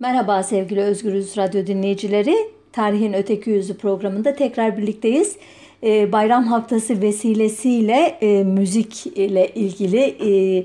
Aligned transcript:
Merhaba 0.00 0.42
sevgili 0.42 0.80
Özgürüz 0.80 1.36
Radyo 1.36 1.66
dinleyicileri. 1.66 2.36
Tarihin 2.72 3.12
Öteki 3.12 3.50
Yüzü 3.50 3.76
programında 3.76 4.34
tekrar 4.34 4.76
birlikteyiz. 4.76 5.36
Ee, 5.82 6.12
bayram 6.12 6.44
haftası 6.44 7.02
vesilesiyle 7.02 8.18
e, 8.20 8.44
müzik 8.44 9.06
ile 9.06 9.48
ilgili 9.54 10.00
e, 10.00 10.64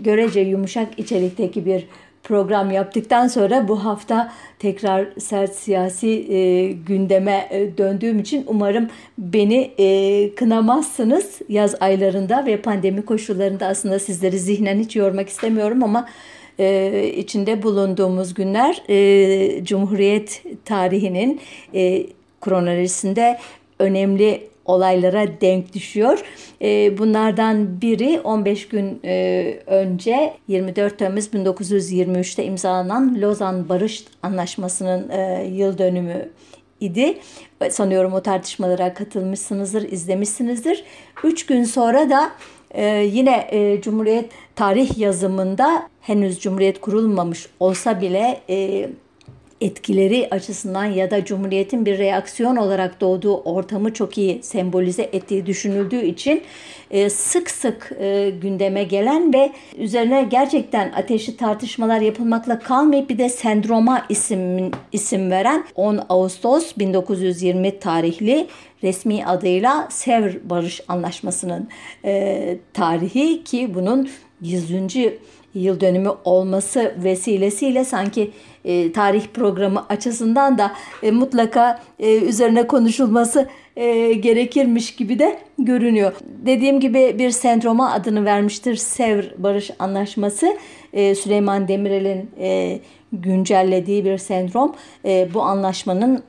görece 0.00 0.40
yumuşak 0.40 0.98
içerikteki 0.98 1.66
bir 1.66 1.86
program 2.22 2.70
yaptıktan 2.70 3.28
sonra 3.28 3.68
bu 3.68 3.84
hafta 3.84 4.32
tekrar 4.58 5.06
sert 5.18 5.54
siyasi 5.54 6.08
e, 6.08 6.72
gündeme 6.72 7.48
e, 7.50 7.78
döndüğüm 7.78 8.18
için 8.18 8.44
umarım 8.46 8.88
beni 9.18 9.70
e, 9.78 10.34
kınamazsınız 10.34 11.40
yaz 11.48 11.74
aylarında 11.80 12.46
ve 12.46 12.62
pandemi 12.62 13.04
koşullarında 13.04 13.66
aslında 13.66 13.98
sizleri 13.98 14.38
zihnen 14.38 14.78
hiç 14.78 14.96
yormak 14.96 15.28
istemiyorum 15.28 15.82
ama 15.82 16.06
e, 16.58 17.12
içinde 17.16 17.62
bulunduğumuz 17.62 18.34
günler 18.34 18.82
e, 18.88 19.64
Cumhuriyet 19.64 20.42
tarihinin 20.64 21.40
e, 21.74 22.06
kronolojisinde 22.40 23.38
önemli 23.78 24.48
olaylara 24.64 25.40
denk 25.40 25.72
düşüyor. 25.74 26.22
E, 26.62 26.98
bunlardan 26.98 27.80
biri 27.80 28.20
15 28.20 28.68
gün 28.68 29.00
e, 29.04 29.58
önce 29.66 30.34
24 30.48 30.98
Temmuz 30.98 31.26
1923'te 31.26 32.44
imzalanan 32.44 33.20
Lozan 33.20 33.68
Barış 33.68 34.04
Anlaşması'nın 34.22 35.08
e, 35.08 35.48
yıl 35.52 35.78
dönümü 35.78 36.28
idi. 36.80 37.18
Sanıyorum 37.70 38.12
o 38.12 38.22
tartışmalara 38.22 38.94
katılmışsınızdır, 38.94 39.92
izlemişsinizdir. 39.92 40.84
Üç 41.24 41.46
gün 41.46 41.64
sonra 41.64 42.10
da 42.10 42.30
yine 43.12 43.50
Cumhuriyet 43.82 44.30
tarih 44.56 44.98
yazımında 44.98 45.88
henüz 46.00 46.40
Cumhuriyet 46.40 46.80
kurulmamış 46.80 47.46
olsa 47.60 48.00
bile 48.00 48.40
etkileri 49.64 50.28
açısından 50.30 50.84
ya 50.84 51.10
da 51.10 51.24
Cumhuriyet'in 51.24 51.86
bir 51.86 51.98
reaksiyon 51.98 52.56
olarak 52.56 53.00
doğduğu 53.00 53.36
ortamı 53.36 53.92
çok 53.92 54.18
iyi 54.18 54.42
sembolize 54.42 55.02
ettiği 55.02 55.46
düşünüldüğü 55.46 56.02
için 56.02 56.42
e, 56.90 57.10
sık 57.10 57.50
sık 57.50 57.92
e, 58.00 58.30
gündeme 58.42 58.84
gelen 58.84 59.32
ve 59.32 59.52
üzerine 59.78 60.26
gerçekten 60.30 60.92
ateşli 60.92 61.36
tartışmalar 61.36 62.00
yapılmakla 62.00 62.58
kalmayıp 62.58 63.10
bir 63.10 63.18
de 63.18 63.28
sendroma 63.28 64.06
isim, 64.08 64.70
isim 64.92 65.30
veren 65.30 65.64
10 65.74 66.00
Ağustos 66.08 66.72
1920 66.78 67.78
tarihli 67.78 68.46
resmi 68.84 69.26
adıyla 69.26 69.88
Sevr 69.90 70.50
Barış 70.50 70.80
Anlaşması'nın 70.88 71.68
e, 72.04 72.56
tarihi 72.72 73.44
ki 73.44 73.74
bunun 73.74 74.08
100 74.40 74.70
yıl 75.54 75.80
dönümü 75.80 76.10
olması 76.24 76.94
vesilesiyle 77.04 77.84
sanki 77.84 78.30
e, 78.64 78.92
tarih 78.92 79.26
programı 79.34 79.86
açısından 79.88 80.58
da 80.58 80.72
e, 81.02 81.10
mutlaka 81.10 81.80
e, 81.98 82.16
üzerine 82.16 82.66
konuşulması 82.66 83.48
e, 83.76 84.12
gerekirmiş 84.12 84.96
gibi 84.96 85.18
de 85.18 85.38
görünüyor. 85.58 86.12
Dediğim 86.46 86.80
gibi 86.80 87.16
bir 87.18 87.30
sendroma 87.30 87.92
adını 87.92 88.24
vermiştir 88.24 88.76
Sevr 88.76 89.34
Barış 89.38 89.70
Anlaşması. 89.78 90.56
E, 90.92 91.14
Süleyman 91.14 91.68
Demirel'in 91.68 92.30
e, 92.40 92.80
güncellediği 93.12 94.04
bir 94.04 94.18
sendrom. 94.18 94.74
E, 95.04 95.28
bu 95.34 95.42
anlaşmanın 95.42 96.22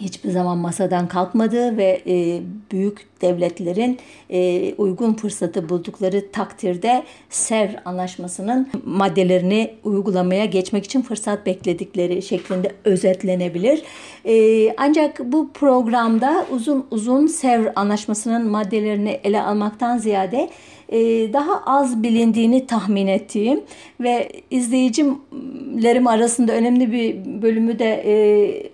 hiçbir 0.00 0.30
zaman 0.30 0.58
masadan 0.58 1.08
kalkmadığı 1.08 1.76
ve 1.76 2.02
e, 2.06 2.40
büyük 2.72 3.22
devletlerin 3.22 3.98
e, 4.30 4.74
uygun 4.74 5.14
fırsatı 5.14 5.68
buldukları 5.68 6.32
takdirde 6.32 7.02
SEV 7.30 7.68
anlaşmasının 7.84 8.68
maddelerini 8.84 9.74
uygulamaya 9.84 10.44
geçmek 10.44 10.84
için 10.84 11.02
fırsat 11.02 11.46
bekledikleri 11.46 12.22
şeklinde 12.22 12.72
özetlenebilir. 12.84 13.82
E, 14.24 14.74
ancak 14.76 15.20
bu 15.32 15.50
programda 15.52 16.46
uzun 16.50 16.86
uzun 16.90 17.26
SEV 17.26 17.66
anlaşmasının 17.76 18.46
maddelerini 18.46 19.20
ele 19.24 19.42
almaktan 19.42 19.98
ziyade 19.98 20.48
e, 20.88 21.32
daha 21.32 21.62
az 21.66 22.02
bilindiğini 22.02 22.66
tahmin 22.66 23.06
ettiğim 23.06 23.60
ve 24.00 24.28
izleyicilerim 24.50 26.06
arasında 26.06 26.52
önemli 26.52 26.92
bir 26.92 27.42
bölümü 27.42 27.78
de 27.78 28.02
e, 28.06 28.14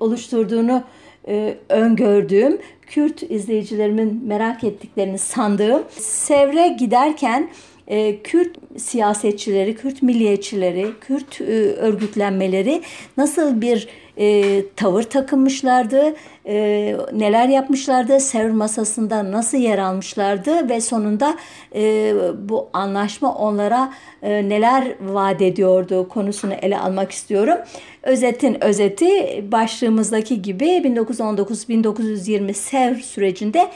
oluşturduğunu 0.00 0.82
e, 1.28 1.56
öngördüğüm, 1.68 2.58
Kürt 2.86 3.22
izleyicilerimin 3.22 4.22
merak 4.26 4.64
ettiklerini 4.64 5.18
sandığım 5.18 5.82
Sevre 5.98 6.68
giderken 6.68 7.50
e, 7.88 8.22
Kürt 8.22 8.56
siyasetçileri, 8.76 9.76
Kürt 9.76 10.02
milliyetçileri, 10.02 10.86
Kürt 11.00 11.40
e, 11.40 11.44
örgütlenmeleri 11.72 12.82
nasıl 13.16 13.60
bir 13.60 13.88
e, 14.18 14.62
tavır 14.76 15.02
takınmışlardı, 15.02 16.14
e, 16.46 16.96
neler 17.12 17.48
yapmışlardı, 17.48 18.20
Sevr 18.20 18.50
masasında 18.50 19.32
nasıl 19.32 19.58
yer 19.58 19.78
almışlardı 19.78 20.68
ve 20.68 20.80
sonunda 20.80 21.36
e, 21.74 22.14
bu 22.48 22.68
anlaşma 22.72 23.34
onlara 23.34 23.92
e, 24.22 24.48
neler 24.48 24.94
vaat 25.00 25.42
ediyordu 25.42 26.08
konusunu 26.08 26.52
ele 26.54 26.78
almak 26.78 27.12
istiyorum. 27.12 27.58
Özetin 28.02 28.64
özeti 28.64 29.44
başlığımızdaki 29.52 30.42
gibi 30.42 30.64
1919-1920 30.64 32.52
Sevr 32.52 32.94
sürecinde 32.94 33.68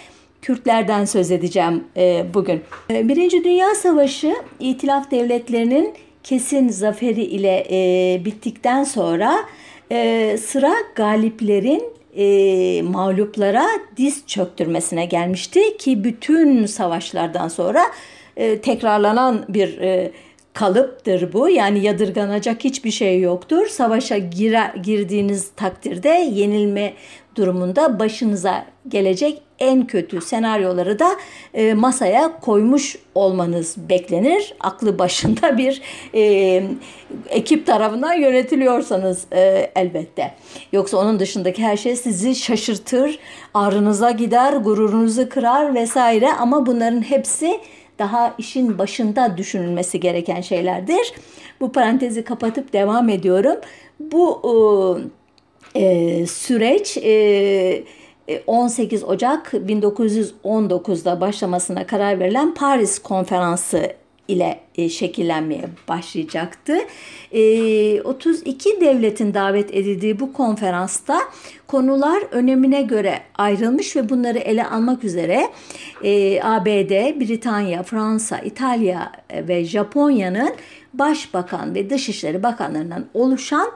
Kürtlerden 0.42 1.04
söz 1.04 1.30
edeceğim 1.30 1.84
e, 1.96 2.26
bugün. 2.34 2.62
E, 2.90 3.08
Birinci 3.08 3.44
Dünya 3.44 3.74
Savaşı 3.74 4.34
İtilaf 4.60 5.10
devletlerinin 5.10 5.94
kesin 6.22 6.68
zaferi 6.68 7.22
ile 7.22 7.66
e, 7.70 8.24
bittikten 8.24 8.84
sonra 8.84 9.34
e, 9.92 10.38
sıra 10.38 10.72
galiplerin 10.94 11.84
e, 12.16 12.82
mağluplara 12.82 13.66
diz 13.96 14.26
çöktürmesine 14.26 15.04
gelmişti 15.04 15.76
ki 15.76 16.04
bütün 16.04 16.66
savaşlardan 16.66 17.48
sonra 17.48 17.82
e, 18.36 18.60
tekrarlanan 18.60 19.44
bir 19.48 19.78
e, 19.78 20.12
kalıptır 20.52 21.32
bu. 21.32 21.48
Yani 21.48 21.84
yadırganacak 21.84 22.64
hiçbir 22.64 22.90
şey 22.90 23.20
yoktur. 23.20 23.66
Savaşa 23.66 24.18
gire, 24.18 24.72
girdiğiniz 24.82 25.50
takdirde 25.56 26.08
yenilme 26.08 26.92
durumunda 27.36 27.98
başınıza 27.98 28.66
gelecek 28.88 29.42
en 29.62 29.86
kötü 29.86 30.20
senaryoları 30.20 30.98
da 30.98 31.16
e, 31.54 31.74
masaya 31.74 32.40
koymuş 32.40 32.96
olmanız 33.14 33.76
beklenir. 33.88 34.54
Aklı 34.60 34.98
başında 34.98 35.58
bir 35.58 35.82
e, 36.14 36.62
ekip 37.28 37.66
tarafından 37.66 38.12
yönetiliyorsanız 38.12 39.26
e, 39.32 39.72
elbette. 39.76 40.34
Yoksa 40.72 40.96
onun 40.96 41.20
dışındaki 41.20 41.62
her 41.62 41.76
şey 41.76 41.96
sizi 41.96 42.34
şaşırtır, 42.34 43.18
ağrınıza 43.54 44.10
gider, 44.10 44.52
gururunuzu 44.52 45.28
kırar 45.28 45.74
vesaire 45.74 46.32
ama 46.32 46.66
bunların 46.66 47.02
hepsi 47.02 47.60
daha 47.98 48.34
işin 48.38 48.78
başında 48.78 49.36
düşünülmesi 49.36 50.00
gereken 50.00 50.40
şeylerdir. 50.40 51.12
Bu 51.60 51.72
parantezi 51.72 52.24
kapatıp 52.24 52.72
devam 52.72 53.08
ediyorum. 53.08 53.56
Bu 54.00 54.40
e, 55.74 56.26
süreç 56.26 56.96
e, 56.96 57.84
18 58.46 59.04
Ocak 59.04 59.52
1919'da 59.52 61.20
başlamasına 61.20 61.86
karar 61.86 62.20
verilen 62.20 62.54
Paris 62.54 62.98
Konferansı 62.98 63.92
ile 64.28 64.60
e, 64.74 64.88
şekillenmeye 64.88 65.64
başlayacaktı. 65.88 66.72
32 68.04 68.70
e, 68.70 68.80
devletin 68.80 69.34
davet 69.34 69.74
edildiği 69.74 70.20
bu 70.20 70.32
konferansta 70.32 71.18
konular 71.66 72.22
önemine 72.30 72.82
göre 72.82 73.20
ayrılmış 73.34 73.96
ve 73.96 74.08
bunları 74.08 74.38
ele 74.38 74.66
almak 74.66 75.04
üzere 75.04 75.50
e, 76.04 76.42
ABD, 76.42 77.20
Britanya, 77.20 77.82
Fransa, 77.82 78.38
İtalya 78.38 79.12
ve 79.48 79.64
Japonya'nın 79.64 80.54
başbakan 80.94 81.74
ve 81.74 81.90
dışişleri 81.90 82.42
bakanlarından 82.42 83.06
oluşan 83.14 83.68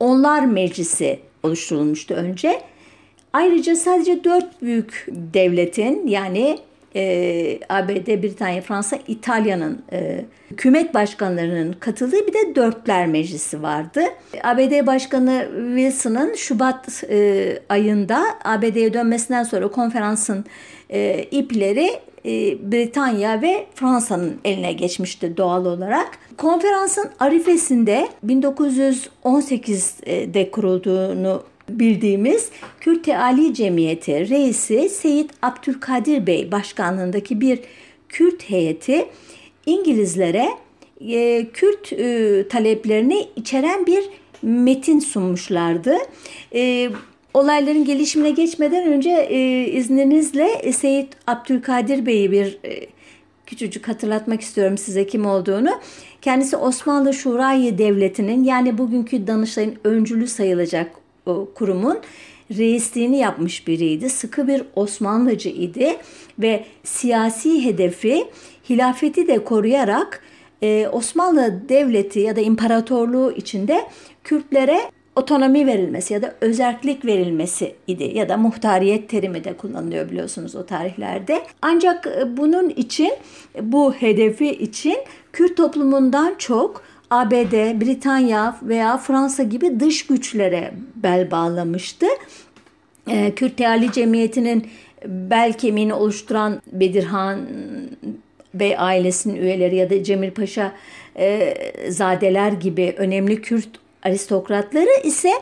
onlar 0.00 0.44
meclisi 0.44 1.20
oluşturulmuştu 1.42 2.14
önce. 2.14 2.71
Ayrıca 3.32 3.76
sadece 3.76 4.24
dört 4.24 4.62
büyük 4.62 5.06
devletin 5.08 6.06
yani 6.06 6.58
e, 6.96 7.58
ABD, 7.68 8.22
Britanya, 8.22 8.62
Fransa, 8.62 8.98
İtalya'nın 9.08 9.82
e, 9.92 10.24
hükümet 10.50 10.94
başkanlarının 10.94 11.72
katıldığı 11.72 12.26
bir 12.26 12.32
de 12.32 12.54
Dörtler 12.54 13.06
Meclisi 13.06 13.62
vardı. 13.62 14.00
ABD 14.42 14.86
Başkanı 14.86 15.48
Wilson'ın 15.76 16.34
Şubat 16.34 17.04
e, 17.10 17.58
ayında 17.68 18.24
ABD'ye 18.44 18.94
dönmesinden 18.94 19.42
sonra 19.42 19.68
konferansın 19.68 20.44
e, 20.90 21.22
ipleri 21.30 21.90
e, 22.24 22.30
Britanya 22.72 23.42
ve 23.42 23.66
Fransa'nın 23.74 24.40
eline 24.44 24.72
geçmişti 24.72 25.36
doğal 25.36 25.66
olarak. 25.66 26.08
Konferansın 26.36 27.10
arifesinde 27.20 28.08
1918'de 28.26 30.50
kurulduğunu 30.50 31.42
bildiğimiz 31.78 32.50
Kürt 32.80 33.08
Ali 33.08 33.54
Cemiyeti 33.54 34.28
reisi 34.28 34.88
Seyit 34.88 35.30
Abdülkadir 35.42 36.26
Bey 36.26 36.52
başkanlığındaki 36.52 37.40
bir 37.40 37.60
Kürt 38.08 38.50
heyeti 38.50 39.06
İngilizlere 39.66 40.48
e, 41.00 41.46
Kürt 41.52 41.92
e, 41.92 42.48
taleplerini 42.48 43.28
içeren 43.36 43.86
bir 43.86 44.04
metin 44.42 44.98
sunmuşlardı. 44.98 45.96
E, 46.54 46.90
olayların 47.34 47.84
gelişimine 47.84 48.30
geçmeden 48.30 48.86
önce 48.86 49.10
e, 49.10 49.66
izninizle 49.66 50.72
Seyit 50.72 51.08
Abdülkadir 51.26 52.06
Bey'i 52.06 52.32
bir 52.32 52.58
e, 52.64 52.86
küçücük 53.46 53.88
hatırlatmak 53.88 54.40
istiyorum 54.40 54.78
size 54.78 55.06
kim 55.06 55.26
olduğunu. 55.26 55.70
Kendisi 56.22 56.56
Osmanlı 56.56 57.14
Şurayı 57.14 57.78
Devleti'nin 57.78 58.44
yani 58.44 58.78
bugünkü 58.78 59.26
Danıştay'ın 59.26 59.74
öncülü 59.84 60.26
sayılacak 60.26 61.01
kurumun 61.54 61.98
reisliğini 62.58 63.18
yapmış 63.18 63.66
biriydi. 63.66 64.10
Sıkı 64.10 64.48
bir 64.48 64.62
Osmanlıcı 64.76 65.48
idi 65.48 65.96
ve 66.38 66.64
siyasi 66.84 67.64
hedefi 67.64 68.24
hilafeti 68.70 69.28
de 69.28 69.44
koruyarak 69.44 70.22
e, 70.62 70.88
Osmanlı 70.92 71.68
Devleti 71.68 72.20
ya 72.20 72.36
da 72.36 72.40
imparatorluğu 72.40 73.32
içinde 73.36 73.86
Kürtlere 74.24 74.80
otonomi 75.16 75.66
verilmesi 75.66 76.14
ya 76.14 76.22
da 76.22 76.34
özellik 76.40 77.04
verilmesi 77.04 77.74
idi 77.86 78.12
ya 78.14 78.28
da 78.28 78.36
muhtariyet 78.36 79.08
terimi 79.08 79.44
de 79.44 79.56
kullanılıyor 79.56 80.10
biliyorsunuz 80.10 80.56
o 80.56 80.66
tarihlerde. 80.66 81.42
Ancak 81.62 82.06
e, 82.06 82.36
bunun 82.36 82.68
için 82.68 83.12
bu 83.62 83.92
hedefi 83.92 84.48
için 84.48 84.96
Kürt 85.32 85.56
toplumundan 85.56 86.34
çok 86.38 86.82
ABD, 87.12 87.80
Britanya 87.80 88.56
veya 88.62 88.98
Fransa 88.98 89.42
gibi 89.42 89.80
dış 89.80 90.06
güçlere 90.06 90.72
bel 90.96 91.30
bağlamıştı. 91.30 92.06
E, 93.08 93.34
Kürt 93.34 93.56
Teali 93.56 93.92
Cemiyeti'nin 93.92 94.66
bel 95.06 95.52
kemiğini 95.52 95.94
oluşturan 95.94 96.62
Bedirhan 96.72 97.40
Bey 98.54 98.74
ailesinin 98.78 99.36
üyeleri 99.36 99.76
ya 99.76 99.90
da 99.90 100.04
Cemil 100.04 100.30
Paşa 100.30 100.72
e, 101.16 101.54
zadeler 101.88 102.52
gibi 102.52 102.94
önemli 102.96 103.42
Kürt 103.42 103.68
aristokratları 104.02 105.00
ise 105.04 105.32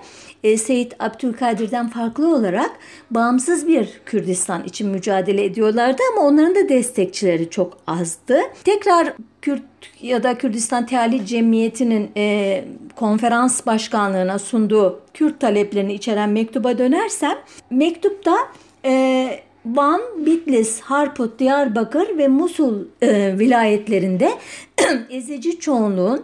e, 0.44 0.56
Seyit 0.56 0.94
Abdülkadir'den 0.98 1.88
farklı 1.88 2.34
olarak 2.34 2.70
bağımsız 3.10 3.69
bir 3.69 4.00
Kürdistan 4.06 4.64
için 4.64 4.88
mücadele 4.88 5.44
ediyorlardı 5.44 6.02
ama 6.12 6.26
onların 6.26 6.54
da 6.54 6.69
destekçileri 6.69 7.50
çok 7.50 7.78
azdı. 7.87 8.40
Tekrar 8.64 9.12
Kürt 9.42 9.62
ya 10.02 10.22
da 10.22 10.38
Kürdistan 10.38 10.87
Teali 10.87 11.26
Cemiyeti'nin 11.26 12.10
e, 12.16 12.64
konferans 12.96 13.66
başkanlığına 13.66 14.38
sunduğu 14.38 15.00
Kürt 15.14 15.40
taleplerini 15.40 15.94
içeren 15.94 16.31
mektuba 16.31 16.78
dönersem 16.78 17.38
mektupta 17.70 18.37
e, 18.84 19.31
Van, 19.66 20.00
Bitlis, 20.26 20.81
Harput, 20.81 21.38
Diyarbakır 21.38 22.19
ve 22.19 22.28
Musul 22.28 22.84
e, 23.02 23.38
vilayetlerinde 23.38 24.31
ezici 25.10 25.60
çoğunluğun 25.60 26.22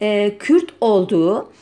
e, 0.00 0.38
Kürt 0.38 0.74
olduğu, 0.80 1.52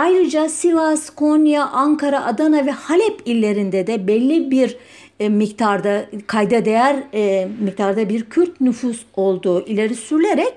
ayrıca 0.00 0.48
Sivas, 0.48 1.10
Konya, 1.10 1.66
Ankara, 1.66 2.24
Adana 2.24 2.66
ve 2.66 2.70
Halep 2.70 3.20
illerinde 3.24 3.86
de 3.86 4.06
belli 4.06 4.50
bir 4.50 4.76
e, 5.20 5.28
miktarda 5.28 6.06
kayda 6.26 6.64
değer 6.64 6.96
e, 7.14 7.48
miktarda 7.60 8.08
bir 8.08 8.24
Kürt 8.24 8.60
nüfus 8.60 9.02
olduğu 9.16 9.66
ileri 9.66 9.94
sürülerek 9.94 10.52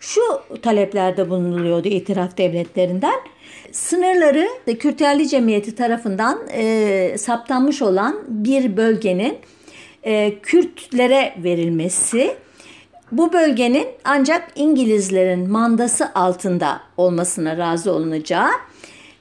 şu 0.00 0.20
taleplerde 0.62 1.30
bulunuluyordu 1.30 1.88
itiraf 1.88 2.38
devletlerinden. 2.38 3.20
Sınırları 3.72 4.48
Kürt 4.78 5.00
Yerli 5.00 5.28
Cemiyeti 5.28 5.74
tarafından 5.74 6.38
e, 6.52 7.14
saptanmış 7.18 7.82
olan 7.82 8.16
bir 8.28 8.76
bölgenin 8.76 9.38
e, 10.02 10.38
Kürtlere 10.42 11.34
verilmesi, 11.44 12.36
bu 13.12 13.32
bölgenin 13.32 13.86
ancak 14.04 14.48
İngilizlerin 14.54 15.50
mandası 15.50 16.14
altında 16.14 16.80
olmasına 16.96 17.56
razı 17.56 17.92
olunacağı 17.92 18.50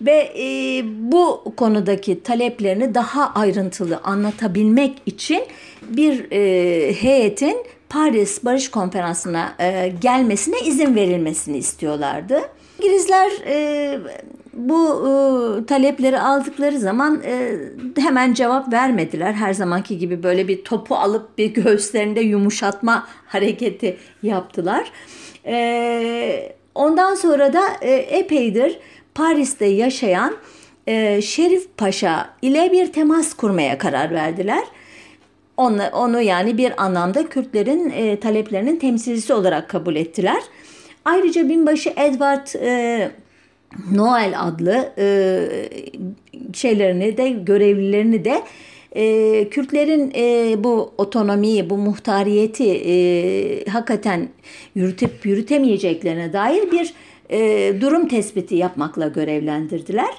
ve 0.05 0.33
e, 0.39 0.81
bu 0.85 1.53
konudaki 1.57 2.23
taleplerini 2.23 2.95
daha 2.95 3.33
ayrıntılı 3.33 3.99
anlatabilmek 4.03 5.01
için 5.05 5.43
bir 5.81 6.31
e, 6.31 6.93
heyetin 6.93 7.57
Paris 7.89 8.45
Barış 8.45 8.71
Konferansı'na 8.71 9.55
e, 9.59 9.93
gelmesine 10.01 10.59
izin 10.59 10.95
verilmesini 10.95 11.57
istiyorlardı. 11.57 12.41
İngilizler 12.79 13.31
e, 13.47 13.99
bu 14.53 15.07
e, 15.07 15.65
talepleri 15.65 16.19
aldıkları 16.19 16.79
zaman 16.79 17.21
e, 17.25 17.57
hemen 17.97 18.33
cevap 18.33 18.73
vermediler. 18.73 19.33
Her 19.33 19.53
zamanki 19.53 19.97
gibi 19.97 20.23
böyle 20.23 20.47
bir 20.47 20.63
topu 20.63 20.95
alıp 20.95 21.37
bir 21.37 21.53
göğüslerinde 21.53 22.21
yumuşatma 22.21 23.07
hareketi 23.27 23.97
yaptılar. 24.23 24.91
E, 25.45 26.53
ondan 26.75 27.15
sonra 27.15 27.53
da 27.53 27.61
e, 27.81 27.91
epeydir 27.91 28.79
Paris'te 29.15 29.65
yaşayan 29.65 30.35
e, 30.87 31.21
Şerif 31.21 31.67
Paşa 31.77 32.29
ile 32.41 32.71
bir 32.71 32.93
temas 32.93 33.33
kurmaya 33.33 33.77
karar 33.77 34.11
verdiler. 34.11 34.63
Onu, 35.57 35.81
onu 35.93 36.21
yani 36.21 36.57
bir 36.57 36.83
anlamda 36.83 37.29
Kürtlerin 37.29 37.89
e, 37.89 38.19
taleplerinin 38.19 38.75
temsilcisi 38.75 39.33
olarak 39.33 39.69
kabul 39.69 39.95
ettiler. 39.95 40.43
Ayrıca 41.05 41.49
binbaşı 41.49 41.89
Edward 41.89 42.47
e, 42.61 43.11
Noel 43.91 44.33
adlı 44.37 44.93
e, 44.97 45.47
şeylerini 46.53 47.17
de 47.17 47.29
görevlilerini 47.29 48.25
de 48.25 48.41
e, 48.95 49.49
Kürtlerin 49.49 50.11
e, 50.15 50.55
bu 50.63 50.93
otonomiyi, 50.97 51.69
bu 51.69 51.77
muhtariyeti 51.77 52.71
e, 52.71 53.65
hakikaten 53.69 54.29
yürütüp 54.75 55.25
yürütemeyeceklerine 55.25 56.33
dair 56.33 56.71
bir 56.71 56.93
e, 57.31 57.73
durum 57.81 58.07
tespiti 58.07 58.55
yapmakla 58.55 59.07
görevlendirdiler. 59.07 60.13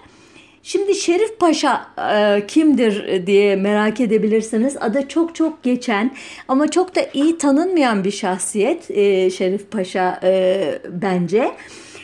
Şimdi 0.63 0.95
Şerif 0.95 1.39
Paşa 1.39 1.87
e, 2.15 2.47
kimdir 2.47 3.27
diye 3.27 3.57
merak 3.57 4.01
edebilirsiniz. 4.01 4.77
Adı 4.81 5.09
çok 5.09 5.35
çok 5.35 5.63
geçen 5.63 6.15
ama 6.49 6.71
çok 6.71 6.97
da 6.97 7.01
iyi 7.15 7.39
tanınmayan 7.39 8.05
bir 8.05 8.11
şahsiyet 8.11 8.91
e, 8.91 9.31
Şerif 9.31 9.71
Paşa 9.71 10.21
e, 10.23 10.79
bence. 10.89 11.53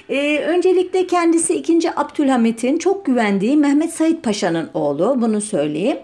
E, 0.08 0.38
öncelikle 0.38 1.06
kendisi 1.06 1.54
2. 1.54 1.90
Abdülhamit'in 1.96 2.78
çok 2.78 3.06
güvendiği 3.06 3.56
Mehmet 3.56 3.93
Said 3.93 4.16
Paşa'nın 4.22 4.70
oğlu. 4.75 5.16
Bunu 5.20 5.40
söyleyeyim. 5.40 5.99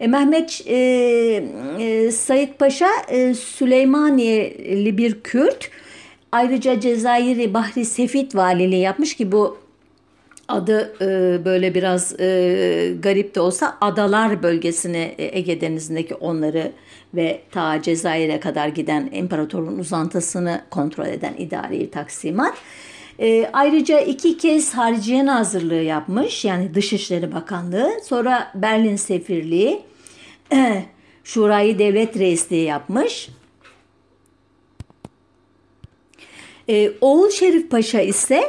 E, 0.00 0.06
Mehmet 0.06 0.62
e, 0.66 0.76
e, 1.80 2.10
Said 2.10 2.48
Paşa 2.58 2.88
e, 3.08 3.34
Süleymaniyeli 3.34 4.98
bir 4.98 5.20
Kürt. 5.20 5.70
Ayrıca 6.32 6.80
Cezayir'i 6.80 7.54
Bahri 7.54 7.84
Sefit 7.84 8.34
valiliği 8.34 8.80
yapmış 8.80 9.16
ki 9.16 9.32
bu 9.32 9.58
adı 10.48 10.94
e, 11.00 11.44
böyle 11.44 11.74
biraz 11.74 12.20
e, 12.20 12.92
garip 13.02 13.34
de 13.34 13.40
olsa 13.40 13.78
adalar 13.80 14.42
bölgesini 14.42 15.14
e, 15.18 15.38
Ege 15.38 15.60
Denizi'ndeki 15.60 16.14
onları 16.14 16.72
ve 17.14 17.40
ta 17.50 17.82
Cezayir'e 17.82 18.40
kadar 18.40 18.68
giden 18.68 19.10
imparatorun 19.12 19.78
uzantısını 19.78 20.62
kontrol 20.70 21.06
eden 21.06 21.34
idari 21.38 21.90
taksimat. 21.90 22.54
E, 23.18 23.50
ayrıca 23.52 24.00
iki 24.00 24.38
kez 24.38 24.74
Hariciye 24.74 25.26
Nazırlığı 25.26 25.82
yapmış 25.82 26.44
yani 26.44 26.74
Dışişleri 26.74 27.34
Bakanlığı 27.34 27.90
sonra 28.04 28.50
Berlin 28.54 28.96
Sefirliği 28.96 29.82
Şurayı 31.24 31.78
Devlet 31.78 32.18
Reisliği 32.18 32.64
yapmış. 32.64 33.28
E, 36.68 36.92
oğul 37.00 37.30
Şerif 37.30 37.70
Paşa 37.70 38.00
ise 38.00 38.42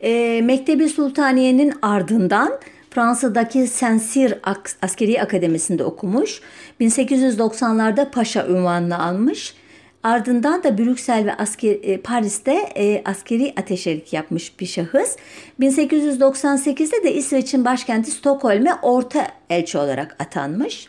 e, 0.00 0.40
Mektebi 0.44 0.88
Sultaniye'nin 0.88 1.72
ardından 1.82 2.58
Fransa'daki 2.90 3.66
Saint-Cyr 3.66 4.34
Askeri 4.82 5.22
Akademisi'nde 5.22 5.84
okumuş. 5.84 6.40
1890'larda 6.80 8.10
paşa 8.10 8.46
ünvanını 8.46 9.02
almış. 9.04 9.54
Ardından 10.02 10.62
da 10.62 10.78
Brüksel 10.78 11.26
ve 11.26 11.34
asker, 11.34 11.76
e, 11.82 12.00
Paris'te 12.00 12.52
e, 12.76 13.02
askeri 13.04 13.54
ateşelik 13.56 14.12
yapmış 14.12 14.60
bir 14.60 14.66
şahıs. 14.66 15.16
1898'de 15.60 17.02
de 17.04 17.14
İsveç'in 17.14 17.64
başkenti 17.64 18.10
Stockholm'e 18.10 18.74
orta 18.82 19.26
elçi 19.50 19.78
olarak 19.78 20.16
atanmış. 20.18 20.88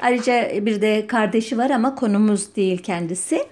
Ayrıca 0.00 0.66
bir 0.66 0.82
de 0.82 1.06
kardeşi 1.06 1.58
var 1.58 1.70
ama 1.70 1.94
konumuz 1.94 2.56
değil 2.56 2.78
kendisi 2.78 3.44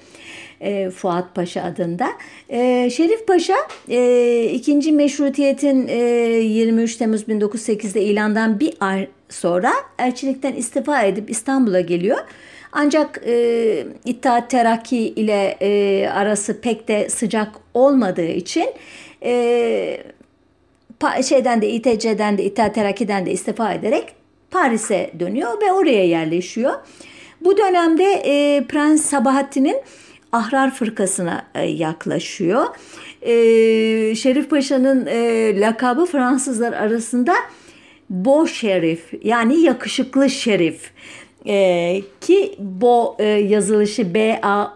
e, 0.60 0.90
Fuat 0.90 1.34
Paşa 1.34 1.62
adında. 1.62 2.08
E, 2.48 2.90
Şerif 2.90 3.26
Paşa 3.26 3.56
e, 3.88 4.44
ikinci 4.44 4.92
meşrutiyetin 4.92 5.88
e, 5.88 5.94
23 5.94 6.96
Temmuz 6.96 7.22
1908'de 7.22 8.02
ilandan 8.02 8.60
bir 8.60 8.74
ay 8.80 9.08
sonra 9.28 9.72
elçilikten 9.98 10.52
istifa 10.52 11.02
edip 11.02 11.30
İstanbul'a 11.30 11.80
geliyor. 11.80 12.18
Ancak 12.72 13.20
e, 13.26 13.86
İttihat 14.04 14.50
Terakki 14.50 14.98
ile 14.98 15.56
e, 15.60 16.08
arası 16.08 16.60
pek 16.60 16.88
de 16.88 17.08
sıcak 17.08 17.48
olmadığı 17.74 18.28
için 18.28 18.66
e, 19.24 20.02
şeyden 21.28 21.62
de 21.62 21.68
İTC'den 21.68 22.38
de 22.38 22.44
İttihat 22.44 22.74
Terakki'den 22.74 23.26
de 23.26 23.32
istifa 23.32 23.72
ederek 23.72 24.14
Paris'e 24.50 25.10
dönüyor 25.20 25.60
ve 25.62 25.72
oraya 25.72 26.06
yerleşiyor. 26.06 26.72
Bu 27.40 27.56
dönemde 27.56 28.04
e, 28.04 28.64
Prens 28.66 29.02
Sabahattin'in 29.02 29.76
Ahrar 30.32 30.75
Fırkası'na 30.75 31.46
e, 31.54 31.62
yaklaşıyor. 31.62 32.66
E, 33.22 33.32
Şerif 34.14 34.50
Paşa'nın 34.50 35.06
e, 35.06 35.60
lakabı 35.60 36.06
Fransızlar 36.06 36.72
arasında 36.72 37.34
Bo 38.10 38.46
Şerif 38.46 39.14
yani 39.22 39.60
yakışıklı 39.60 40.30
şerif 40.30 40.90
ki 42.20 42.54
Bo 42.58 43.16
yazılışı 43.49 44.14
B 44.14 44.40
A 44.42 44.66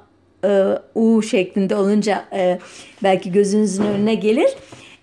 U 0.95 1.23
şeklinde 1.23 1.77
olunca 1.77 2.25
belki 3.03 3.33
gözünüzün 3.33 3.85
önüne 3.85 4.15
gelir. 4.15 4.51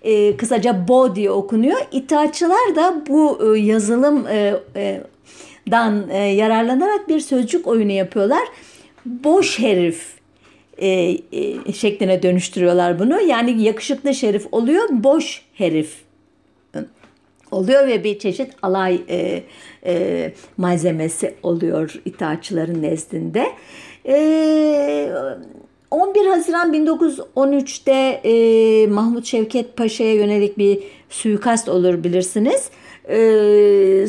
E, 0.02 0.36
kısaca 0.36 0.88
Bo 0.88 1.16
diye 1.16 1.30
okunuyor. 1.30 1.78
İttihatçılar 1.92 2.76
da 2.76 3.04
bu 3.08 3.38
e, 3.56 3.58
yazılım 3.58 4.26
e, 4.26 4.54
e, 4.76 5.02
e, 6.10 6.18
yararlanarak 6.18 7.08
bir 7.08 7.20
sözcük 7.20 7.66
oyunu 7.66 7.92
yapıyorlar. 7.92 8.42
Boş 9.06 9.58
herif 9.58 10.21
e, 10.78 10.88
e, 11.32 11.72
şekline 11.72 12.22
dönüştürüyorlar 12.22 12.98
bunu. 12.98 13.20
Yani 13.20 13.62
yakışıklı 13.62 14.14
şerif 14.14 14.46
oluyor, 14.52 14.88
boş 14.90 15.42
herif 15.54 16.02
oluyor 17.52 17.86
ve 17.86 18.04
bir 18.04 18.18
çeşit 18.18 18.52
alay 18.62 19.00
e, 19.08 19.42
e, 19.86 20.32
malzemesi 20.56 21.34
oluyor 21.42 22.02
itaatçıların 22.04 22.82
nezdinde. 22.82 23.46
E, 24.06 25.12
11 25.90 26.26
Haziran 26.26 26.72
1913'te 26.72 28.20
e, 28.24 28.86
Mahmut 28.86 29.26
Şevket 29.26 29.76
Paşa'ya 29.76 30.14
yönelik 30.14 30.58
bir 30.58 30.78
suikast 31.10 31.68
olur 31.68 32.04
bilirsiniz. 32.04 32.70
E, 33.08 34.06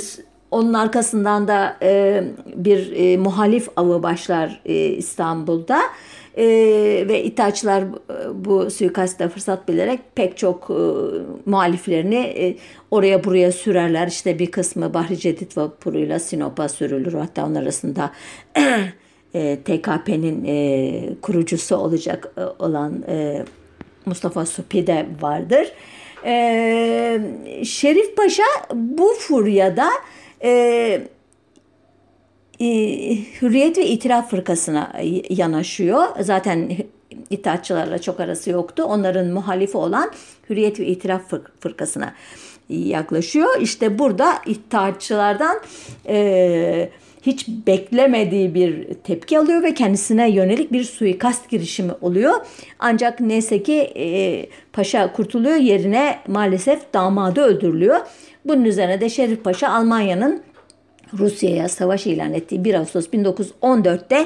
onun 0.52 0.74
arkasından 0.74 1.48
da 1.48 1.78
e, 1.82 2.24
bir 2.56 2.92
e, 2.96 3.18
muhalif 3.18 3.70
avı 3.76 4.04
başlar 4.04 4.62
e, 4.66 4.74
İstanbul'da. 4.76 5.80
E, 5.80 5.84
ve 6.38 7.24
İttihatçılar 7.24 7.82
e, 7.82 8.46
bu 8.46 8.72
suikastta 8.72 9.30
fırsat 9.30 9.68
bilerek 9.68 10.00
pek 10.16 10.38
çok 10.38 10.70
e, 10.70 10.80
muhaliflerini 11.46 12.16
e, 12.16 12.58
oraya 12.92 13.24
buraya 13.24 13.52
sürerler. 13.52 14.08
İşte 14.08 14.40
bir 14.40 14.52
kısmı 14.52 14.94
Bahri 14.94 15.18
Cedid 15.18 15.58
vapuruyla 15.58 16.20
Sinop'a 16.20 16.70
sürülür. 16.70 17.14
Hatta 17.14 17.46
onun 17.46 17.56
arasında 17.56 18.12
e, 19.34 19.60
TKP'nin 19.66 20.46
e, 20.46 21.10
kurucusu 21.22 21.76
olacak 21.76 22.34
e, 22.38 22.42
olan 22.64 23.04
e, 23.08 23.46
Mustafa 24.06 24.46
Supi 24.46 24.88
de 24.88 25.06
vardır. 25.22 25.72
E, 26.26 27.22
Şerif 27.64 28.16
Paşa 28.18 28.44
bu 28.74 29.14
furyada 29.20 29.90
e, 30.42 30.50
e, 30.50 31.02
Hürriyet 33.42 33.78
ve 33.78 33.86
İtiraf 33.86 34.30
Fırkası'na 34.30 34.94
yanaşıyor. 35.30 36.04
Zaten 36.20 36.70
İttihatçılarla 37.30 38.00
çok 38.00 38.20
arası 38.20 38.50
yoktu. 38.50 38.84
Onların 38.84 39.28
muhalifi 39.28 39.78
olan 39.78 40.12
Hürriyet 40.50 40.80
ve 40.80 40.86
İtiraf 40.86 41.22
Fırkası'na 41.60 42.14
yaklaşıyor. 42.70 43.62
İşte 43.62 44.00
burada 44.00 44.34
İttihatçılardan 44.46 45.60
e, 46.08 46.90
hiç 47.22 47.48
beklemediği 47.48 48.54
bir 48.54 48.94
tepki 48.94 49.40
alıyor 49.40 49.64
ve 49.64 49.74
kendisine 49.74 50.32
yönelik 50.32 50.72
bir 50.72 50.84
suikast 50.84 51.50
girişimi 51.50 51.92
oluyor. 52.02 52.34
Ancak 52.80 53.20
neyse 53.20 53.64
ki 53.64 53.74
e, 53.96 54.46
paşa 54.74 55.14
kurtuluyor 55.14 55.56
yerine 55.56 56.20
maalesef 56.28 56.94
damadı 56.94 57.42
öldürülüyor. 57.42 58.00
Bunun 58.46 58.66
üzerine 58.66 59.02
de 59.02 59.10
Şerif 59.10 59.44
Paşa 59.44 59.70
Almanya'nın 59.70 60.44
Rusya'ya 61.20 61.70
savaş 61.70 62.08
ilan 62.08 62.34
ettiği 62.34 62.66
1 62.66 62.74
Ağustos 62.74 63.08
1914'te 63.08 64.26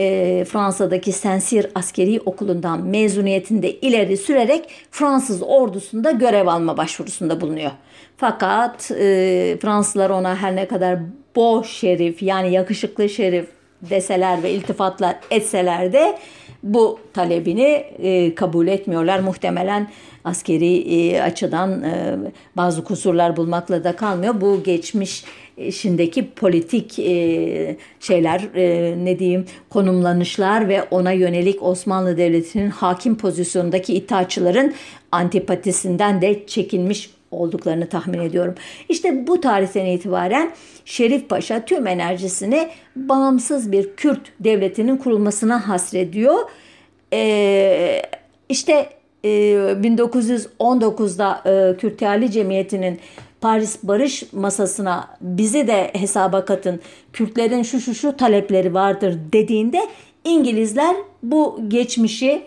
e, 0.00 0.44
Fransa'daki 0.44 1.12
Sensir 1.12 1.66
Askeri 1.74 2.20
Okulu'ndan 2.20 2.86
mezuniyetinde 2.86 3.72
ileri 3.72 4.16
sürerek 4.16 4.68
Fransız 4.90 5.42
ordusunda 5.42 6.10
görev 6.10 6.46
alma 6.46 6.76
başvurusunda 6.76 7.40
bulunuyor. 7.40 7.70
Fakat 8.16 8.90
e, 8.90 9.56
Fransızlar 9.62 10.10
ona 10.10 10.36
her 10.36 10.56
ne 10.56 10.68
kadar 10.68 10.98
boş 11.36 11.70
şerif 11.70 12.22
yani 12.22 12.52
yakışıklı 12.52 13.08
şerif 13.08 13.48
deseler 13.82 14.42
ve 14.42 14.50
iltifatlar 14.50 15.16
etseler 15.30 15.92
de 15.92 16.18
bu 16.62 16.98
talebini 17.14 17.84
e, 17.98 18.34
kabul 18.34 18.66
etmiyorlar. 18.66 19.18
Muhtemelen 19.18 19.88
askeri 20.24 20.76
e, 20.76 21.20
açıdan 21.22 21.82
e, 21.82 22.16
bazı 22.56 22.84
kusurlar 22.84 23.36
bulmakla 23.36 23.84
da 23.84 23.96
kalmıyor. 23.96 24.40
Bu 24.40 24.62
geçmiş 24.62 25.24
işindeki 25.66 26.30
politik 26.30 26.98
e, 26.98 27.76
şeyler 28.00 28.48
e, 28.54 28.94
ne 29.04 29.18
diyeyim 29.18 29.44
konumlanışlar 29.70 30.68
ve 30.68 30.82
ona 30.82 31.12
yönelik 31.12 31.62
Osmanlı 31.62 32.16
Devleti'nin 32.16 32.70
hakim 32.70 33.16
pozisyondaki 33.16 33.94
itaatçıların 33.94 34.74
antipatisinden 35.12 36.22
de 36.22 36.46
çekilmiş 36.46 37.10
olduklarını 37.30 37.88
tahmin 37.88 38.18
ediyorum. 38.18 38.54
İşte 38.88 39.26
bu 39.26 39.40
tarihten 39.40 39.86
itibaren 39.86 40.52
Şerif 40.84 41.28
Paşa 41.28 41.64
tüm 41.64 41.86
enerjisini 41.86 42.68
bağımsız 42.96 43.72
bir 43.72 43.96
Kürt 43.96 44.20
devletinin 44.40 44.96
kurulmasına 44.96 45.68
hasrediyor. 45.68 46.38
Ee, 47.12 48.02
işte 48.48 48.90
e, 49.24 49.28
1919'da 49.28 51.42
e, 51.46 51.76
Kürtiyali 51.76 52.30
Cemiyeti'nin 52.30 53.00
Paris 53.40 53.78
Barış 53.82 54.32
Masası'na 54.32 55.08
bizi 55.20 55.66
de 55.66 55.90
hesaba 55.94 56.44
katın. 56.44 56.80
Kürtlerin 57.12 57.62
şu 57.62 57.80
şu 57.80 57.94
şu 57.94 58.16
talepleri 58.16 58.74
vardır 58.74 59.18
dediğinde 59.32 59.88
İngilizler 60.24 60.96
bu 61.22 61.60
geçmişi 61.68 62.42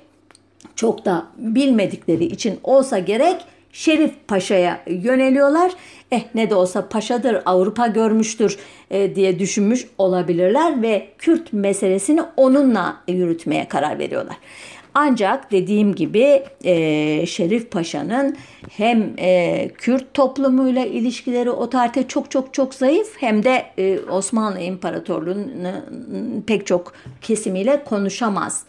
çok 0.75 1.05
da 1.05 1.25
bilmedikleri 1.37 2.25
için 2.25 2.59
olsa 2.63 2.99
gerek 2.99 3.45
Şerif 3.73 4.11
Paşa'ya 4.27 4.83
yöneliyorlar. 4.87 5.71
Eh 6.11 6.21
ne 6.35 6.49
de 6.49 6.55
olsa 6.55 6.89
paşadır 6.89 7.41
Avrupa 7.45 7.87
görmüştür 7.87 8.57
e, 8.91 9.15
diye 9.15 9.39
düşünmüş 9.39 9.87
olabilirler 9.97 10.81
ve 10.81 11.07
Kürt 11.17 11.53
meselesini 11.53 12.21
onunla 12.37 12.97
yürütmeye 13.07 13.67
karar 13.67 13.99
veriyorlar. 13.99 14.37
Ancak 14.93 15.51
dediğim 15.51 15.95
gibi 15.95 16.43
e, 16.63 17.25
Şerif 17.25 17.71
Paşa'nın 17.71 18.37
hem 18.69 19.13
e, 19.19 19.69
Kürt 19.77 20.13
toplumuyla 20.13 20.85
ilişkileri 20.85 21.49
o 21.51 21.69
tarihte 21.69 22.07
çok 22.07 22.31
çok 22.31 22.53
çok 22.53 22.73
zayıf 22.73 23.07
hem 23.19 23.43
de 23.43 23.65
e, 23.77 23.99
Osmanlı 23.99 24.59
İmparatorluğu'nun 24.59 26.41
pek 26.47 26.67
çok 26.67 26.93
kesimiyle 27.21 27.83
konuşamaz 27.83 28.63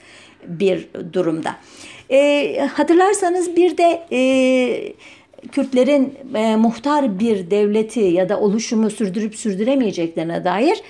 bir 0.46 0.88
durumda. 1.12 1.56
E, 2.10 2.58
hatırlarsanız 2.72 3.56
bir 3.56 3.76
de 3.76 4.02
e, 4.12 4.92
Kürtlerin 5.52 6.18
e, 6.34 6.56
muhtar 6.56 7.20
bir 7.20 7.50
devleti 7.50 8.00
ya 8.00 8.28
da 8.28 8.40
oluşumu 8.40 8.90
sürdürüp 8.90 9.36
sürdüremeyeceklerine 9.36 10.44
dair 10.44 10.82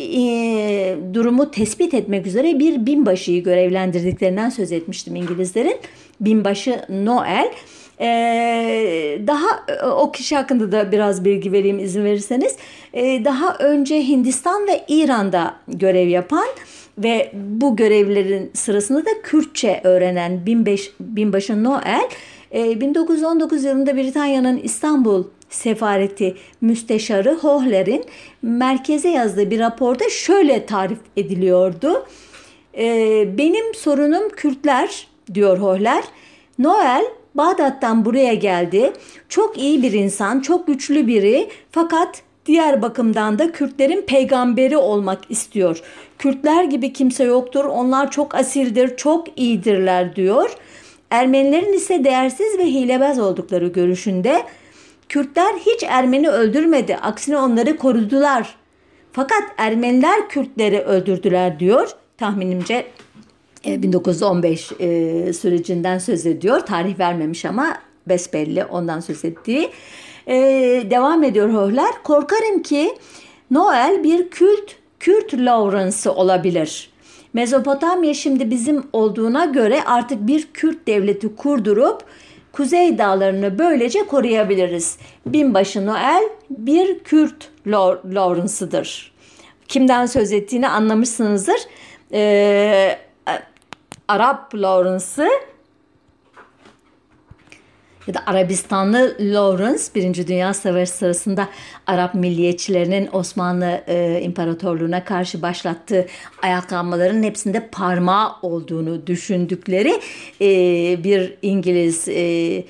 e, 0.00 0.96
durumu 1.14 1.50
tespit 1.50 1.94
etmek 1.94 2.26
üzere 2.26 2.58
bir 2.58 2.86
binbaşıyı 2.86 3.42
görevlendirdiklerinden 3.42 4.50
söz 4.50 4.72
etmiştim 4.72 5.16
İngilizlerin. 5.16 5.76
Binbaşı 6.20 6.80
Noel. 6.88 7.50
E, 8.00 8.06
daha 9.26 9.64
e, 9.68 9.86
o 9.86 10.12
kişi 10.12 10.36
hakkında 10.36 10.72
da 10.72 10.92
biraz 10.92 11.24
bilgi 11.24 11.52
vereyim 11.52 11.78
izin 11.78 12.04
verirseniz. 12.04 12.56
E, 12.92 13.24
daha 13.24 13.56
önce 13.56 14.08
Hindistan 14.08 14.66
ve 14.66 14.84
İran'da 14.88 15.54
görev 15.68 16.08
yapan 16.08 16.46
ve 16.98 17.30
bu 17.34 17.76
görevlerin 17.76 18.50
sırasında 18.54 19.00
da 19.00 19.10
Kürtçe 19.22 19.80
öğrenen 19.84 20.46
binbaşı, 21.00 21.64
Noel 21.64 22.08
1919 22.52 23.64
yılında 23.64 23.96
Britanya'nın 23.96 24.56
İstanbul 24.56 25.24
Sefareti 25.54 26.36
Müsteşarı 26.60 27.34
Hohler'in 27.34 28.04
merkeze 28.42 29.08
yazdığı 29.08 29.50
bir 29.50 29.60
raporda 29.60 30.10
şöyle 30.10 30.66
tarif 30.66 30.98
ediliyordu. 31.16 32.06
Ee, 32.78 33.28
benim 33.38 33.74
sorunum 33.74 34.28
Kürtler 34.28 35.06
diyor 35.34 35.58
Hohler. 35.58 36.04
Noel 36.58 37.04
Bağdat'tan 37.34 38.04
buraya 38.04 38.34
geldi. 38.34 38.92
Çok 39.28 39.58
iyi 39.58 39.82
bir 39.82 39.92
insan, 39.92 40.40
çok 40.40 40.66
güçlü 40.66 41.06
biri 41.06 41.48
fakat 41.70 42.22
diğer 42.46 42.82
bakımdan 42.82 43.38
da 43.38 43.52
Kürtlerin 43.52 44.02
peygamberi 44.02 44.76
olmak 44.76 45.30
istiyor. 45.30 45.82
Kürtler 46.18 46.64
gibi 46.64 46.92
kimse 46.92 47.24
yoktur. 47.24 47.64
Onlar 47.64 48.10
çok 48.10 48.34
asildir, 48.34 48.96
çok 48.96 49.26
iyidirler 49.36 50.16
diyor. 50.16 50.50
Ermenilerin 51.10 51.72
ise 51.72 52.04
değersiz 52.04 52.58
ve 52.58 52.64
hilebaz 52.64 53.18
oldukları 53.18 53.68
görüşünde 53.68 54.42
Kürtler 55.08 55.54
hiç 55.54 55.82
Ermeni 55.88 56.30
öldürmedi. 56.30 56.96
Aksine 56.96 57.38
onları 57.38 57.76
korudular. 57.76 58.54
Fakat 59.12 59.42
Ermeniler 59.56 60.28
Kürtleri 60.28 60.80
öldürdüler 60.80 61.60
diyor. 61.60 61.90
Tahminimce 62.18 62.86
1915 63.66 64.72
e, 64.72 64.86
e, 64.86 65.32
sürecinden 65.32 65.98
söz 65.98 66.26
ediyor. 66.26 66.60
Tarih 66.60 66.98
vermemiş 66.98 67.44
ama 67.44 67.78
besbelli 68.08 68.64
ondan 68.64 69.00
söz 69.00 69.24
ettiği. 69.24 69.70
E, 70.26 70.36
devam 70.90 71.22
ediyor 71.22 71.52
Hohler. 71.52 71.92
Korkarım 72.04 72.62
ki 72.62 72.94
Noel 73.50 74.04
bir 74.04 74.28
Kürt 74.30 74.76
Kürt 75.00 75.34
Lawrence 75.34 76.10
olabilir 76.10 76.94
Mezopotamya 77.34 78.14
şimdi 78.14 78.50
bizim 78.50 78.82
olduğuna 78.92 79.44
göre 79.44 79.84
artık 79.84 80.26
bir 80.26 80.48
Kürt 80.52 80.86
devleti 80.86 81.36
kurdurup 81.36 82.04
Kuzey 82.54 82.98
Dağlarını 82.98 83.58
böylece 83.58 84.06
koruyabiliriz. 84.06 84.98
Binbaşı 85.26 85.86
Noel 85.86 86.22
bir 86.50 86.98
Kürt 86.98 87.50
Lawrence'ıdır. 88.06 89.12
Kimden 89.68 90.06
söz 90.06 90.32
ettiğini 90.32 90.68
anlamışsınızdır. 90.68 91.60
Ee, 92.12 92.98
Arap 94.08 94.54
Lawrence'ı 94.54 95.28
ya 98.06 98.14
da 98.14 98.22
Arabistanlı 98.26 99.16
Lawrence 99.20 99.82
Birinci 99.94 100.28
Dünya 100.28 100.54
Savaşı 100.54 100.92
sırasında 100.92 101.48
Arap 101.86 102.14
milliyetçilerinin 102.14 103.08
Osmanlı 103.12 103.80
e, 103.86 104.20
İmparatorluğu'na 104.22 105.04
karşı 105.04 105.42
başlattığı 105.42 106.06
ayaklanmaların 106.42 107.22
hepsinde 107.22 107.68
parmağı 107.72 108.32
olduğunu 108.42 109.06
düşündükleri 109.06 110.00
e, 110.40 111.04
bir 111.04 111.34
İngiliz 111.42 112.08
e, 112.08 112.64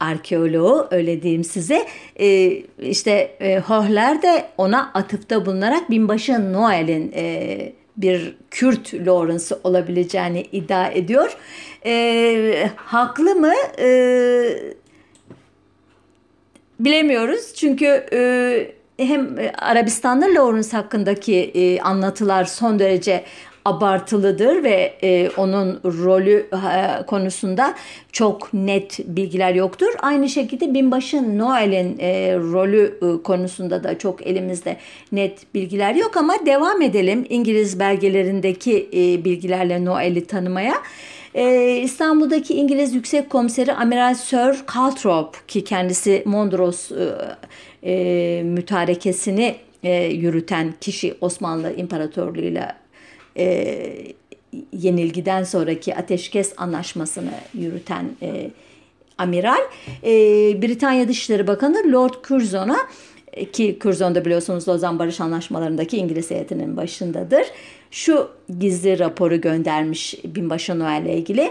arkeoloğu 0.00 0.88
öyle 0.90 1.22
diyeyim 1.22 1.44
size 1.44 1.86
e, 2.20 2.46
işte 2.78 3.36
e, 3.40 3.58
Hohler 3.58 4.22
de 4.22 4.48
ona 4.58 4.90
atıfta 4.94 5.46
bulunarak 5.46 5.90
binbaşı 5.90 6.52
Noel'in 6.52 7.12
e, 7.14 7.72
bir 7.96 8.36
Kürt 8.50 8.94
Lawrence 8.94 9.54
olabileceğini 9.64 10.42
iddia 10.52 10.88
ediyor. 10.88 11.36
E, 11.86 12.70
haklı 12.76 13.34
mı? 13.34 13.52
E, 13.78 14.79
bilemiyoruz 16.84 17.54
çünkü 17.54 18.06
e, 18.12 19.04
hem 19.04 19.36
Arabistan'da 19.58 20.26
Lawrence 20.26 20.76
hakkındaki 20.76 21.36
e, 21.36 21.80
anlatılar 21.80 22.44
son 22.44 22.78
derece 22.78 23.24
abartılıdır 23.64 24.64
ve 24.64 24.94
e, 25.02 25.30
onun 25.36 25.80
rolü 25.84 26.46
e, 26.52 27.06
konusunda 27.06 27.74
çok 28.12 28.54
net 28.54 28.98
bilgiler 29.04 29.54
yoktur. 29.54 29.88
Aynı 29.98 30.28
şekilde 30.28 30.74
Binbaşı 30.74 31.38
Noel'in 31.38 31.98
e, 31.98 32.36
rolü 32.36 32.98
e, 33.02 33.22
konusunda 33.22 33.84
da 33.84 33.98
çok 33.98 34.26
elimizde 34.26 34.76
net 35.12 35.54
bilgiler 35.54 35.94
yok 35.94 36.16
ama 36.16 36.34
devam 36.46 36.82
edelim 36.82 37.26
İngiliz 37.28 37.80
belgelerindeki 37.80 38.88
e, 38.92 39.24
bilgilerle 39.24 39.84
Noel'i 39.84 40.26
tanımaya. 40.26 40.74
Ee, 41.34 41.80
İstanbul'daki 41.82 42.54
İngiliz 42.54 42.94
Yüksek 42.94 43.30
Komiseri 43.30 43.72
Amiral 43.72 44.14
Sir 44.14 44.56
Calthrop 44.74 45.48
ki 45.48 45.64
kendisi 45.64 46.22
Mondros 46.26 46.92
e, 46.92 47.14
e, 47.82 48.42
mütarekesini 48.42 49.56
e, 49.82 50.04
yürüten 50.04 50.74
kişi 50.80 51.14
Osmanlı 51.20 51.74
İmparatorluğu'yla 51.76 52.76
e, 53.36 53.76
yenilgiden 54.72 55.44
sonraki 55.44 55.96
ateşkes 55.96 56.52
anlaşmasını 56.56 57.32
yürüten 57.54 58.04
e, 58.22 58.50
amiral. 59.18 59.60
E, 60.04 60.12
Britanya 60.62 61.08
Dışişleri 61.08 61.46
Bakanı 61.46 61.92
Lord 61.92 62.14
Curzon'a 62.28 62.78
e, 62.78 63.19
ki 63.52 63.78
Curzon 63.80 64.14
da 64.14 64.24
biliyorsunuz 64.24 64.68
Lozan 64.68 64.98
Barış 64.98 65.20
Anlaşmalarındaki 65.20 65.96
İngiliz 65.96 66.30
heyetinin 66.30 66.76
başındadır. 66.76 67.46
Şu 67.90 68.28
gizli 68.58 68.98
raporu 68.98 69.40
göndermiş 69.40 70.14
Binbaşı 70.24 70.78
Noel 70.78 71.02
ile 71.02 71.16
ilgili. 71.16 71.50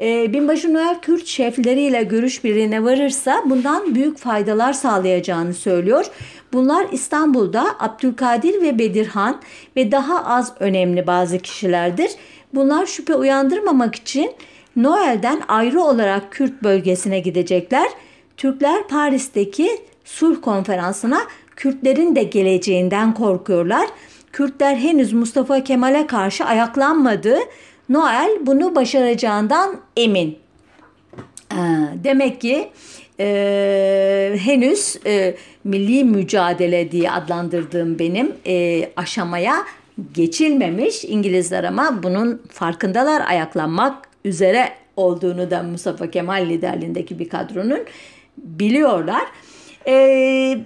E, 0.00 0.32
Binbaşı 0.32 0.74
Noel 0.74 1.00
Kürt 1.00 1.26
şefleriyle 1.26 2.02
görüş 2.02 2.44
birliğine 2.44 2.84
varırsa 2.84 3.42
bundan 3.46 3.94
büyük 3.94 4.18
faydalar 4.18 4.72
sağlayacağını 4.72 5.54
söylüyor. 5.54 6.06
Bunlar 6.52 6.86
İstanbul'da 6.92 7.66
Abdülkadir 7.80 8.62
ve 8.62 8.78
Bedirhan 8.78 9.40
ve 9.76 9.92
daha 9.92 10.24
az 10.24 10.52
önemli 10.60 11.06
bazı 11.06 11.38
kişilerdir. 11.38 12.10
Bunlar 12.54 12.86
şüphe 12.86 13.14
uyandırmamak 13.14 13.94
için 13.94 14.30
Noel'den 14.76 15.42
ayrı 15.48 15.80
olarak 15.80 16.32
Kürt 16.32 16.62
bölgesine 16.62 17.20
gidecekler. 17.20 17.88
Türkler 18.36 18.88
Paris'teki 18.88 19.68
sulh 20.04 20.40
konferansına 20.40 21.20
Kürtlerin 21.56 22.16
de 22.16 22.22
geleceğinden 22.22 23.14
korkuyorlar. 23.14 23.88
Kürtler 24.32 24.76
henüz 24.76 25.12
Mustafa 25.12 25.64
Kemal'e 25.64 26.06
karşı 26.06 26.44
ayaklanmadı. 26.44 27.36
Noel 27.88 28.30
bunu 28.40 28.74
başaracağından 28.74 29.80
emin. 29.96 30.38
Ee, 31.52 31.56
demek 32.04 32.40
ki 32.40 32.68
e, 33.20 34.36
henüz 34.38 34.96
e, 35.06 35.34
milli 35.64 36.04
mücadele 36.04 36.92
diye 36.92 37.10
adlandırdığım 37.10 37.98
benim 37.98 38.32
e, 38.46 38.88
aşamaya 38.96 39.54
geçilmemiş. 40.14 41.04
İngilizler 41.04 41.64
ama 41.64 42.02
bunun 42.02 42.42
farkındalar 42.50 43.22
ayaklanmak 43.28 44.08
üzere 44.24 44.68
olduğunu 44.96 45.50
da 45.50 45.62
Mustafa 45.62 46.10
Kemal 46.10 46.46
liderliğindeki 46.46 47.18
bir 47.18 47.28
kadronun 47.28 47.80
biliyorlar. 48.36 49.22
E, 49.86 50.58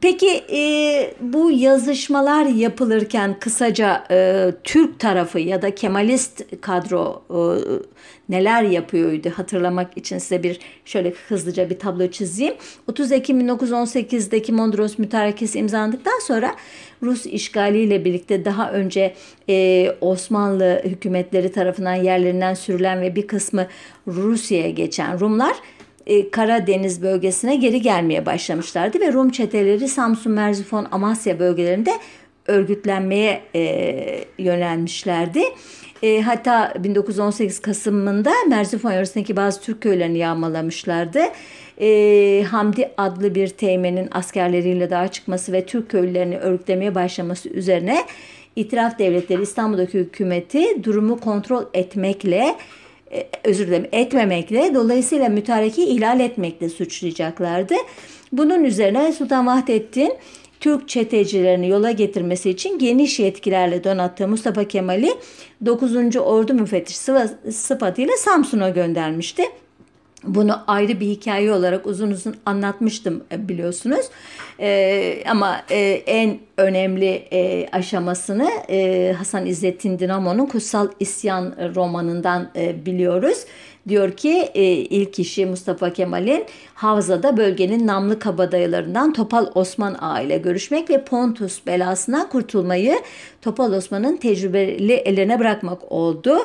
Peki 0.00 0.44
e, 0.52 1.14
bu 1.20 1.50
yazışmalar 1.50 2.46
yapılırken 2.46 3.38
kısaca 3.40 4.04
e, 4.10 4.50
Türk 4.64 5.00
tarafı 5.00 5.40
ya 5.40 5.62
da 5.62 5.74
Kemalist 5.74 6.60
kadro 6.60 7.22
e, 7.30 7.38
neler 8.28 8.62
yapıyordu 8.62 9.30
hatırlamak 9.36 9.96
için 9.96 10.18
size 10.18 10.42
bir 10.42 10.58
şöyle 10.84 11.12
hızlıca 11.28 11.70
bir 11.70 11.78
tablo 11.78 12.08
çizeyim. 12.08 12.54
30 12.88 13.12
Ekim 13.12 13.40
1918'deki 13.40 14.52
Mondros 14.52 14.98
Mütarekesi 14.98 15.58
imzalandıktan 15.58 16.18
sonra 16.18 16.54
Rus 17.02 17.26
işgaliyle 17.26 18.04
birlikte 18.04 18.44
daha 18.44 18.72
önce 18.72 19.14
e, 19.48 19.88
Osmanlı 20.00 20.82
hükümetleri 20.84 21.52
tarafından 21.52 21.94
yerlerinden 21.94 22.54
sürülen 22.54 23.00
ve 23.00 23.16
bir 23.16 23.26
kısmı 23.26 23.66
Rusya'ya 24.06 24.70
geçen 24.70 25.20
Rumlar 25.20 25.56
e, 26.06 26.30
Karadeniz 26.30 27.02
bölgesine 27.02 27.56
geri 27.56 27.82
gelmeye 27.82 28.26
başlamışlardı 28.26 29.00
ve 29.00 29.12
Rum 29.12 29.30
çeteleri 29.30 29.88
Samsun, 29.88 30.32
Merzifon, 30.32 30.86
Amasya 30.92 31.38
bölgelerinde 31.38 31.92
örgütlenmeye 32.46 33.42
e, 33.54 34.24
yönelmişlerdi. 34.38 35.42
E, 36.02 36.20
hatta 36.20 36.74
1918 36.78 37.60
Kasım'ında 37.60 38.32
Merzifon 38.48 38.92
yöresindeki 38.92 39.36
bazı 39.36 39.60
Türk 39.60 39.80
köylerini 39.80 40.18
yağmalamışlardı. 40.18 41.20
E, 41.80 42.44
Hamdi 42.50 42.90
adlı 42.96 43.34
bir 43.34 43.48
teğmenin 43.48 44.08
askerleriyle 44.12 44.90
daha 44.90 45.08
çıkması 45.08 45.52
ve 45.52 45.66
Türk 45.66 45.88
köylülerini 45.88 46.38
örgütlemeye 46.38 46.94
başlaması 46.94 47.48
üzerine 47.48 48.04
İtiraf 48.56 48.98
Devletleri 48.98 49.42
İstanbul'daki 49.42 49.98
hükümeti 49.98 50.84
durumu 50.84 51.20
kontrol 51.20 51.64
etmekle 51.74 52.56
özür 53.44 53.66
dilerim 53.66 53.88
etmemekle 53.92 54.74
dolayısıyla 54.74 55.28
mütareki 55.28 55.84
ihlal 55.84 56.20
etmekle 56.20 56.68
suçlayacaklardı. 56.68 57.74
Bunun 58.32 58.64
üzerine 58.64 59.12
Sultan 59.12 59.46
Vahdettin 59.46 60.12
Türk 60.60 60.88
çetecilerini 60.88 61.68
yola 61.68 61.90
getirmesi 61.90 62.50
için 62.50 62.78
geniş 62.78 63.20
yetkilerle 63.20 63.84
donattığı 63.84 64.28
Mustafa 64.28 64.64
Kemal'i 64.64 65.10
9. 65.66 66.16
Ordu 66.16 66.54
Müfettişi 66.54 66.98
sıfatıyla 67.52 68.16
Samsun'a 68.16 68.70
göndermişti. 68.70 69.42
Bunu 70.26 70.60
ayrı 70.66 71.00
bir 71.00 71.06
hikaye 71.06 71.52
olarak 71.52 71.86
uzun 71.86 72.10
uzun 72.10 72.36
anlatmıştım 72.46 73.24
e, 73.32 73.48
biliyorsunuz. 73.48 74.06
Ee, 74.60 75.24
ama 75.28 75.62
e, 75.70 75.78
en 76.06 76.38
önemli 76.56 77.28
e, 77.32 77.68
aşamasını 77.72 78.50
e, 78.70 79.12
Hasan 79.18 79.46
İzzettin 79.46 79.98
Dinamo'nun 79.98 80.46
Kutsal 80.46 80.88
İsyan 81.00 81.54
romanından 81.74 82.50
e, 82.56 82.86
biliyoruz. 82.86 83.44
Diyor 83.88 84.12
ki 84.12 84.50
e, 84.54 84.62
ilk 84.72 85.12
kişi 85.12 85.46
Mustafa 85.46 85.92
Kemal'in 85.92 86.44
Havza'da 86.74 87.36
bölgenin 87.36 87.86
namlı 87.86 88.18
kabadayılarından 88.18 89.12
Topal 89.12 89.46
Osman 89.54 89.94
Ağa 89.94 90.20
ile 90.20 90.38
görüşmek 90.38 90.90
ve 90.90 91.04
Pontus 91.04 91.66
belasından 91.66 92.28
kurtulmayı 92.28 92.98
Topal 93.42 93.72
Osman'ın 93.72 94.16
tecrübeli 94.16 94.92
eline 94.92 95.38
bırakmak 95.38 95.92
oldu. 95.92 96.38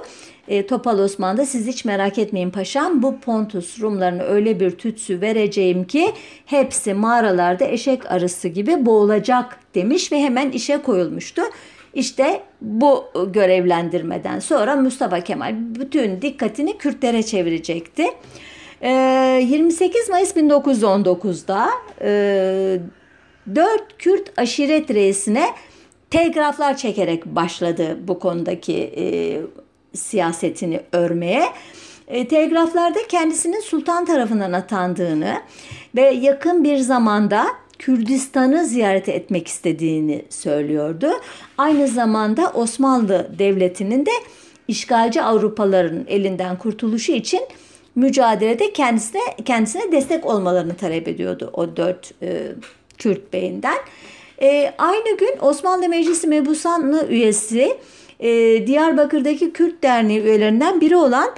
E, 0.49 0.67
Topal 0.67 0.99
Osman 0.99 1.37
da 1.37 1.45
siz 1.45 1.67
hiç 1.67 1.85
merak 1.85 2.17
etmeyin 2.17 2.49
paşam 2.49 3.03
bu 3.03 3.19
Pontus 3.19 3.79
Rumlarına 3.79 4.23
öyle 4.23 4.59
bir 4.59 4.71
tütsü 4.71 5.21
vereceğim 5.21 5.83
ki 5.83 6.11
hepsi 6.45 6.93
mağaralarda 6.93 7.65
eşek 7.65 8.11
arısı 8.11 8.47
gibi 8.47 8.85
boğulacak 8.85 9.59
demiş 9.75 10.11
ve 10.11 10.19
hemen 10.19 10.51
işe 10.51 10.81
koyulmuştu. 10.81 11.41
İşte 11.93 12.41
bu 12.61 13.05
görevlendirmeden 13.33 14.39
sonra 14.39 14.75
Mustafa 14.75 15.19
Kemal 15.19 15.55
bütün 15.55 16.21
dikkatini 16.21 16.77
Kürtlere 16.77 17.23
çevirecekti. 17.23 18.05
28 18.81 20.09
e, 20.09 20.11
Mayıs 20.11 20.35
1919'da 20.35 21.69
4 23.55 23.81
e, 23.81 23.85
Kürt 23.97 24.39
aşiret 24.39 24.91
reisine 24.91 25.45
telgraflar 26.09 26.77
çekerek 26.77 27.25
başladı 27.25 27.97
bu 28.07 28.19
konudaki 28.19 28.93
siyasetini 29.93 30.81
örmeye. 30.91 31.43
E, 32.07 32.27
telgraflarda 32.27 32.99
kendisinin 33.09 33.59
sultan 33.59 34.05
tarafından 34.05 34.53
atandığını 34.53 35.41
ve 35.95 36.01
yakın 36.01 36.63
bir 36.63 36.77
zamanda 36.77 37.47
Kürdistan'ı 37.79 38.65
ziyaret 38.65 39.09
etmek 39.09 39.47
istediğini 39.47 40.25
söylüyordu. 40.29 41.11
Aynı 41.57 41.87
zamanda 41.87 42.51
Osmanlı 42.53 43.29
Devleti'nin 43.39 44.05
de 44.05 44.11
işgalci 44.67 45.21
Avrupalıların 45.21 46.05
elinden 46.07 46.57
kurtuluşu 46.57 47.11
için 47.11 47.41
mücadelede 47.95 48.73
kendisine 48.73 49.21
kendisine 49.45 49.91
destek 49.91 50.25
olmalarını 50.25 50.75
talep 50.75 51.07
ediyordu 51.07 51.49
o 51.53 51.77
dört 51.77 52.11
e, 52.21 52.41
Kürt 52.97 53.33
beyinden. 53.33 53.77
E, 54.41 54.73
aynı 54.77 55.17
gün 55.17 55.35
Osmanlı 55.41 55.89
Meclisi 55.89 56.27
Mebusanlı 56.27 57.07
üyesi 57.07 57.77
e, 58.19 58.67
Diyarbakır'daki 58.67 59.53
Kürt 59.53 59.83
Derneği 59.83 60.21
üyelerinden 60.21 60.81
biri 60.81 60.95
olan 60.95 61.29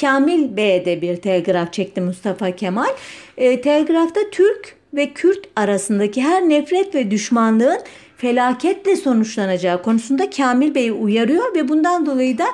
Kamil 0.00 0.56
Bey'e 0.56 0.84
de 0.84 1.02
bir 1.02 1.16
telgraf 1.16 1.72
çekti 1.72 2.00
Mustafa 2.00 2.50
Kemal. 2.50 2.90
E, 3.36 3.60
telgrafta 3.60 4.20
Türk 4.32 4.76
ve 4.94 5.12
Kürt 5.12 5.48
arasındaki 5.56 6.22
her 6.22 6.48
nefret 6.48 6.94
ve 6.94 7.10
düşmanlığın 7.10 7.78
felaketle 8.16 8.96
sonuçlanacağı 8.96 9.82
konusunda 9.82 10.30
Kamil 10.30 10.74
Bey'i 10.74 10.92
uyarıyor 10.92 11.54
ve 11.54 11.68
bundan 11.68 12.06
dolayı 12.06 12.38
da 12.38 12.46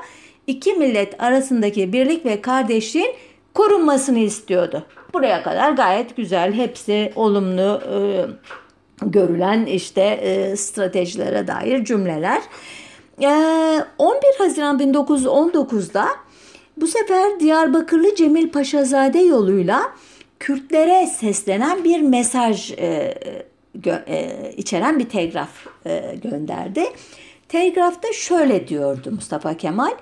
iki 0.47 0.73
millet 0.73 1.23
arasındaki 1.23 1.93
birlik 1.93 2.27
ve 2.27 2.41
kardeşliğin 2.41 3.15
korunmasını 3.55 4.19
istiyordu. 4.19 4.87
Buraya 5.15 5.43
kadar 5.43 5.73
gayet 5.73 6.17
güzel, 6.17 6.53
hepsi 6.53 7.13
olumlu 7.17 7.81
e, 7.93 7.97
görülen 9.07 9.67
işte 9.67 10.03
e, 10.03 10.57
stratejilere 10.57 11.47
dair 11.47 11.85
cümleler. 11.85 12.43
E, 13.23 13.29
11 13.99 14.21
Haziran 14.39 14.79
1919'da 14.79 16.07
bu 16.77 16.87
sefer 16.87 17.41
Diyarbakırlı 17.41 18.15
Cemil 18.15 18.49
Paşazade 18.49 19.19
yoluyla 19.19 19.83
Kürtlere 20.41 21.07
seslenen 21.07 21.85
bir 21.85 22.01
mesaj 22.01 22.73
e, 22.73 23.15
e, 23.87 24.53
içeren 24.57 24.99
bir 24.99 25.09
telgraf 25.09 25.67
e, 25.87 26.15
gönderdi. 26.23 26.85
Telgrafta 27.49 28.13
şöyle 28.13 28.69
diyordu 28.69 29.11
Mustafa 29.11 29.57
Kemal. 29.57 29.93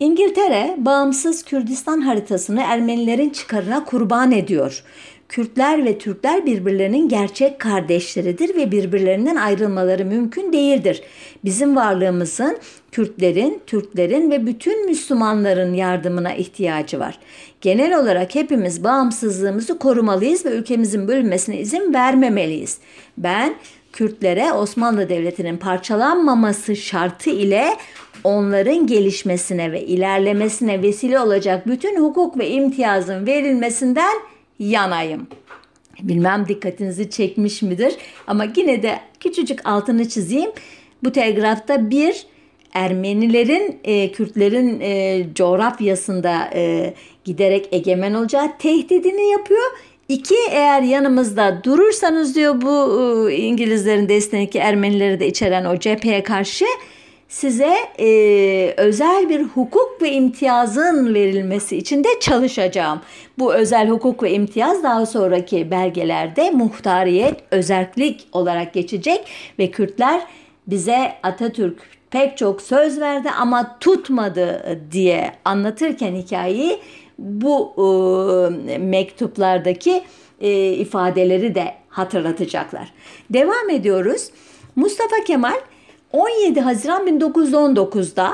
İngiltere 0.00 0.74
bağımsız 0.78 1.44
Kürdistan 1.44 2.00
haritasını 2.00 2.62
Ermenilerin 2.62 3.30
çıkarına 3.30 3.84
kurban 3.84 4.32
ediyor. 4.32 4.84
Kürtler 5.28 5.84
ve 5.84 5.98
Türkler 5.98 6.46
birbirlerinin 6.46 7.08
gerçek 7.08 7.58
kardeşleridir 7.58 8.56
ve 8.56 8.72
birbirlerinden 8.72 9.36
ayrılmaları 9.36 10.04
mümkün 10.04 10.52
değildir. 10.52 11.02
Bizim 11.44 11.76
varlığımızın 11.76 12.58
Kürtlerin, 12.92 13.62
Türklerin 13.66 14.30
ve 14.30 14.46
bütün 14.46 14.86
Müslümanların 14.86 15.74
yardımına 15.74 16.34
ihtiyacı 16.34 17.00
var. 17.00 17.18
Genel 17.60 17.98
olarak 17.98 18.34
hepimiz 18.34 18.84
bağımsızlığımızı 18.84 19.78
korumalıyız 19.78 20.46
ve 20.46 20.50
ülkemizin 20.50 21.08
bölünmesine 21.08 21.58
izin 21.60 21.94
vermemeliyiz. 21.94 22.78
Ben 23.18 23.54
Kürtlere 23.92 24.52
Osmanlı 24.52 25.08
Devleti'nin 25.08 25.56
parçalanmaması 25.56 26.76
şartı 26.76 27.30
ile 27.30 27.76
onların 28.24 28.86
gelişmesine 28.86 29.72
ve 29.72 29.82
ilerlemesine 29.82 30.82
vesile 30.82 31.20
olacak 31.20 31.66
bütün 31.66 32.00
hukuk 32.00 32.38
ve 32.38 32.50
imtiyazın 32.50 33.26
verilmesinden 33.26 34.14
yanayım. 34.58 35.26
Bilmem 36.02 36.48
dikkatinizi 36.48 37.10
çekmiş 37.10 37.62
midir 37.62 37.94
ama 38.26 38.44
yine 38.56 38.82
de 38.82 39.00
küçücük 39.20 39.66
altını 39.66 40.08
çizeyim. 40.08 40.50
Bu 41.04 41.12
telgrafta 41.12 41.90
bir 41.90 42.26
Ermenilerin 42.72 43.78
e, 43.84 44.12
Kürtlerin 44.12 44.80
e, 44.80 45.26
coğrafyasında 45.34 46.50
e, 46.54 46.94
giderek 47.24 47.68
egemen 47.72 48.14
olacağı 48.14 48.58
tehdidini 48.58 49.30
yapıyor. 49.30 49.70
İki 50.08 50.36
eğer 50.50 50.82
yanımızda 50.82 51.60
durursanız 51.64 52.36
diyor 52.36 52.62
bu 52.62 52.90
e, 53.30 53.34
İngilizlerin 53.36 54.08
desteğindeki 54.08 54.58
Ermenileri 54.58 55.20
de 55.20 55.26
içeren 55.26 55.64
o 55.64 55.78
cepheye 55.78 56.22
karşı 56.22 56.64
size 57.28 57.74
e, 58.00 58.74
özel 58.76 59.28
bir 59.28 59.42
hukuk 59.42 60.02
ve 60.02 60.12
imtiyazın 60.12 61.14
verilmesi 61.14 61.76
için 61.76 62.04
de 62.04 62.08
çalışacağım. 62.20 63.00
Bu 63.38 63.54
özel 63.54 63.88
hukuk 63.88 64.22
ve 64.22 64.32
imtiyaz 64.32 64.82
daha 64.82 65.06
sonraki 65.06 65.70
belgelerde 65.70 66.50
muhtariyet, 66.50 67.40
özellik 67.50 68.28
olarak 68.32 68.74
geçecek 68.74 69.24
ve 69.58 69.70
Kürtler 69.70 70.22
bize 70.66 71.12
Atatürk 71.22 71.78
pek 72.10 72.38
çok 72.38 72.62
söz 72.62 73.00
verdi 73.00 73.30
ama 73.30 73.78
tutmadı 73.78 74.78
diye 74.92 75.32
anlatırken 75.44 76.14
hikayeyi 76.14 76.78
bu 77.18 77.72
e, 77.78 78.78
mektuplardaki 78.78 80.02
e, 80.40 80.72
ifadeleri 80.72 81.54
de 81.54 81.74
hatırlatacaklar. 81.88 82.92
Devam 83.30 83.70
ediyoruz. 83.70 84.30
Mustafa 84.76 85.24
Kemal 85.26 85.58
17 86.12 86.60
Haziran 86.60 87.06
1919'da 87.06 88.32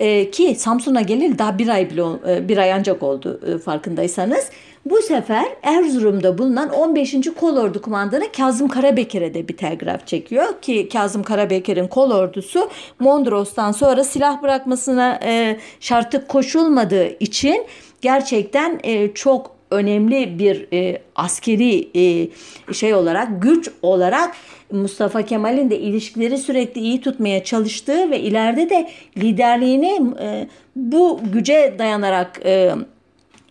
e, 0.00 0.30
ki 0.30 0.54
Samsun'a 0.54 1.00
geleli 1.00 1.38
daha 1.38 1.58
bir 1.58 1.68
ay 1.68 1.90
bile 1.90 2.02
e, 2.28 2.48
bir 2.48 2.58
ay 2.58 2.72
ancak 2.72 3.02
oldu 3.02 3.40
e, 3.46 3.58
farkındaysanız. 3.58 4.50
Bu 4.84 4.96
sefer 5.02 5.46
Erzurum'da 5.62 6.38
bulunan 6.38 6.70
15. 6.70 7.16
Kolordu 7.40 7.82
Kumandanı 7.82 8.32
Kazım 8.36 8.68
Karabekir'e 8.68 9.34
de 9.34 9.48
bir 9.48 9.56
telgraf 9.56 10.06
çekiyor 10.06 10.60
ki 10.62 10.88
Kazım 10.92 11.22
Karabekir'in 11.22 11.88
kolordusu 11.88 12.70
Mondros'tan 12.98 13.72
sonra 13.72 14.04
silah 14.04 14.42
bırakmasına 14.42 15.20
e, 15.24 15.58
şartı 15.80 16.26
koşulmadığı 16.26 17.08
için 17.20 17.66
gerçekten 18.00 18.80
e, 18.82 19.14
çok 19.14 19.59
önemli 19.70 20.38
bir 20.38 20.66
e, 20.72 21.02
askeri 21.16 21.88
e, 21.94 22.28
şey 22.74 22.94
olarak 22.94 23.42
güç 23.42 23.70
olarak 23.82 24.34
Mustafa 24.72 25.22
Kemal'in 25.22 25.70
de 25.70 25.78
ilişkileri 25.78 26.38
sürekli 26.38 26.80
iyi 26.80 27.00
tutmaya 27.00 27.44
çalıştığı 27.44 28.10
ve 28.10 28.20
ileride 28.20 28.70
de 28.70 28.90
liderliğini 29.16 30.14
e, 30.20 30.48
bu 30.76 31.20
güce 31.32 31.74
dayanarak 31.78 32.40
e, 32.44 32.74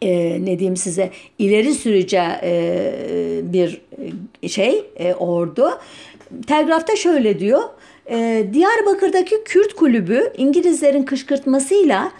e, 0.01 0.37
ne 0.45 0.59
diyeyim 0.59 0.77
size 0.77 1.09
ileri 1.39 1.73
süreceği 1.73 2.29
e, 2.43 3.41
bir 3.43 3.81
şey 4.47 4.85
e, 4.95 5.13
ordu. 5.13 5.69
Telgrafta 6.47 6.95
şöyle 6.95 7.39
diyor. 7.39 7.61
E, 8.11 8.45
Diyarbakır'daki 8.53 9.43
Kürt 9.45 9.73
kulübü 9.73 10.33
İngilizlerin 10.37 11.03
kışkırtmasıyla 11.03 12.11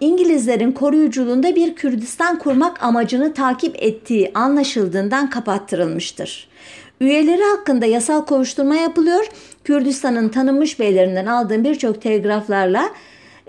İngilizlerin 0.00 0.72
koruyuculuğunda 0.72 1.56
bir 1.56 1.74
Kürdistan 1.74 2.38
kurmak 2.38 2.82
amacını 2.82 3.34
takip 3.34 3.82
ettiği 3.82 4.30
anlaşıldığından 4.34 5.30
kapattırılmıştır. 5.30 6.48
Üyeleri 7.00 7.42
hakkında 7.42 7.86
yasal 7.86 8.24
kovuşturma 8.24 8.76
yapılıyor. 8.76 9.26
Kürdistan'ın 9.64 10.28
tanınmış 10.28 10.80
beylerinden 10.80 11.26
aldığım 11.26 11.64
birçok 11.64 12.02
telgraflarla 12.02 12.90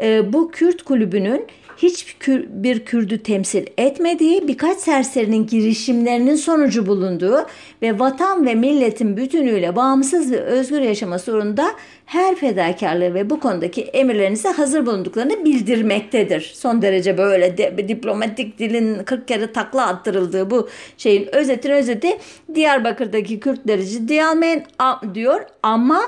e, 0.01 0.33
bu 0.33 0.51
Kürt 0.51 0.83
kulübünün 0.83 1.45
hiçbir 1.77 2.85
Kürdü 2.85 3.23
temsil 3.23 3.65
etmediği, 3.77 4.47
birkaç 4.47 4.77
serserinin 4.77 5.47
girişimlerinin 5.47 6.35
sonucu 6.35 6.85
bulunduğu 6.85 7.45
ve 7.81 7.99
vatan 7.99 8.45
ve 8.45 8.55
milletin 8.55 9.17
bütünüyle 9.17 9.75
bağımsız 9.75 10.31
ve 10.31 10.39
özgür 10.39 10.81
yaşaması 10.81 11.33
uğrunda 11.33 11.67
her 12.07 12.35
fedakarlığı 12.35 13.13
ve 13.13 13.29
bu 13.29 13.39
konudaki 13.39 13.81
emirlerinize 13.81 14.49
hazır 14.49 14.85
bulunduklarını 14.85 15.45
bildirmektedir. 15.45 16.51
Son 16.55 16.81
derece 16.81 17.17
böyle 17.17 17.57
de, 17.57 17.87
diplomatik 17.87 18.59
dilin 18.59 19.03
40 19.03 19.27
kere 19.27 19.51
takla 19.51 19.87
attırıldığı 19.87 20.51
bu 20.51 20.69
şeyin 20.97 21.35
özetin 21.35 21.71
özeti 21.71 22.17
Diyarbakır'daki 22.55 23.39
ciddiye 23.89 24.25
almayın 24.25 24.63
diyor 25.13 25.41
ama 25.63 26.01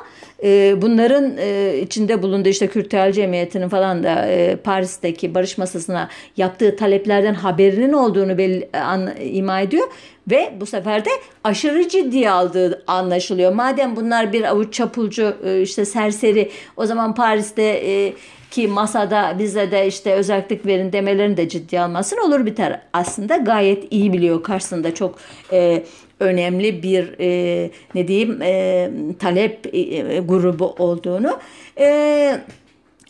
e, 0.43 0.81
bunların 0.81 1.37
e, 1.37 1.77
içinde 1.81 2.23
bulunduğu 2.23 2.49
işte 2.49 2.67
Kürtel 2.67 3.11
Cemiyeti'nin 3.11 3.69
falan 3.69 4.03
da 4.03 4.25
e, 4.27 4.55
Paris'teki 4.55 5.35
barış 5.35 5.57
masasına 5.57 6.09
yaptığı 6.37 6.75
taleplerden 6.75 7.33
haberinin 7.33 7.93
olduğunu 7.93 8.37
belli, 8.37 8.69
an, 8.73 9.09
ima 9.21 9.61
ediyor 9.61 9.87
ve 10.31 10.53
bu 10.59 10.65
sefer 10.65 11.05
de 11.05 11.09
aşırı 11.43 11.89
ciddiye 11.89 12.31
aldığı 12.31 12.83
anlaşılıyor. 12.87 13.53
Madem 13.53 13.95
bunlar 13.95 14.33
bir 14.33 14.43
avuç 14.43 14.73
çapulcu 14.73 15.35
e, 15.45 15.61
işte 15.61 15.85
serseri 15.85 16.51
o 16.77 16.85
zaman 16.85 17.15
Paris'te 17.15 17.63
e, 17.63 18.13
ki 18.51 18.67
masada 18.67 19.35
bize 19.39 19.71
de 19.71 19.87
işte 19.87 20.13
özellik 20.13 20.65
verin 20.65 20.91
demelerini 20.91 21.37
de 21.37 21.49
ciddiye 21.49 21.81
almasın 21.81 22.17
olur 22.17 22.45
biter. 22.45 22.81
Aslında 22.93 23.37
gayet 23.37 23.93
iyi 23.93 24.13
biliyor 24.13 24.43
karşısında 24.43 24.93
çok 24.93 25.15
e, 25.51 25.83
önemli 26.19 26.83
bir 26.83 27.15
e, 27.19 27.71
ne 27.95 28.07
diyeyim 28.07 28.41
e, 28.41 28.89
talep 29.19 29.75
e, 29.75 30.19
grubu 30.19 30.75
olduğunu. 30.77 31.39
E, 31.79 32.39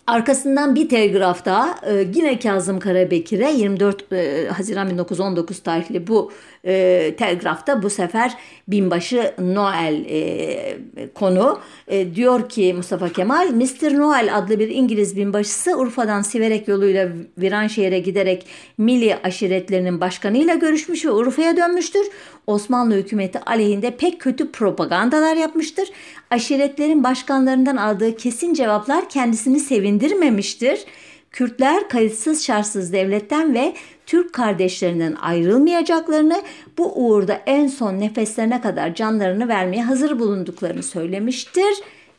Arkasından 0.09 0.75
bir 0.75 0.89
telgraf 0.89 1.45
daha 1.45 1.79
e, 1.91 2.05
yine 2.15 2.39
Kazım 2.39 2.79
Karabekir'e 2.79 3.51
24 3.51 4.13
e, 4.13 4.47
Haziran 4.47 4.89
1919 4.89 5.59
tarihli 5.59 6.07
bu 6.07 6.31
e, 6.65 7.15
telgrafta 7.17 7.83
bu 7.83 7.89
sefer 7.89 8.37
binbaşı 8.67 9.33
Noel 9.39 10.05
e, 10.09 10.77
konu. 11.13 11.59
E, 11.87 12.15
diyor 12.15 12.49
ki 12.49 12.73
Mustafa 12.73 13.09
Kemal, 13.09 13.49
Mr. 13.49 13.97
Noel 13.97 14.37
adlı 14.37 14.59
bir 14.59 14.67
İngiliz 14.67 15.15
binbaşısı 15.15 15.77
Urfa'dan 15.77 16.21
Siverek 16.21 16.67
yoluyla 16.67 17.09
Viranşehir'e 17.37 17.99
giderek 17.99 18.45
Milli 18.77 19.15
aşiretlerinin 19.23 20.01
başkanıyla 20.01 20.55
görüşmüş 20.55 21.05
ve 21.05 21.11
Urfa'ya 21.11 21.57
dönmüştür. 21.57 22.07
Osmanlı 22.47 22.95
hükümeti 22.95 23.39
aleyhinde 23.39 23.91
pek 23.97 24.21
kötü 24.21 24.51
propagandalar 24.51 25.35
yapmıştır. 25.35 25.89
Aşiretlerin 26.31 27.03
başkanlarından 27.03 27.77
aldığı 27.77 28.17
kesin 28.17 28.53
cevaplar 28.53 29.09
kendisini 29.09 29.59
sevindirmemiştir. 29.59 30.85
Kürtler 31.31 31.89
kayıtsız 31.89 32.45
şartsız 32.45 32.93
devletten 32.93 33.53
ve 33.53 33.73
Türk 34.05 34.33
kardeşlerinden 34.33 35.15
ayrılmayacaklarını, 35.21 36.41
bu 36.77 36.93
uğurda 36.95 37.41
en 37.45 37.67
son 37.67 37.99
nefeslerine 37.99 38.61
kadar 38.61 38.95
canlarını 38.95 39.47
vermeye 39.47 39.83
hazır 39.83 40.19
bulunduklarını 40.19 40.83
söylemiştir 40.83 41.73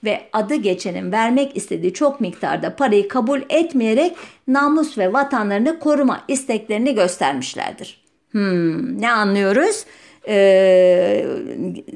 ve 0.04 0.20
adı 0.32 0.54
geçenin 0.54 1.12
vermek 1.12 1.56
istediği 1.56 1.94
çok 1.94 2.20
miktarda 2.20 2.76
parayı 2.76 3.08
kabul 3.08 3.40
etmeyerek 3.48 4.16
namus 4.48 4.98
ve 4.98 5.12
vatanlarını 5.12 5.78
koruma 5.78 6.24
isteklerini 6.28 6.94
göstermişlerdir. 6.94 8.00
Hmm, 8.30 9.00
ne 9.00 9.10
anlıyoruz? 9.12 9.84
Ee, 10.28 11.26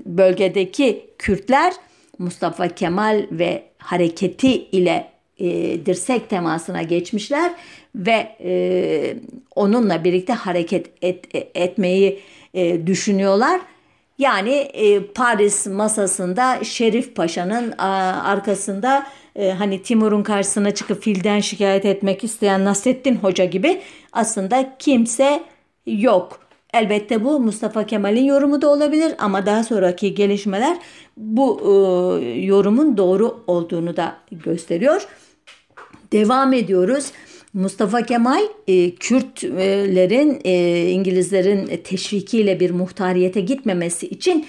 bölgedeki 0.06 1.10
Kürtler 1.18 1.72
Mustafa 2.18 2.68
Kemal 2.68 3.26
ve 3.30 3.62
hareketi 3.78 4.52
ile 4.52 5.13
e, 5.38 5.46
dirsek 5.86 6.30
temasına 6.30 6.82
geçmişler 6.82 7.52
ve 7.94 8.36
e, 8.44 9.16
onunla 9.54 10.04
birlikte 10.04 10.32
hareket 10.32 10.86
et, 11.02 11.24
etmeyi 11.54 12.20
e, 12.54 12.86
düşünüyorlar. 12.86 13.60
Yani 14.18 14.54
e, 14.54 15.06
Paris 15.06 15.66
masasında 15.66 16.64
Şerif 16.64 17.16
Paşa'nın 17.16 17.72
arkasında 17.78 19.06
e, 19.36 19.50
hani 19.50 19.82
Timur'un 19.82 20.22
karşısına 20.22 20.70
çıkıp 20.70 21.02
filden 21.02 21.40
şikayet 21.40 21.84
etmek 21.84 22.24
isteyen 22.24 22.64
Nasreddin 22.64 23.16
Hoca 23.16 23.44
gibi 23.44 23.80
aslında 24.12 24.76
kimse 24.78 25.42
yok. 25.86 26.40
Elbette 26.74 27.24
bu 27.24 27.40
Mustafa 27.40 27.86
Kemal'in 27.86 28.24
yorumu 28.24 28.62
da 28.62 28.68
olabilir 28.68 29.14
ama 29.18 29.46
daha 29.46 29.64
sonraki 29.64 30.14
gelişmeler 30.14 30.76
bu 31.16 31.60
e, 31.60 32.28
yorumun 32.28 32.96
doğru 32.96 33.44
olduğunu 33.46 33.96
da 33.96 34.16
gösteriyor. 34.32 35.06
Devam 36.14 36.52
ediyoruz. 36.52 37.12
Mustafa 37.54 38.02
Kemal 38.02 38.42
e, 38.68 38.94
Kürtlerin 38.94 40.40
e, 40.44 40.86
İngilizlerin 40.90 41.76
teşvikiyle 41.84 42.60
bir 42.60 42.70
muhtariyete 42.70 43.40
gitmemesi 43.40 44.06
için 44.06 44.46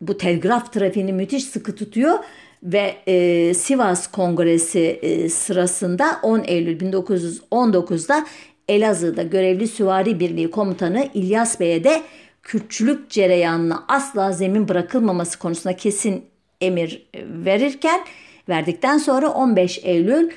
bu 0.00 0.16
telgraf 0.16 0.72
trafiğini 0.72 1.12
müthiş 1.12 1.44
sıkı 1.44 1.74
tutuyor 1.74 2.18
ve 2.62 2.94
e, 3.06 3.54
Sivas 3.54 4.06
Kongresi 4.06 4.80
e, 4.80 5.28
sırasında 5.28 6.20
10 6.22 6.42
Eylül 6.46 6.80
1919'da 6.80 8.26
Elazığ'da 8.68 9.22
görevli 9.22 9.68
Süvari 9.68 10.20
Birliği 10.20 10.50
Komutanı 10.50 11.08
İlyas 11.14 11.60
Bey'e 11.60 11.84
de 11.84 12.02
Kürtçülük 12.42 13.10
cereyanına 13.10 13.84
asla 13.88 14.32
zemin 14.32 14.68
bırakılmaması 14.68 15.38
konusunda 15.38 15.76
kesin 15.76 16.24
emir 16.60 17.06
verirken 17.44 18.00
verdikten 18.48 18.98
sonra 18.98 19.28
15 19.28 19.80
Eylül 19.82 20.30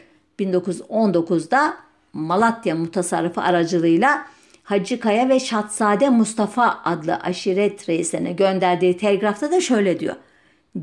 1919'da 0.43 1.77
Malatya 2.13 2.75
Mutasarrıfı 2.75 3.41
aracılığıyla 3.41 4.25
Hacı 4.63 4.99
Kaya 4.99 5.29
ve 5.29 5.39
Şatsade 5.39 6.09
Mustafa 6.09 6.81
adlı 6.85 7.15
aşiret 7.15 7.89
reisine 7.89 8.31
gönderdiği 8.31 8.97
telgrafta 8.97 9.51
da 9.51 9.61
şöyle 9.61 9.99
diyor. 9.99 10.15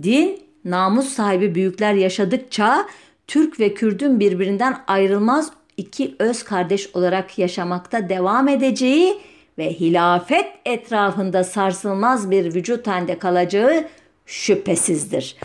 Din, 0.02 0.40
namus 0.64 1.08
sahibi 1.08 1.54
büyükler 1.54 1.94
yaşadıkça 1.94 2.86
Türk 3.26 3.60
ve 3.60 3.74
Kürdün 3.74 4.20
birbirinden 4.20 4.76
ayrılmaz 4.86 5.52
iki 5.76 6.14
öz 6.18 6.42
kardeş 6.42 6.90
olarak 6.94 7.38
yaşamakta 7.38 8.08
devam 8.08 8.48
edeceği 8.48 9.18
ve 9.58 9.72
hilafet 9.72 10.46
etrafında 10.64 11.44
sarsılmaz 11.44 12.30
bir 12.30 12.54
vücut 12.54 12.86
halinde 12.86 13.18
kalacağı 13.18 13.84
şüphesizdir. 14.26 15.36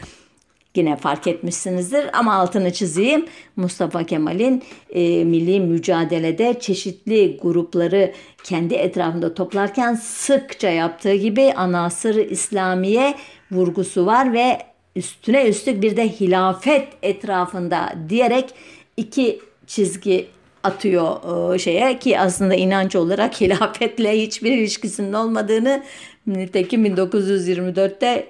Yine 0.78 0.96
fark 0.96 1.28
etmişsinizdir 1.28 2.20
ama 2.20 2.34
altını 2.34 2.74
çizeyim. 2.74 3.26
Mustafa 3.56 4.04
Kemal'in 4.04 4.64
e, 4.90 5.24
milli 5.24 5.60
mücadelede 5.60 6.60
çeşitli 6.60 7.38
grupları 7.42 8.12
kendi 8.44 8.74
etrafında 8.74 9.34
toplarken 9.34 9.96
sıkça 9.96 10.70
yaptığı 10.70 11.16
gibi 11.16 11.54
anasır 11.54 12.16
İslamiye 12.16 13.16
vurgusu 13.52 14.06
var 14.06 14.34
ve 14.34 14.58
üstüne 14.96 15.48
üstlük 15.48 15.82
bir 15.82 15.98
de 15.98 16.10
hilafet 16.10 16.88
etrafında 17.02 17.94
diyerek 18.10 18.50
iki 18.98 19.40
çizgi 19.68 20.28
atıyor 20.64 21.54
e, 21.54 21.60
şeye 21.60 22.00
ki 22.00 22.20
aslında 22.20 22.56
inanç 22.56 22.96
olarak 22.96 23.34
hilafetle 23.42 24.22
hiçbir 24.22 24.52
ilişkisinin 24.52 25.14
olmadığını 25.14 25.84
nitekim 26.28 26.86
1924'te 26.86 28.28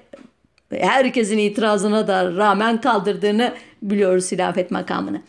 herkesin 0.71 1.37
itirazına 1.37 2.07
da 2.07 2.35
rağmen 2.35 2.81
kaldırdığını 2.81 3.53
biliyoruz 3.81 4.31
hilafet 4.31 4.71
makamını. 4.71 5.21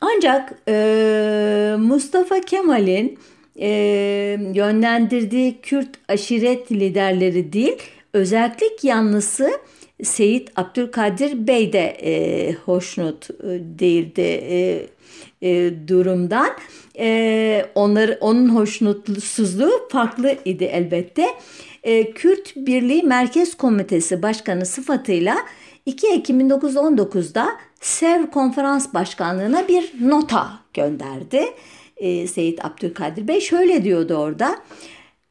Ancak 0.00 0.54
e, 0.68 1.74
Mustafa 1.78 2.40
Kemal'in 2.40 3.18
e, 3.60 3.68
yönlendirdiği 4.54 5.60
Kürt 5.62 5.88
aşiret 6.08 6.72
liderleri 6.72 7.52
değil, 7.52 7.76
özellik 8.12 8.84
yanlısı 8.84 9.50
Seyit 10.02 10.50
Abdülkadir 10.56 11.46
Bey 11.46 11.72
de 11.72 11.96
e, 12.02 12.52
hoşnut 12.52 13.30
e, 13.30 13.46
değildi 13.78 14.20
e, 14.20 14.86
e, 15.42 15.72
durumdan. 15.88 16.50
E, 16.98 17.66
onlar, 17.74 18.18
onun 18.20 18.48
hoşnutsuzluğu 18.48 19.88
farklı 19.90 20.36
idi 20.44 20.64
elbette. 20.64 21.26
Kürt 22.14 22.56
Birliği 22.56 23.02
Merkez 23.02 23.54
Komitesi 23.54 24.22
Başkanı 24.22 24.66
sıfatıyla 24.66 25.36
2 25.86 26.08
Ekim 26.08 26.40
1919'da 26.40 27.48
SEV 27.80 28.26
Konferans 28.26 28.94
Başkanlığı'na 28.94 29.68
bir 29.68 29.92
nota 30.00 30.48
gönderdi. 30.74 31.44
E, 31.96 32.26
Seyit 32.26 32.64
Abdülkadir 32.64 33.28
Bey 33.28 33.40
şöyle 33.40 33.84
diyordu 33.84 34.14
orada. 34.14 34.56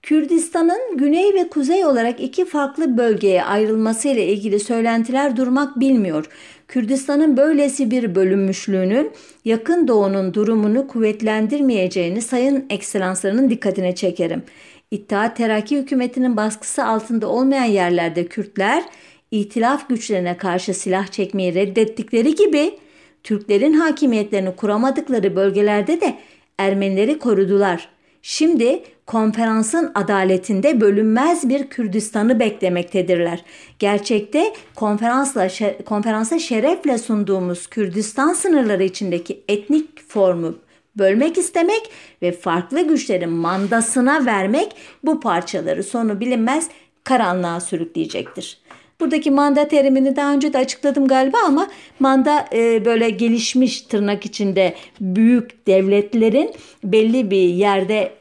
Kürdistan'ın 0.02 0.98
güney 0.98 1.34
ve 1.34 1.50
kuzey 1.50 1.86
olarak 1.86 2.20
iki 2.20 2.46
farklı 2.46 2.98
bölgeye 2.98 3.44
ayrılması 3.44 4.08
ile 4.08 4.28
ilgili 4.28 4.60
söylentiler 4.60 5.38
durmak 5.38 5.80
bilmiyor. 5.80 6.26
Kürdistan'ın 6.68 7.38
böylesi 7.38 7.92
bir 7.92 8.16
bölünmüşlüğünün 8.16 9.12
yakın 9.46 9.88
doğunun 9.88 10.34
durumunu 10.34 10.88
kuvvetlendirmeyeceğini 10.88 12.22
sayın 12.22 12.66
ekselanslarının 12.70 13.50
dikkatine 13.50 13.96
çekerim. 13.96 14.44
İttihat 14.92 15.38
Terakki 15.38 15.78
hükümetinin 15.78 16.38
baskısı 16.38 16.86
altında 16.86 17.28
olmayan 17.28 17.66
yerlerde 17.66 18.28
Kürtler 18.28 18.84
itilaf 19.32 19.90
güçlerine 19.90 20.38
karşı 20.38 20.74
silah 20.74 21.08
çekmeyi 21.08 21.56
reddettikleri 21.56 22.36
gibi 22.36 22.80
Türklerin 23.24 23.74
hakimiyetlerini 23.74 24.56
kuramadıkları 24.56 25.36
bölgelerde 25.36 26.02
de 26.02 26.18
Ermenileri 26.58 27.20
korudular. 27.20 27.90
Şimdi 28.22 28.84
konferansın 29.06 29.92
adaletinde 29.96 30.82
bölünmez 30.82 31.50
bir 31.50 31.68
Kürdistan'ı 31.68 32.40
beklemektedirler. 32.40 33.44
Gerçekte 33.80 34.54
konferansla 34.76 35.48
konferansa 35.86 36.40
şerefle 36.40 36.98
sunduğumuz 36.98 37.68
Kürdistan 37.68 38.34
sınırları 38.34 38.84
içindeki 38.84 39.44
etnik 39.48 40.08
formu 40.08 40.56
bölmek 40.96 41.38
istemek 41.38 41.82
ve 42.22 42.32
farklı 42.32 42.88
güçlerin 42.88 43.30
mandasına 43.30 44.26
vermek 44.26 44.76
bu 45.04 45.20
parçaları 45.20 45.84
sonu 45.84 46.20
bilinmez 46.20 46.70
karanlığa 47.04 47.60
sürükleyecektir. 47.60 48.62
Buradaki 49.00 49.32
manda 49.32 49.68
terimini 49.68 50.16
daha 50.16 50.34
önce 50.34 50.54
de 50.54 50.58
açıkladım 50.58 51.08
galiba 51.08 51.38
ama 51.46 51.68
manda 52.00 52.46
e, 52.54 52.86
böyle 52.86 53.10
gelişmiş 53.10 53.82
tırnak 53.82 54.26
içinde 54.26 54.76
büyük 55.02 55.68
devletlerin 55.68 56.52
belli 56.84 57.32
bir 57.32 57.48
yerde 57.50 58.12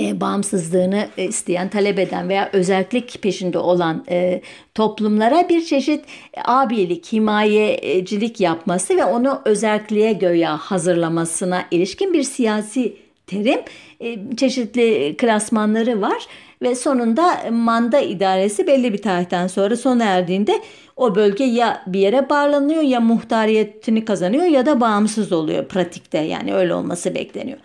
e, 0.00 0.20
bağımsızlığını 0.20 1.08
e, 1.18 1.24
isteyen, 1.24 1.68
talep 1.68 1.98
eden 1.98 2.28
veya 2.28 2.50
özellik 2.52 3.22
peşinde 3.22 3.58
olan 3.58 4.04
e, 4.10 4.40
toplumlara 4.74 5.48
bir 5.48 5.64
çeşit 5.64 6.04
abilik, 6.44 7.12
himayecilik 7.12 8.40
yapması 8.40 8.96
ve 8.96 9.04
onu 9.04 9.42
özelliğe 9.44 10.12
göya 10.12 10.56
hazırlamasına 10.56 11.64
ilişkin 11.70 12.12
bir 12.12 12.22
siyasi 12.22 12.96
terim. 13.26 13.60
E, 14.00 14.36
çeşitli 14.36 15.16
klasmanları 15.18 16.00
var 16.00 16.26
ve 16.62 16.74
sonunda 16.74 17.50
manda 17.50 18.00
idaresi 18.00 18.66
belli 18.66 18.92
bir 18.92 19.02
tarihten 19.02 19.46
sonra 19.46 19.76
sona 19.76 20.04
erdiğinde 20.04 20.62
o 20.96 21.14
bölge 21.14 21.44
ya 21.44 21.82
bir 21.86 22.00
yere 22.00 22.30
bağlanıyor 22.30 22.82
ya 22.82 23.00
muhtariyetini 23.00 24.04
kazanıyor 24.04 24.44
ya 24.44 24.66
da 24.66 24.80
bağımsız 24.80 25.32
oluyor 25.32 25.64
pratikte 25.64 26.18
yani 26.18 26.54
öyle 26.54 26.74
olması 26.74 27.14
bekleniyor. 27.14 27.58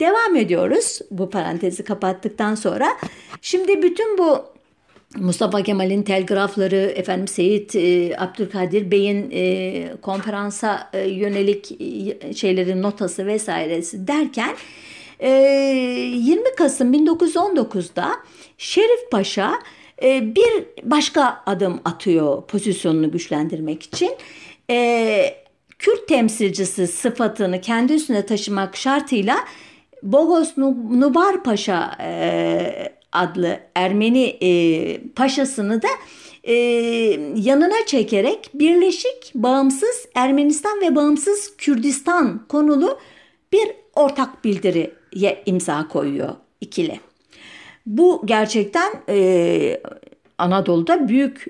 Devam 0.00 0.36
ediyoruz 0.36 0.98
bu 1.10 1.30
parantezi 1.30 1.84
kapattıktan 1.84 2.54
sonra. 2.54 2.96
Şimdi 3.42 3.82
bütün 3.82 4.18
bu 4.18 4.44
Mustafa 5.16 5.62
Kemal'in 5.62 6.02
telgrafları, 6.02 6.76
efendim 6.76 7.28
Seyit 7.28 7.76
e, 7.76 8.16
Abdülkadir 8.18 8.90
Bey'in 8.90 9.30
e, 9.32 9.92
konferansa 10.02 10.90
e, 10.92 11.08
yönelik 11.08 11.72
e, 11.80 12.34
şeylerin 12.34 12.82
notası 12.82 13.26
vesairesi 13.26 14.06
derken 14.06 14.56
e, 15.20 15.30
20 15.30 16.54
Kasım 16.54 16.94
1919'da 16.94 18.10
Şerif 18.58 19.10
Paşa 19.10 19.52
e, 20.02 20.34
bir 20.34 20.64
başka 20.82 21.42
adım 21.46 21.80
atıyor 21.84 22.42
pozisyonunu 22.42 23.10
güçlendirmek 23.10 23.82
için. 23.82 24.10
E, 24.70 25.40
Kürt 25.78 26.08
temsilcisi 26.08 26.86
sıfatını 26.86 27.60
kendi 27.60 27.92
üstüne 27.92 28.26
taşımak 28.26 28.76
şartıyla 28.76 29.36
Bogos 30.02 30.56
Nubar 30.56 31.42
Paşa 31.42 31.96
e, 32.00 32.92
adlı 33.12 33.60
Ermeni 33.74 34.24
e, 34.24 35.08
paşasını 35.08 35.82
da 35.82 35.88
e, 36.44 36.54
yanına 37.36 37.86
çekerek 37.86 38.50
Birleşik 38.54 39.32
Bağımsız 39.34 40.06
Ermenistan 40.14 40.80
ve 40.80 40.96
Bağımsız 40.96 41.56
Kürdistan 41.56 42.46
konulu 42.48 42.98
bir 43.52 43.68
ortak 43.94 44.44
bildiriye 44.44 45.42
imza 45.46 45.88
koyuyor 45.88 46.30
ikili. 46.60 47.00
Bu 47.86 48.22
gerçekten 48.24 48.92
Anadolu'da 50.38 51.08
büyük 51.08 51.46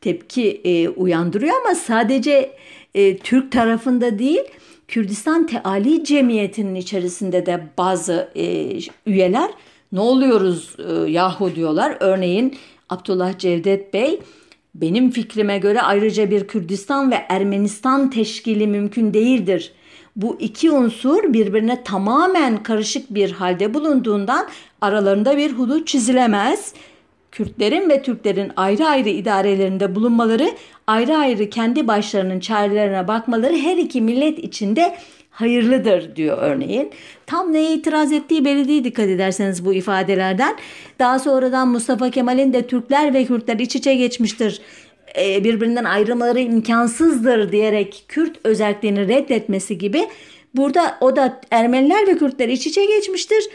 tepki 0.00 0.62
uyandırıyor 0.96 1.54
ama 1.64 1.74
sadece 1.74 2.56
Türk 3.24 3.52
tarafında 3.52 4.18
değil 4.18 4.42
Kürdistan 4.90 5.46
Teali 5.46 6.04
Cemiyeti'nin 6.04 6.74
içerisinde 6.74 7.46
de 7.46 7.68
bazı 7.78 8.28
e, 8.36 8.76
üyeler 9.06 9.50
ne 9.92 10.00
oluyoruz 10.00 10.76
e, 10.88 11.10
yahu 11.10 11.54
diyorlar. 11.54 11.96
Örneğin 12.00 12.56
Abdullah 12.88 13.38
Cevdet 13.38 13.94
Bey 13.94 14.20
benim 14.74 15.10
fikrime 15.10 15.58
göre 15.58 15.82
ayrıca 15.82 16.30
bir 16.30 16.46
Kürdistan 16.46 17.10
ve 17.10 17.14
Ermenistan 17.28 18.10
teşkili 18.10 18.66
mümkün 18.66 19.14
değildir. 19.14 19.72
Bu 20.16 20.36
iki 20.40 20.70
unsur 20.70 21.32
birbirine 21.32 21.84
tamamen 21.84 22.62
karışık 22.62 23.14
bir 23.14 23.30
halde 23.30 23.74
bulunduğundan 23.74 24.48
aralarında 24.80 25.36
bir 25.36 25.52
hudut 25.52 25.86
çizilemez. 25.86 26.74
Kürtlerin 27.32 27.90
ve 27.90 28.02
Türklerin 28.02 28.52
ayrı 28.56 28.86
ayrı 28.86 29.08
idarelerinde 29.08 29.94
bulunmaları, 29.94 30.50
ayrı 30.86 31.16
ayrı 31.16 31.50
kendi 31.50 31.88
başlarının 31.88 32.40
çarelerine 32.40 33.08
bakmaları 33.08 33.56
her 33.56 33.76
iki 33.76 34.00
millet 34.00 34.38
içinde 34.38 34.96
hayırlıdır 35.30 36.16
diyor 36.16 36.38
örneğin. 36.40 36.90
Tam 37.26 37.52
neye 37.52 37.74
itiraz 37.74 38.12
ettiği 38.12 38.44
belli 38.44 38.68
değil 38.68 38.84
dikkat 38.84 39.08
ederseniz 39.08 39.64
bu 39.64 39.74
ifadelerden. 39.74 40.56
Daha 40.98 41.18
sonradan 41.18 41.68
Mustafa 41.68 42.10
Kemal'in 42.10 42.52
de 42.52 42.66
Türkler 42.66 43.14
ve 43.14 43.24
Kürtler 43.24 43.58
iç 43.58 43.76
içe 43.76 43.94
geçmiştir 43.94 44.60
e, 45.18 45.44
birbirinden 45.44 45.84
ayrılmaları 45.84 46.40
imkansızdır 46.40 47.52
diyerek 47.52 48.04
Kürt 48.08 48.36
özelliğini 48.44 49.08
reddetmesi 49.08 49.78
gibi 49.78 50.08
burada 50.56 50.98
o 51.00 51.16
da 51.16 51.40
Ermeniler 51.50 52.06
ve 52.06 52.18
Kürtler 52.18 52.48
iç 52.48 52.66
içe 52.66 52.84
geçmiştir. 52.84 53.48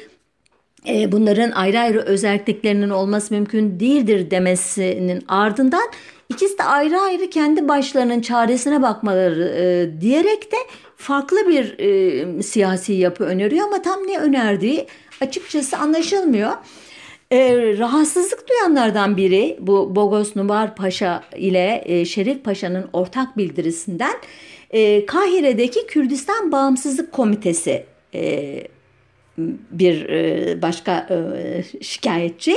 E, 0.88 1.12
bunların 1.12 1.52
ayrı 1.52 1.80
ayrı 1.80 2.00
özelliklerinin 2.00 2.90
olması 2.90 3.34
mümkün 3.34 3.80
değildir 3.80 4.32
demesinin 4.32 5.24
ardından 5.28 5.90
ikisi 6.30 6.58
de 6.58 6.64
ayrı 6.64 7.00
ayrı 7.00 7.30
kendi 7.30 7.68
başlarının 7.68 8.22
çaresine 8.22 8.82
bakmaları 8.82 9.44
e, 9.58 10.02
diyerek 10.02 10.52
de 10.52 10.58
farklı 10.98 11.38
bir 11.48 11.80
e, 11.80 12.44
siyasi 12.44 12.94
yapı 12.94 13.24
öneriyor 13.24 13.68
ama 13.68 13.82
tam 13.82 14.08
ne 14.08 14.20
önerdiği 14.20 14.88
açıkçası 15.22 15.78
anlaşılmıyor. 15.78 16.52
E, 17.32 17.56
rahatsızlık 17.78 18.50
duyanlardan 18.50 19.18
biri 19.18 19.58
bu 19.60 19.96
Bogos 19.96 20.36
Nubar 20.36 20.76
Paşa 20.76 21.24
ile 21.36 21.84
e, 21.86 22.06
Şerif 22.06 22.44
Paşa'nın 22.44 22.86
ortak 22.94 23.38
bildirisinden 23.38 24.14
e, 24.72 25.06
Kahire'deki 25.06 25.88
Kürdistan 25.88 26.52
Bağımsızlık 26.52 27.12
Komitesi 27.12 27.86
e, 28.14 28.62
bir 29.72 30.10
e, 30.10 30.62
başka 30.62 31.08
e, 31.10 31.64
şikayetçi. 31.84 32.56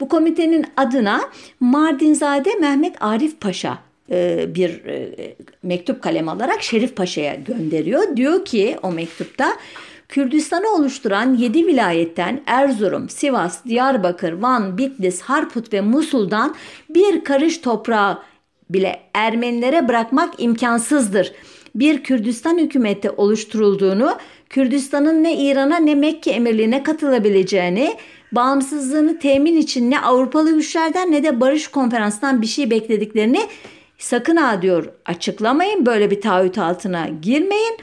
Bu 0.00 0.08
komitenin 0.08 0.64
adına 0.76 1.20
Mardinzade 1.60 2.54
Mehmet 2.54 3.02
Arif 3.02 3.40
Paşa 3.40 3.78
e, 4.10 4.46
bir 4.54 4.82
mektup 5.62 6.02
kalem 6.02 6.28
alarak 6.28 6.62
Şerif 6.62 6.96
Paşa'ya 6.96 7.34
gönderiyor. 7.34 8.16
Diyor 8.16 8.44
ki 8.44 8.76
o 8.82 8.92
mektupta 8.92 9.56
Kürdistan'ı 10.08 10.68
oluşturan 10.68 11.34
7 11.34 11.66
vilayetten 11.66 12.42
Erzurum, 12.46 13.08
Sivas, 13.08 13.64
Diyarbakır, 13.64 14.32
Van, 14.32 14.78
Bitlis, 14.78 15.20
Harput 15.20 15.72
ve 15.72 15.80
Musul'dan 15.80 16.54
bir 16.88 17.24
karış 17.24 17.58
toprağı 17.58 18.18
bile 18.70 19.00
Ermenilere 19.14 19.88
bırakmak 19.88 20.34
imkansızdır. 20.38 21.32
Bir 21.74 22.02
Kürdistan 22.02 22.58
hükümeti 22.58 23.10
oluşturulduğunu 23.10 24.16
Kürdistan'ın 24.50 25.24
ne 25.24 25.36
İran'a 25.36 25.76
ne 25.76 25.94
Mekke 25.94 26.30
emirliğine 26.30 26.82
katılabileceğini, 26.82 27.96
bağımsızlığını 28.32 29.18
temin 29.18 29.56
için 29.56 29.90
ne 29.90 30.00
Avrupalı 30.00 30.54
güçlerden 30.54 31.12
ne 31.12 31.22
de 31.22 31.40
barış 31.40 31.68
konferansından 31.68 32.42
bir 32.42 32.46
şey 32.46 32.70
beklediklerini 32.70 33.40
sakın 33.98 34.36
ha 34.36 34.62
diyor 34.62 34.88
açıklamayın. 35.06 35.86
Böyle 35.86 36.10
bir 36.10 36.20
taahhüt 36.20 36.58
altına 36.58 37.08
girmeyin. 37.22 37.76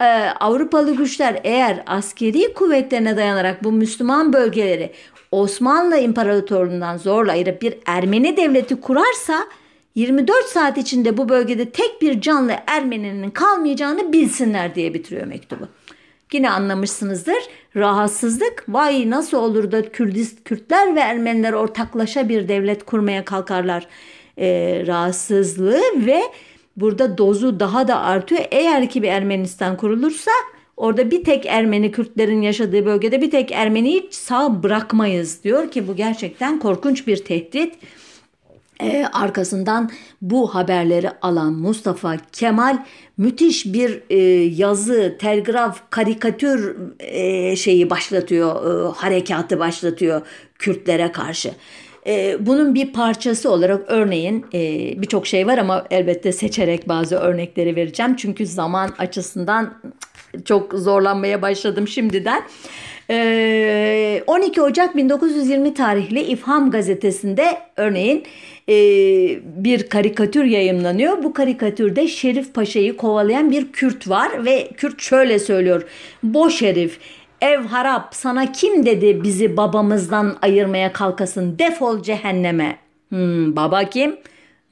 Ee, 0.00 0.04
Avrupalı 0.40 0.96
güçler 0.96 1.40
eğer 1.44 1.82
askeri 1.86 2.54
kuvvetlerine 2.54 3.16
dayanarak 3.16 3.64
bu 3.64 3.72
Müslüman 3.72 4.32
bölgeleri 4.32 4.92
Osmanlı 5.30 5.98
İmparatorluğundan 5.98 6.96
zorla 6.96 7.32
ayırıp 7.32 7.62
bir 7.62 7.74
Ermeni 7.86 8.36
devleti 8.36 8.80
kurarsa 8.80 9.46
24 9.94 10.44
saat 10.44 10.78
içinde 10.78 11.16
bu 11.16 11.28
bölgede 11.28 11.70
tek 11.70 12.02
bir 12.02 12.20
canlı 12.20 12.52
Ermeninin 12.66 13.30
kalmayacağını 13.30 14.12
bilsinler 14.12 14.74
diye 14.74 14.94
bitiriyor 14.94 15.26
mektubu. 15.26 15.68
Yine 16.32 16.50
anlamışsınızdır. 16.50 17.38
Rahatsızlık 17.76 18.64
vay 18.68 19.10
nasıl 19.10 19.36
olur 19.36 19.72
da 19.72 19.82
Kürdist, 19.82 20.44
Kürtler 20.44 20.96
ve 20.96 21.00
Ermeniler 21.00 21.52
ortaklaşa 21.52 22.28
bir 22.28 22.48
devlet 22.48 22.84
kurmaya 22.84 23.24
kalkarlar 23.24 23.86
e, 24.38 24.82
rahatsızlığı 24.86 25.82
ve 26.06 26.22
burada 26.76 27.18
dozu 27.18 27.60
daha 27.60 27.88
da 27.88 28.00
artıyor. 28.00 28.40
Eğer 28.50 28.90
ki 28.90 29.02
bir 29.02 29.08
Ermenistan 29.08 29.76
kurulursa 29.76 30.30
orada 30.76 31.10
bir 31.10 31.24
tek 31.24 31.46
Ermeni 31.46 31.92
Kürtlerin 31.92 32.42
yaşadığı 32.42 32.86
bölgede 32.86 33.20
bir 33.20 33.30
tek 33.30 33.52
Ermeniyi 33.52 34.08
sağ 34.10 34.62
bırakmayız 34.62 35.44
diyor 35.44 35.70
ki 35.70 35.88
bu 35.88 35.96
gerçekten 35.96 36.58
korkunç 36.58 37.06
bir 37.06 37.24
tehdit. 37.24 37.74
Ee, 38.82 39.06
arkasından 39.12 39.90
bu 40.22 40.54
haberleri 40.54 41.10
alan 41.22 41.52
Mustafa 41.52 42.16
Kemal 42.32 42.78
müthiş 43.16 43.66
bir 43.66 44.02
e, 44.10 44.18
yazı, 44.44 45.16
telgraf, 45.18 45.82
karikatür 45.90 46.76
e, 46.98 47.56
şeyi 47.56 47.90
başlatıyor, 47.90 48.54
e, 48.88 48.92
harekatı 48.96 49.58
başlatıyor 49.58 50.22
Kürtlere 50.58 51.12
karşı. 51.12 51.50
E, 52.06 52.36
bunun 52.46 52.74
bir 52.74 52.92
parçası 52.92 53.50
olarak 53.50 53.84
örneğin 53.88 54.46
e, 54.54 54.58
birçok 55.02 55.26
şey 55.26 55.46
var 55.46 55.58
ama 55.58 55.84
elbette 55.90 56.32
seçerek 56.32 56.88
bazı 56.88 57.16
örnekleri 57.16 57.76
vereceğim. 57.76 58.16
Çünkü 58.16 58.46
zaman 58.46 58.90
açısından 58.98 59.74
çok 60.44 60.72
zorlanmaya 60.74 61.42
başladım 61.42 61.88
şimdiden. 61.88 62.42
12 64.26 64.62
Ocak 64.62 64.96
1920 64.96 65.74
tarihli 65.74 66.20
İfham 66.20 66.70
gazetesinde 66.70 67.58
örneğin 67.76 68.24
bir 69.44 69.88
karikatür 69.88 70.44
yayınlanıyor. 70.44 71.22
Bu 71.22 71.32
karikatürde 71.32 72.08
Şerif 72.08 72.54
Paşa'yı 72.54 72.96
kovalayan 72.96 73.50
bir 73.50 73.72
Kürt 73.72 74.08
var 74.08 74.44
ve 74.44 74.68
Kürt 74.76 75.02
şöyle 75.02 75.38
söylüyor. 75.38 75.82
Boş 76.22 76.62
herif 76.62 76.98
Ev 77.40 77.60
harap 77.60 78.14
sana 78.14 78.52
kim 78.52 78.86
dedi 78.86 79.22
bizi 79.22 79.56
babamızdan 79.56 80.36
ayırmaya 80.42 80.92
kalkasın 80.92 81.58
defol 81.58 82.02
cehenneme. 82.02 82.78
Hmm, 83.08 83.56
baba 83.56 83.84
kim? 83.84 84.16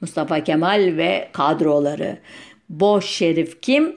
Mustafa 0.01 0.43
Kemal 0.43 0.93
ve 0.97 1.29
kadroları. 1.31 2.17
Boş 2.69 3.05
şerif 3.05 3.61
kim? 3.61 3.95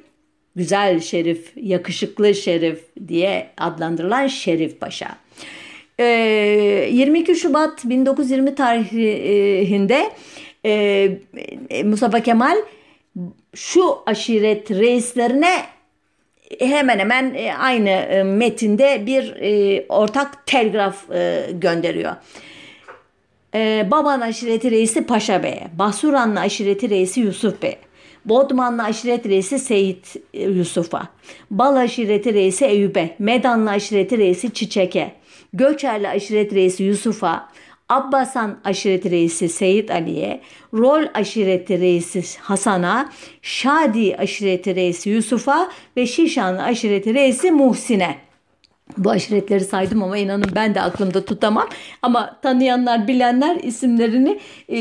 Güzel 0.57 1.01
şerif, 1.01 1.53
yakışıklı 1.57 2.35
şerif 2.35 2.85
diye 3.09 3.51
adlandırılan 3.59 4.27
Şerif 4.27 4.81
Paşa. 4.81 5.17
Ee, 6.03 6.89
22 6.93 7.37
Şubat 7.37 7.85
1920 7.85 8.55
tarihinde 8.55 10.11
e, 10.65 11.11
Mustafa 11.85 12.21
Kemal 12.21 12.57
şu 13.55 13.99
aşiret 14.07 14.71
reislerine 14.71 15.55
hemen 16.59 16.99
hemen 16.99 17.35
e, 17.35 17.55
aynı 17.55 17.89
e, 17.89 18.23
metinde 18.23 19.03
bir 19.07 19.37
e, 19.37 19.85
ortak 19.89 20.47
telgraf 20.47 21.09
gönderiyor. 21.53 22.13
Baban 23.91 24.21
aşireti 24.21 24.71
reisi 24.71 25.07
Paşa 25.07 25.43
Bey, 25.43 25.61
Basuranlı 25.79 26.41
aşireti 26.41 26.91
reisi 26.91 27.21
Yusuf 27.21 27.63
Bey, 27.63 27.77
Bodmanlı 28.25 28.83
aşiret 28.83 29.27
reisi 29.27 29.59
Seyit 29.59 30.17
Yusuf'a, 30.35 31.09
Bal 31.51 31.77
aşireti 31.77 32.35
reisi 32.35 32.65
Eyüp'e, 32.65 33.17
Medanlı 33.19 33.71
aşireti 33.71 34.19
reisi 34.19 34.55
Çiçek'e, 34.55 35.13
Göçerli 35.53 36.09
aşiret 36.09 36.55
reisi 36.55 36.83
Yusuf'a, 36.85 37.49
Abbasan 37.89 38.61
aşireti 38.65 39.11
reisi 39.11 39.49
Seyit 39.49 39.91
Ali'ye, 39.91 40.41
Rol 40.75 41.07
aşireti 41.15 41.81
reisi 41.81 42.39
Hasan'a, 42.41 43.13
Şadi 43.43 44.17
aşireti 44.17 44.75
reisi 44.75 45.11
Yusuf'a 45.11 45.69
ve 45.97 46.07
Şişanlı 46.07 46.63
aşireti 46.63 47.15
reisi 47.15 47.51
Muhsin'e. 47.51 48.32
Bu 48.97 49.11
aşiretleri 49.11 49.65
saydım 49.65 50.03
ama 50.03 50.19
inanın 50.19 50.49
ben 50.55 50.75
de 50.75 50.81
aklımda 50.81 51.25
tutamam. 51.25 51.69
Ama 52.03 52.37
tanıyanlar, 52.43 53.09
bilenler 53.09 53.57
isimlerini 53.57 54.39
e, 54.69 54.79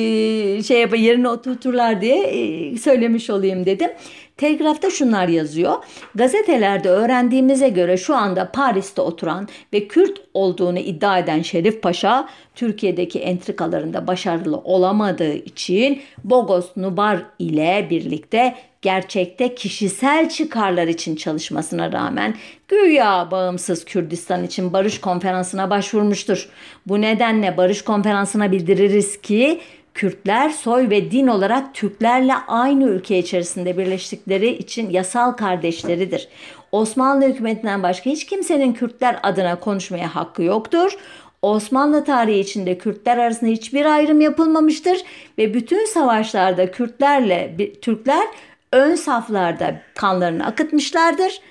şey 0.63 0.81
yap 0.81 0.97
yerine 0.97 1.29
oturturlar 1.29 2.01
diye 2.01 2.23
e, 2.23 2.77
söylemiş 2.77 3.29
olayım 3.29 3.65
dedim. 3.65 3.89
Telgrafta 4.37 4.89
şunlar 4.89 5.27
yazıyor. 5.27 5.73
Gazetelerde 6.15 6.89
öğrendiğimize 6.89 7.69
göre 7.69 7.97
şu 7.97 8.15
anda 8.15 8.51
Paris'te 8.51 9.01
oturan 9.01 9.47
ve 9.73 9.87
Kürt 9.87 10.21
olduğunu 10.33 10.79
iddia 10.79 11.19
eden 11.19 11.41
Şerif 11.41 11.81
Paşa, 11.81 12.29
Türkiye'deki 12.55 13.19
entrikalarında 13.19 14.07
başarılı 14.07 14.57
olamadığı 14.57 15.33
için 15.33 16.01
Bogos 16.23 16.77
Nubar 16.77 17.17
ile 17.39 17.87
birlikte 17.89 18.55
gerçekte 18.81 19.55
kişisel 19.55 20.29
çıkarlar 20.29 20.87
için 20.87 21.15
çalışmasına 21.15 21.91
rağmen 21.91 22.35
güya 22.67 23.27
bağımsız 23.31 23.85
Kürdistan 23.85 24.43
için 24.43 24.73
barış 24.73 25.01
konferansına 25.01 25.69
başvurmuştur. 25.69 26.49
Bu 26.87 27.01
nedenle 27.01 27.57
barış 27.57 27.81
konferansına 27.81 28.51
bildiririz 28.51 29.21
ki 29.21 29.61
Kürtler 29.93 30.49
soy 30.49 30.89
ve 30.89 31.11
din 31.11 31.27
olarak 31.27 31.73
Türklerle 31.73 32.33
aynı 32.47 32.83
ülke 32.83 33.19
içerisinde 33.19 33.77
birleştikleri 33.77 34.49
için 34.49 34.89
yasal 34.89 35.31
kardeşleridir. 35.31 36.27
Osmanlı 36.71 37.25
hükümetinden 37.25 37.83
başka 37.83 38.09
hiç 38.09 38.25
kimsenin 38.25 38.73
Kürtler 38.73 39.19
adına 39.23 39.59
konuşmaya 39.59 40.15
hakkı 40.15 40.43
yoktur. 40.43 40.97
Osmanlı 41.41 42.03
tarihi 42.03 42.39
içinde 42.39 42.77
Kürtler 42.77 43.17
arasında 43.17 43.49
hiçbir 43.49 43.85
ayrım 43.85 44.21
yapılmamıştır 44.21 44.97
ve 45.37 45.53
bütün 45.53 45.85
savaşlarda 45.85 46.71
Kürtlerle 46.71 47.57
Türkler 47.81 48.27
ön 48.71 48.95
saflarda 48.95 49.81
kanlarını 49.95 50.45
akıtmışlardır. 50.45 51.41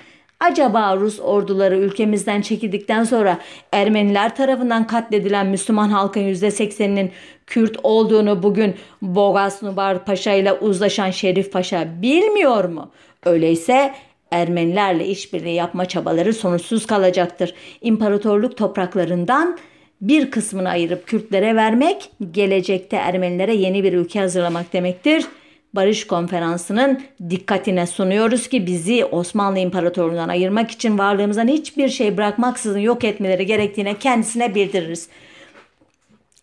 Acaba 0.41 0.97
Rus 0.97 1.21
orduları 1.21 1.77
ülkemizden 1.79 2.41
çekildikten 2.41 3.05
sonra 3.05 3.39
Ermeniler 3.73 4.37
tarafından 4.37 4.87
katledilen 4.87 5.47
Müslüman 5.47 5.89
halkın 5.89 6.21
%80'inin 6.21 7.13
Kürt 7.47 7.77
olduğunu 7.83 8.43
bugün 8.43 8.75
Bogas 9.03 9.63
Nubar 9.63 10.05
Paşa 10.05 10.33
ile 10.33 10.53
uzlaşan 10.53 11.11
Şerif 11.11 11.53
Paşa 11.53 11.89
bilmiyor 12.03 12.65
mu? 12.65 12.91
Öyleyse 13.25 13.95
Ermenilerle 14.31 15.07
işbirliği 15.07 15.55
yapma 15.55 15.85
çabaları 15.85 16.35
sonuçsuz 16.35 16.87
kalacaktır. 16.87 17.55
İmparatorluk 17.81 18.57
topraklarından 18.57 19.59
bir 20.01 20.31
kısmını 20.31 20.69
ayırıp 20.69 21.07
Kürtlere 21.07 21.57
vermek, 21.57 22.11
gelecekte 22.31 22.97
Ermenilere 22.97 23.55
yeni 23.55 23.85
bir 23.85 23.93
ülke 23.93 24.21
hazırlamak 24.21 24.73
demektir. 24.73 25.27
Barış 25.75 26.07
Konferansı'nın 26.07 27.03
dikkatine 27.31 27.87
sunuyoruz 27.87 28.49
ki 28.49 28.67
bizi 28.67 29.05
Osmanlı 29.05 29.59
İmparatorluğu'ndan 29.59 30.29
ayırmak 30.29 30.71
için 30.71 30.99
varlığımızdan 30.99 31.49
hiçbir 31.49 31.89
şey 31.89 32.17
bırakmaksızın 32.17 32.79
yok 32.79 33.05
etmeleri 33.05 33.47
gerektiğine 33.47 33.99
kendisine 33.99 34.55
bildiririz. 34.55 35.09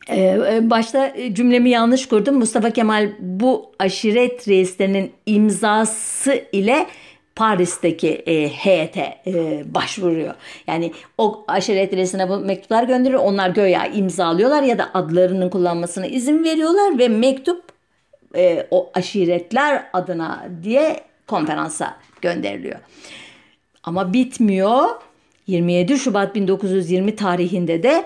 Ee, 0.10 0.60
başta 0.62 1.14
cümlemi 1.34 1.70
yanlış 1.70 2.08
kurdum. 2.08 2.36
Mustafa 2.36 2.70
Kemal 2.70 3.10
bu 3.20 3.72
aşiret 3.80 4.48
reislerinin 4.48 5.12
imzası 5.26 6.44
ile 6.52 6.88
Paris'teki 7.36 8.10
e, 8.10 8.50
heyete 8.50 9.18
e, 9.28 9.64
başvuruyor. 9.74 10.34
Yani 10.68 10.92
o 11.18 11.46
aşiret 11.48 11.94
reisine 11.94 12.30
bu 12.30 12.38
mektuplar 12.38 12.84
gönderiyor. 12.84 13.22
Onlar 13.24 13.50
göya 13.50 13.86
imzalıyorlar 13.86 14.64
ya 14.64 14.78
da 14.78 14.90
adlarının 14.94 15.50
kullanmasına 15.50 16.06
izin 16.06 16.44
veriyorlar 16.44 17.00
ve 17.00 17.08
mektup 17.08 17.64
e, 18.38 18.68
o 18.72 18.92
aşiretler 18.94 19.84
adına 19.94 20.50
diye 20.64 21.00
konferansa 21.28 21.98
gönderiliyor. 22.22 22.80
Ama 23.84 24.14
bitmiyor. 24.14 24.88
27 25.48 26.00
Şubat 26.00 26.36
1920 26.36 27.16
tarihinde 27.16 27.84
de 27.84 28.04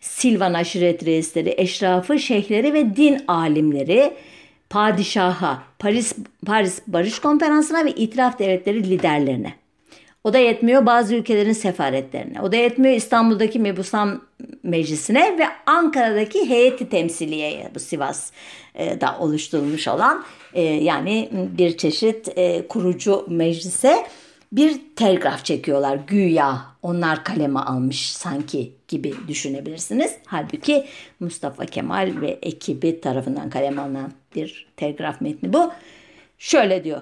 Silvan 0.00 0.54
aşiret 0.54 1.06
reisleri, 1.06 1.54
eşrafı, 1.56 2.18
şeyhleri 2.18 2.74
ve 2.74 2.96
din 2.96 3.24
alimleri 3.28 4.12
padişaha, 4.70 5.62
Paris, 5.78 6.16
Paris 6.46 6.82
Barış 6.86 7.18
Konferansı'na 7.18 7.84
ve 7.84 7.90
itiraf 7.90 8.38
devletleri 8.38 8.90
liderlerine. 8.90 9.59
O 10.24 10.32
da 10.32 10.38
yetmiyor 10.38 10.86
bazı 10.86 11.14
ülkelerin 11.14 11.52
sefaretlerine. 11.52 12.40
O 12.40 12.52
da 12.52 12.56
yetmiyor 12.56 12.94
İstanbul'daki 12.94 13.58
Mebusan 13.58 14.22
Meclisi'ne 14.62 15.38
ve 15.38 15.44
Ankara'daki 15.66 16.48
heyeti 16.48 16.88
temsiliyeye 16.88 17.70
bu 17.74 17.80
Sivas'da 17.80 19.18
oluşturulmuş 19.18 19.88
olan 19.88 20.24
e, 20.54 20.62
yani 20.62 21.28
bir 21.32 21.76
çeşit 21.76 22.38
e, 22.38 22.66
kurucu 22.68 23.26
meclise 23.28 24.06
bir 24.52 24.80
telgraf 24.96 25.44
çekiyorlar. 25.44 25.98
Güya 26.06 26.62
onlar 26.82 27.24
kaleme 27.24 27.58
almış 27.60 28.10
sanki 28.10 28.72
gibi 28.88 29.14
düşünebilirsiniz. 29.28 30.16
Halbuki 30.26 30.86
Mustafa 31.20 31.66
Kemal 31.66 32.12
ve 32.20 32.38
ekibi 32.42 33.00
tarafından 33.00 33.50
kaleme 33.50 33.82
alınan 33.82 34.12
bir 34.34 34.66
telgraf 34.76 35.20
metni 35.20 35.52
bu. 35.52 35.72
Şöyle 36.38 36.84
diyor. 36.84 37.00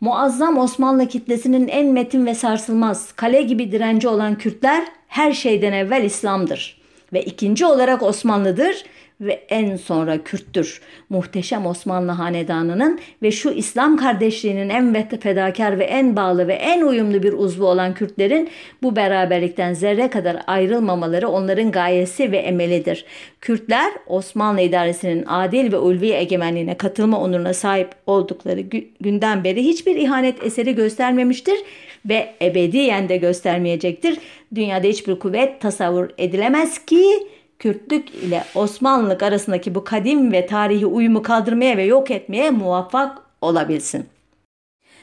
Muazzam 0.00 0.58
Osmanlı 0.58 1.08
kitlesinin 1.08 1.68
en 1.68 1.86
metin 1.86 2.26
ve 2.26 2.34
sarsılmaz, 2.34 3.12
kale 3.12 3.42
gibi 3.42 3.72
direnci 3.72 4.08
olan 4.08 4.38
Kürtler 4.38 4.84
her 5.08 5.32
şeyden 5.32 5.72
evvel 5.72 6.04
İslam'dır. 6.04 6.80
Ve 7.12 7.22
ikinci 7.22 7.66
olarak 7.66 8.02
Osmanlı'dır 8.02 8.84
ve 9.20 9.32
en 9.48 9.76
sonra 9.76 10.24
Kürttür. 10.24 10.80
Muhteşem 11.10 11.66
Osmanlı 11.66 12.12
hanedanının 12.12 13.00
ve 13.22 13.30
şu 13.30 13.50
İslam 13.50 13.96
kardeşliğinin 13.96 14.68
en 14.68 14.94
fedakar 15.20 15.78
ve 15.78 15.84
en 15.84 16.16
bağlı 16.16 16.48
ve 16.48 16.54
en 16.54 16.82
uyumlu 16.82 17.22
bir 17.22 17.32
uzvu 17.32 17.66
olan 17.66 17.94
Kürtlerin 17.94 18.50
bu 18.82 18.96
beraberlikten 18.96 19.74
zerre 19.74 20.10
kadar 20.10 20.36
ayrılmamaları 20.46 21.28
onların 21.28 21.70
gayesi 21.70 22.32
ve 22.32 22.38
emelidir. 22.38 23.04
Kürtler 23.40 23.92
Osmanlı 24.06 24.60
idaresinin 24.60 25.24
adil 25.26 25.72
ve 25.72 25.78
ulvi 25.78 26.10
egemenliğine 26.10 26.76
katılma 26.76 27.20
onuruna 27.20 27.54
sahip 27.54 27.88
oldukları 28.06 28.60
günden 29.00 29.44
beri 29.44 29.64
hiçbir 29.64 29.96
ihanet 29.96 30.46
eseri 30.46 30.74
göstermemiştir 30.74 31.58
ve 32.08 32.34
ebediyen 32.42 33.08
de 33.08 33.16
göstermeyecektir. 33.16 34.18
Dünyada 34.54 34.86
hiçbir 34.86 35.18
kuvvet 35.18 35.60
tasavvur 35.60 36.08
edilemez 36.18 36.84
ki 36.84 37.04
Kürtlük 37.58 38.14
ile 38.14 38.44
Osmanlılık 38.54 39.22
arasındaki 39.22 39.74
bu 39.74 39.84
kadim 39.84 40.32
ve 40.32 40.46
tarihi 40.46 40.86
uyumu 40.86 41.22
kaldırmaya 41.22 41.76
ve 41.76 41.84
yok 41.84 42.10
etmeye 42.10 42.50
muvaffak 42.50 43.18
olabilsin. 43.40 44.06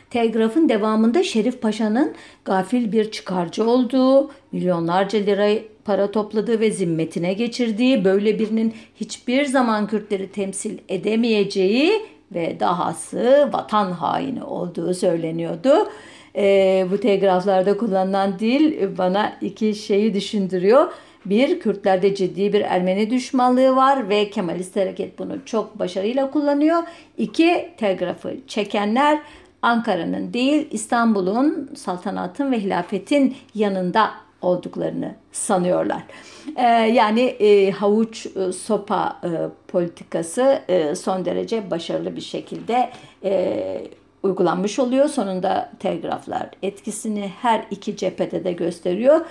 Telgrafın 0.09 0.69
devamında 0.69 1.23
Şerif 1.23 1.61
Paşa'nın 1.61 2.13
gafil 2.45 2.91
bir 2.91 3.11
çıkarcı 3.11 3.69
olduğu, 3.69 4.31
milyonlarca 4.51 5.19
lira 5.19 5.59
para 5.85 6.11
topladığı 6.11 6.59
ve 6.59 6.71
zimmetine 6.71 7.33
geçirdiği, 7.33 8.05
böyle 8.05 8.39
birinin 8.39 8.73
hiçbir 8.95 9.45
zaman 9.45 9.87
Kürtleri 9.87 10.31
temsil 10.31 10.77
edemeyeceği 10.89 12.05
ve 12.31 12.59
dahası 12.59 13.49
vatan 13.53 13.91
haini 13.91 14.43
olduğu 14.43 14.93
söyleniyordu. 14.93 15.89
E, 16.35 16.87
bu 16.91 16.97
telgraflarda 16.97 17.77
kullanılan 17.77 18.39
dil 18.39 18.97
bana 18.97 19.33
iki 19.41 19.75
şeyi 19.75 20.13
düşündürüyor. 20.13 20.87
Bir, 21.25 21.59
Kürtlerde 21.59 22.15
ciddi 22.15 22.53
bir 22.53 22.61
Ermeni 22.61 23.09
düşmanlığı 23.09 23.75
var 23.75 24.09
ve 24.09 24.29
Kemalist 24.29 24.75
hareket 24.75 25.19
bunu 25.19 25.45
çok 25.45 25.79
başarıyla 25.79 26.31
kullanıyor. 26.31 26.83
İki, 27.17 27.69
telgrafı 27.77 28.35
çekenler 28.47 29.19
Ankara'nın 29.61 30.33
değil 30.33 30.67
İstanbul'un 30.71 31.69
saltanatın 31.75 32.51
ve 32.51 32.59
hilafetin 32.59 33.35
yanında 33.55 34.11
olduklarını 34.41 35.15
sanıyorlar. 35.31 36.03
Ee, 36.55 36.63
yani 36.67 37.21
e, 37.21 37.71
havuç 37.71 38.25
e, 38.25 38.51
sopa 38.51 39.19
e, 39.23 39.29
politikası 39.67 40.61
e, 40.67 40.95
son 40.95 41.25
derece 41.25 41.71
başarılı 41.71 42.15
bir 42.15 42.21
şekilde 42.21 42.89
e, 43.23 43.87
uygulanmış 44.23 44.79
oluyor. 44.79 45.07
Sonunda 45.07 45.71
telgraflar 45.79 46.49
etkisini 46.63 47.31
her 47.41 47.65
iki 47.71 47.97
cephede 47.97 48.43
de 48.43 48.51
gösteriyor. 48.51 49.25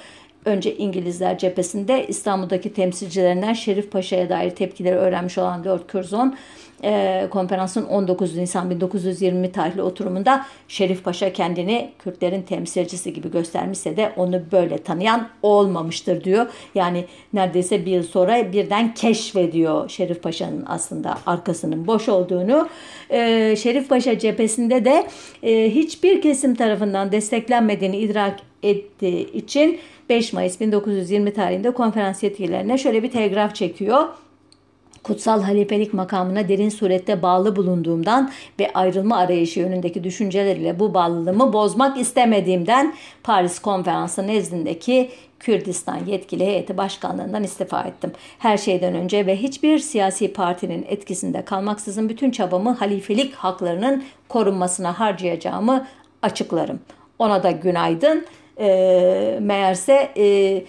Önce 0.45 0.77
İngilizler 0.77 1.39
cephesinde 1.39 2.07
İstanbul'daki 2.07 2.73
temsilcilerinden 2.73 3.53
Şerif 3.53 3.93
Paşa'ya 3.93 4.29
dair 4.29 4.51
tepkileri 4.51 4.97
öğrenmiş 4.97 5.39
olan 5.39 5.65
Lord 5.65 5.81
Curzon 5.93 6.37
e, 6.85 7.27
konferansın 7.31 7.85
19 7.85 8.37
Nisan 8.37 8.71
1920 8.71 9.53
tarihli 9.53 9.83
oturumunda 9.83 10.47
Şerif 10.69 11.05
Paşa 11.05 11.33
kendini 11.33 11.91
Kürtlerin 11.99 12.43
temsilcisi 12.43 13.13
gibi 13.13 13.31
göstermişse 13.31 13.97
de 13.97 14.13
onu 14.17 14.43
böyle 14.53 14.79
tanıyan 14.79 15.29
olmamıştır 15.43 16.25
diyor. 16.25 16.47
Yani 16.75 17.05
neredeyse 17.33 17.87
bir 17.87 17.91
yıl 17.91 18.03
sonra 18.03 18.53
birden 18.53 18.95
keşfediyor 18.95 19.89
Şerif 19.89 20.23
Paşa'nın 20.23 20.65
aslında 20.67 21.19
arkasının 21.27 21.87
boş 21.87 22.09
olduğunu. 22.09 22.69
E, 23.11 23.57
Şerif 23.57 23.89
Paşa 23.89 24.19
cephesinde 24.19 24.85
de 24.85 25.07
e, 25.43 25.71
hiçbir 25.75 26.23
kesim 26.23 26.55
tarafından 26.55 27.13
desteklenmediğini 27.13 27.97
idrak 27.97 28.41
ettiği 28.63 29.33
için 29.33 29.81
5 30.11 30.33
Mayıs 30.33 30.61
1920 30.61 31.33
tarihinde 31.33 31.71
konferans 31.71 32.23
yetkililerine 32.23 32.79
şöyle 32.79 33.03
bir 33.03 33.11
telgraf 33.11 33.55
çekiyor 33.55 34.09
kutsal 35.03 35.43
halifelik 35.43 35.95
makamına 35.95 36.49
derin 36.49 36.69
surette 36.69 37.23
bağlı 37.23 37.57
bulunduğumdan 37.57 38.31
ve 38.61 38.73
ayrılma 38.73 39.17
arayışı 39.17 39.61
yönündeki 39.61 40.05
düşünceleriyle 40.05 40.79
bu 40.79 40.95
bağlılığımı 40.95 41.53
bozmak 41.53 41.99
istemediğimden 41.99 42.95
Paris 43.23 43.59
Konferansı 43.59 44.27
nezdindeki 44.27 45.11
Kürdistan 45.39 46.07
yetkili 46.07 46.47
heyeti 46.47 46.77
başkanlığından 46.77 47.45
istifa 47.45 47.83
ettim. 47.83 48.13
Her 48.39 48.59
şeyden 48.59 48.95
önce 48.95 49.27
ve 49.27 49.37
hiçbir 49.37 49.79
siyasi 49.79 50.33
partinin 50.33 50.87
etkisinde 50.89 51.45
kalmaksızın 51.45 52.09
bütün 52.09 52.31
çabamı 52.31 52.71
halifelik 52.71 53.35
haklarının 53.35 54.05
korunmasına 54.29 55.01
harcayacağımı 55.01 55.87
açıklarım. 56.23 56.81
Ona 57.19 57.43
da 57.43 57.51
günaydın. 57.51 58.27
E, 58.61 59.39
meğerse 59.41 60.11
e, 60.17 60.63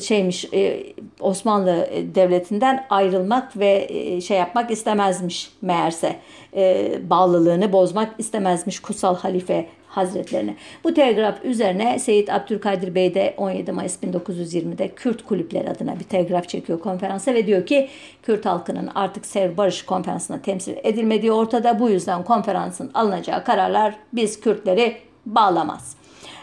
şeymiş 0.00 0.44
e, 0.54 0.82
Osmanlı 1.20 1.88
Devleti'nden 2.14 2.86
ayrılmak 2.90 3.56
ve 3.56 3.86
e, 3.88 4.20
şey 4.20 4.38
yapmak 4.38 4.70
istemezmiş 4.70 5.52
meğerse 5.62 6.16
e, 6.56 6.92
bağlılığını 7.10 7.72
bozmak 7.72 8.14
istemezmiş 8.18 8.80
kutsal 8.80 9.16
halife 9.16 9.66
hazretlerine. 9.88 10.56
Bu 10.84 10.94
telgraf 10.94 11.44
üzerine 11.44 11.98
Seyit 11.98 12.30
Abdülkadir 12.30 12.94
Bey 12.94 13.14
de 13.14 13.34
17 13.36 13.72
Mayıs 13.72 14.02
1920'de 14.02 14.88
Kürt 14.88 15.24
kulüpleri 15.24 15.70
adına 15.70 15.98
bir 15.98 16.04
telgraf 16.04 16.48
çekiyor 16.48 16.80
konferansa 16.80 17.34
ve 17.34 17.46
diyor 17.46 17.66
ki 17.66 17.88
Kürt 18.22 18.46
halkının 18.46 18.90
artık 18.94 19.26
Sev 19.26 19.56
Barış 19.56 19.82
Konferansı'na 19.82 20.42
temsil 20.42 20.74
edilmediği 20.82 21.32
ortada. 21.32 21.80
Bu 21.80 21.90
yüzden 21.90 22.24
konferansın 22.24 22.90
alınacağı 22.94 23.44
kararlar 23.44 23.94
biz 24.12 24.40
Kürtleri 24.40 24.96
bağlamaz. 25.26 26.01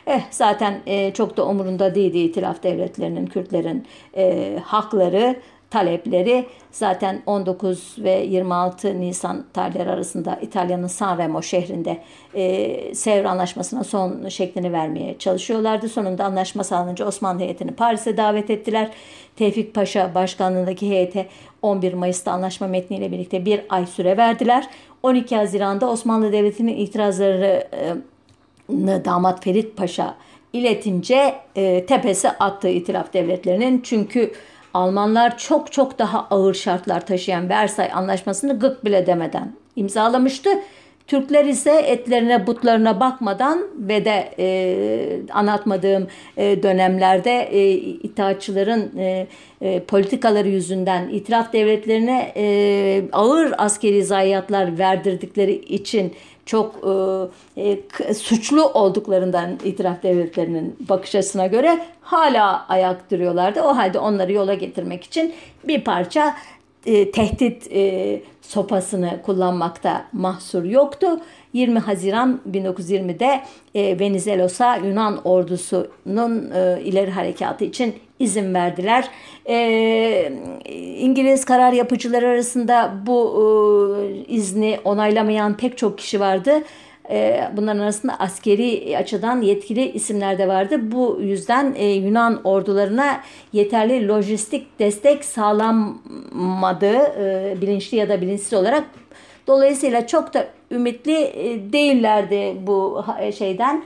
Eh 0.10 0.22
zaten 0.32 0.82
e, 0.86 1.14
çok 1.14 1.38
da 1.38 1.46
umurunda 1.46 1.96
değildi 1.96 2.18
itilaf 2.18 2.64
devletlerinin, 2.64 3.26
Kürtlerin 3.26 3.88
e, 4.18 4.58
hakları, 4.66 5.36
talepleri 5.70 6.46
zaten 6.72 7.22
19 7.26 7.96
ve 7.98 8.12
26 8.12 9.02
Nisan 9.02 9.46
tarihleri 9.54 9.90
arasında 9.90 10.40
İtalya'nın 10.42 10.88
Sanremo 10.88 11.42
şehrinde 11.42 11.98
e, 12.34 12.96
Sevr 12.96 13.26
Anlaşması'na 13.26 13.84
son 13.84 14.30
şeklini 14.30 14.74
vermeye 14.74 15.18
çalışıyorlardı. 15.18 15.90
Sonunda 15.90 16.26
anlaşma 16.26 16.64
sağlanınca 16.64 17.06
Osmanlı 17.06 17.42
heyetini 17.42 17.72
Paris'e 17.72 18.18
davet 18.18 18.50
ettiler. 18.50 18.92
Tevfik 19.36 19.74
Paşa 19.74 20.16
başkanlığındaki 20.16 20.90
heyete 20.90 21.28
11 21.62 21.94
Mayıs'ta 21.94 22.32
anlaşma 22.32 22.68
metniyle 22.68 23.12
birlikte 23.12 23.46
bir 23.46 23.62
ay 23.70 23.86
süre 23.86 24.18
verdiler. 24.18 24.68
12 25.04 25.36
Haziran'da 25.36 25.90
Osmanlı 25.90 26.32
Devleti'nin 26.32 26.78
itirazları 26.78 27.68
damat 29.06 29.44
Ferit 29.44 29.78
Paşa 29.78 30.16
iletince 30.54 31.36
e, 31.56 31.86
tepesi 31.86 32.30
attı 32.30 32.70
itilaf 32.70 33.14
devletlerinin. 33.14 33.82
Çünkü 33.84 34.32
Almanlar 34.74 35.38
çok 35.38 35.72
çok 35.72 36.00
daha 36.00 36.28
ağır 36.30 36.54
şartlar 36.54 37.06
taşıyan 37.06 37.50
Versay 37.50 37.90
Anlaşması'nı 37.94 38.60
gık 38.60 38.86
bile 38.86 39.08
demeden 39.08 39.54
imzalamıştı. 39.76 40.50
Türkler 41.08 41.46
ise 41.46 41.72
etlerine 41.72 42.48
butlarına 42.48 43.00
bakmadan 43.00 43.68
ve 43.78 44.06
de 44.06 44.34
e, 44.40 45.32
anlatmadığım 45.34 46.08
e, 46.38 46.64
dönemlerde 46.64 47.50
e, 47.52 47.72
itaatçıların 47.74 48.98
e, 48.98 49.28
e, 49.62 49.80
politikaları 49.80 50.48
yüzünden 50.48 51.10
itiraf 51.10 51.54
devletlerine 51.54 52.34
e, 52.36 53.04
ağır 53.12 53.54
askeri 53.58 54.04
zayiatlar 54.04 54.80
verdirdikleri 54.80 55.56
için 55.56 56.14
çok 56.50 56.76
e, 57.58 57.72
e, 58.04 58.14
suçlu 58.14 58.66
olduklarından 58.66 59.58
itiraf 59.64 60.04
devletlerinin 60.04 60.76
bakış 60.90 61.16
açısına 61.16 61.48
göre 61.48 61.80
hala 62.02 62.66
ayak 62.68 63.12
duruyorlardı. 63.12 63.62
O 63.62 63.78
halde 63.78 64.00
onları 64.00 64.34
yola 64.34 64.54
getirmek 64.54 65.04
için 65.04 65.34
bir 65.64 65.84
parça 65.84 66.36
e, 66.86 67.12
tehdit 67.12 67.68
e, 67.72 68.22
sopasını 68.42 69.22
kullanmakta 69.26 70.06
mahsur 70.14 70.64
yoktu. 70.64 71.08
20 71.54 71.80
Haziran 71.80 72.40
1920'de 72.52 73.42
e, 73.76 74.00
Venizelos'a 74.00 74.76
Yunan 74.76 75.22
ordusunun 75.24 76.52
e, 76.52 76.82
ileri 76.84 77.12
harekatı 77.12 77.66
için 77.66 77.96
izin 78.20 78.54
verdiler. 78.54 79.10
E, 79.50 80.32
İngiliz 81.00 81.46
karar 81.46 81.74
yapıcıları 81.74 82.28
arasında 82.28 82.94
bu 83.06 83.38
e, 84.00 84.34
izni 84.34 84.80
onaylamayan 84.84 85.58
pek 85.58 85.78
çok 85.78 85.98
kişi 85.98 86.20
vardı. 86.20 86.52
E, 87.10 87.50
bunların 87.58 87.80
arasında 87.80 88.20
askeri 88.20 88.98
açıdan 88.98 89.42
yetkili 89.42 89.92
isimler 89.92 90.38
de 90.38 90.48
vardı. 90.48 90.92
Bu 90.92 91.20
yüzden 91.22 91.76
e, 91.78 91.86
Yunan 91.86 92.42
ordularına 92.44 93.22
yeterli 93.54 94.08
lojistik 94.08 94.80
destek 94.80 95.26
sağlanmadı 95.26 96.94
e, 96.96 97.56
bilinçli 97.62 97.98
ya 97.98 98.10
da 98.10 98.22
bilinçsiz 98.22 98.54
olarak. 98.54 98.84
Dolayısıyla 99.48 100.08
çok 100.08 100.34
da 100.34 100.48
ümitli 100.72 101.16
değillerdi 101.74 102.58
bu 102.68 103.06
şeyden 103.38 103.84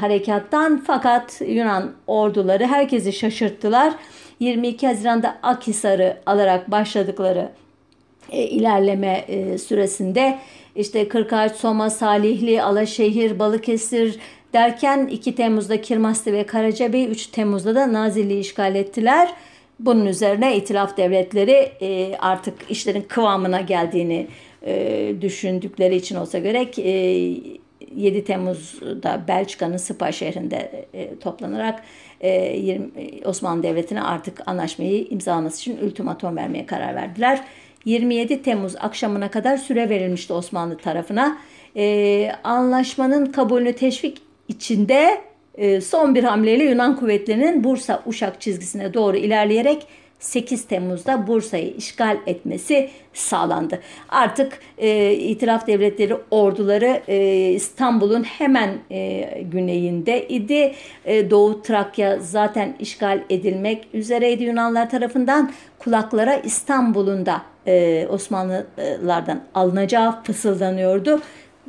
harekattan 0.00 0.82
fakat 0.86 1.40
Yunan 1.46 1.92
orduları 2.06 2.66
herkesi 2.66 3.12
şaşırttılar. 3.12 3.92
22 4.40 4.86
Haziran'da 4.86 5.36
Akhisar'ı 5.42 6.16
alarak 6.26 6.70
başladıkları 6.70 7.50
ilerleme 8.32 9.24
süresinde 9.58 10.38
işte 10.76 11.08
Kırkağaç, 11.08 11.56
Soma, 11.56 11.90
Salihli, 11.90 12.62
Alaşehir, 12.62 13.38
Balıkesir 13.38 14.18
derken 14.52 15.06
2 15.06 15.34
Temmuz'da 15.34 15.80
Kirmasti 15.80 16.32
ve 16.32 16.46
Karacabey, 16.46 17.04
3 17.04 17.26
Temmuz'da 17.26 17.74
da 17.74 17.92
Nazilli'yi 17.92 18.40
işgal 18.40 18.74
ettiler. 18.74 19.28
Bunun 19.80 20.06
üzerine 20.06 20.56
itilaf 20.56 20.96
devletleri 20.96 21.72
e, 21.80 22.16
artık 22.16 22.54
işlerin 22.70 23.02
kıvamına 23.02 23.60
geldiğini 23.60 24.26
e, 24.66 25.14
düşündükleri 25.20 25.96
için 25.96 26.16
olsa 26.16 26.38
gerek 26.38 26.78
e, 26.78 26.92
7 27.94 28.24
Temmuz'da 28.24 29.24
Belçika'nın 29.28 29.76
Spa 29.76 30.12
şehrinde 30.12 30.86
e, 30.94 31.18
toplanarak 31.18 31.82
e, 32.20 32.56
20, 32.56 32.90
Osmanlı 33.24 33.62
Devleti'ne 33.62 34.02
artık 34.02 34.48
anlaşmayı 34.48 35.06
imzalaması 35.10 35.56
için 35.60 35.86
ultimatom 35.86 36.36
vermeye 36.36 36.66
karar 36.66 36.94
verdiler. 36.94 37.44
27 37.84 38.42
Temmuz 38.42 38.76
akşamına 38.76 39.30
kadar 39.30 39.56
süre 39.56 39.88
verilmişti 39.88 40.32
Osmanlı 40.32 40.76
tarafına. 40.76 41.38
E, 41.76 42.32
anlaşmanın 42.44 43.26
kabulünü 43.26 43.72
teşvik 43.72 44.22
içinde 44.48 45.20
e, 45.54 45.80
son 45.80 46.14
bir 46.14 46.24
hamleyle 46.24 46.64
Yunan 46.64 46.96
kuvvetlerinin 46.96 47.64
Bursa-Uşak 47.64 48.40
çizgisine 48.40 48.94
doğru 48.94 49.16
ilerleyerek 49.16 49.86
8 50.20 50.64
Temmuz'da 50.64 51.26
Bursa'yı 51.26 51.74
işgal 51.74 52.16
etmesi 52.26 52.90
sağlandı. 53.14 53.80
Artık 54.08 54.58
e, 54.78 55.12
itiraf 55.12 55.66
devletleri 55.66 56.16
orduları 56.30 57.02
e, 57.08 57.48
İstanbul'un 57.50 58.22
hemen 58.22 58.70
e, 58.90 59.28
güneyinde 59.52 60.28
idi. 60.28 60.74
E, 61.04 61.30
Doğu 61.30 61.62
Trakya 61.62 62.18
zaten 62.18 62.74
işgal 62.78 63.20
edilmek 63.30 63.88
üzereydi 63.92 64.44
Yunanlar 64.44 64.90
tarafından. 64.90 65.52
Kulaklara 65.78 66.36
İstanbul'un 66.36 67.26
da 67.26 67.42
e, 67.66 68.06
Osmanlılardan 68.10 69.40
alınacağı 69.54 70.22
fısıldanıyordu. 70.22 71.20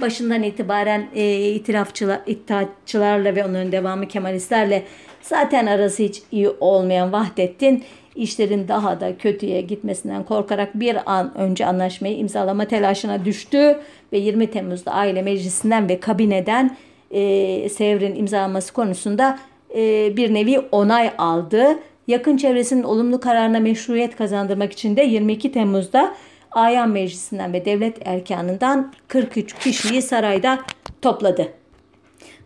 Başından 0.01 0.43
itibaren 0.43 1.07
e, 1.15 1.49
itirafçılar, 1.49 2.19
iddiatçılarla 2.27 3.35
ve 3.35 3.45
onun 3.45 3.71
devamı 3.71 4.07
Kemalistlerle 4.07 4.83
zaten 5.21 5.65
arası 5.65 6.03
hiç 6.03 6.21
iyi 6.31 6.49
olmayan 6.49 7.11
Vahdettin 7.11 7.83
işlerin 8.17 8.67
daha 8.67 8.99
da 8.99 9.17
kötüye 9.17 9.61
gitmesinden 9.61 10.23
korkarak 10.23 10.79
bir 10.79 10.97
an 11.05 11.37
önce 11.37 11.65
anlaşmayı 11.65 12.17
imzalama 12.17 12.65
telaşına 12.65 13.25
düştü 13.25 13.79
ve 14.13 14.17
20 14.17 14.51
Temmuz'da 14.51 14.91
aile 14.91 15.21
meclisinden 15.21 15.89
ve 15.89 15.99
kabineden 15.99 16.77
e, 17.11 17.69
Sevr'in 17.69 18.15
imzalaması 18.15 18.73
konusunda 18.73 19.39
e, 19.75 20.13
bir 20.17 20.33
nevi 20.33 20.59
onay 20.59 21.11
aldı. 21.17 21.79
Yakın 22.07 22.37
çevresinin 22.37 22.83
olumlu 22.83 23.19
kararına 23.19 23.59
meşruiyet 23.59 24.15
kazandırmak 24.15 24.71
için 24.73 24.95
de 24.95 25.01
22 25.01 25.51
Temmuz'da 25.51 26.13
Ayan 26.51 26.89
Meclisi'nden 26.89 27.53
ve 27.53 27.65
devlet 27.65 28.07
erkanından 28.07 28.93
43 29.07 29.53
kişiyi 29.53 30.01
sarayda 30.01 30.59
topladı. 31.01 31.47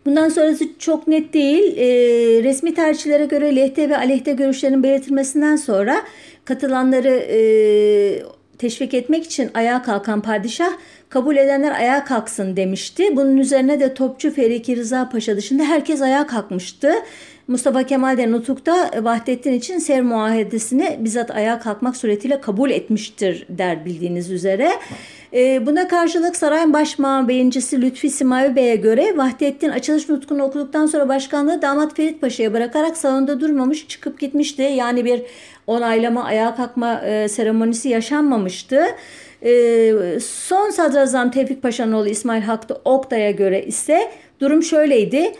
Bundan 0.06 0.28
sonrası 0.28 0.64
çok 0.78 1.08
net 1.08 1.34
değil. 1.34 1.76
E, 1.76 1.86
resmi 2.42 2.74
tarihçilere 2.74 3.24
göre 3.24 3.56
lehte 3.56 3.90
ve 3.90 3.96
aleyhte 3.96 4.32
görüşlerin 4.32 4.82
belirtilmesinden 4.82 5.56
sonra 5.56 6.02
katılanları 6.44 7.08
e, 7.08 7.38
teşvik 8.58 8.94
etmek 8.94 9.24
için 9.24 9.50
ayağa 9.54 9.82
kalkan 9.82 10.20
padişah 10.20 10.72
kabul 11.08 11.36
edenler 11.36 11.70
ayağa 11.70 12.04
kalksın 12.04 12.56
demişti. 12.56 13.16
Bunun 13.16 13.36
üzerine 13.36 13.80
de 13.80 13.94
topçu 13.94 14.30
Feriki 14.34 14.76
Rıza 14.76 15.08
Paşa 15.08 15.36
dışında 15.36 15.64
herkes 15.64 16.02
ayağa 16.02 16.26
kalkmıştı. 16.26 16.92
Mustafa 17.48 17.82
Kemal 17.82 18.18
de 18.18 18.32
Nutuk'ta 18.32 18.90
Vahdettin 19.02 19.52
için 19.52 19.78
sev 19.78 20.02
muahedesini 20.02 20.96
bizzat 21.00 21.30
ayağa 21.30 21.58
kalkmak 21.58 21.96
suretiyle 21.96 22.40
kabul 22.40 22.70
etmiştir 22.70 23.46
der 23.48 23.84
bildiğiniz 23.84 24.30
üzere. 24.30 24.70
E, 25.34 25.66
buna 25.66 25.88
karşılık 25.88 26.36
sarayın 26.36 26.72
baş 26.72 26.98
beyincisi 26.98 27.82
Lütfi 27.82 28.10
Simavi 28.10 28.56
Bey'e 28.56 28.76
göre 28.76 29.16
Vahdettin 29.16 29.68
açılış 29.68 30.08
nutkunu 30.08 30.42
okuduktan 30.42 30.86
sonra 30.86 31.08
başkanlığı 31.08 31.62
damat 31.62 31.96
Ferit 31.96 32.20
Paşa'ya 32.20 32.52
bırakarak 32.52 32.96
salonda 32.96 33.40
durmamış 33.40 33.88
çıkıp 33.88 34.20
gitmişti. 34.20 34.62
Yani 34.62 35.04
bir 35.04 35.22
onaylama 35.66 36.24
ayağa 36.24 36.54
kalkma 36.54 37.00
e, 37.00 37.28
seremonisi 37.28 37.88
yaşanmamıştı. 37.88 38.84
E, 39.42 40.20
son 40.20 40.70
sadrazam 40.70 41.30
Tevfik 41.30 41.62
Paşa'nın 41.62 41.92
oğlu 41.92 42.08
İsmail 42.08 42.42
Hakkı 42.42 42.74
Oktay'a 42.84 43.30
göre 43.30 43.64
ise 43.64 44.10
durum 44.40 44.62
şöyleydi. 44.62 45.32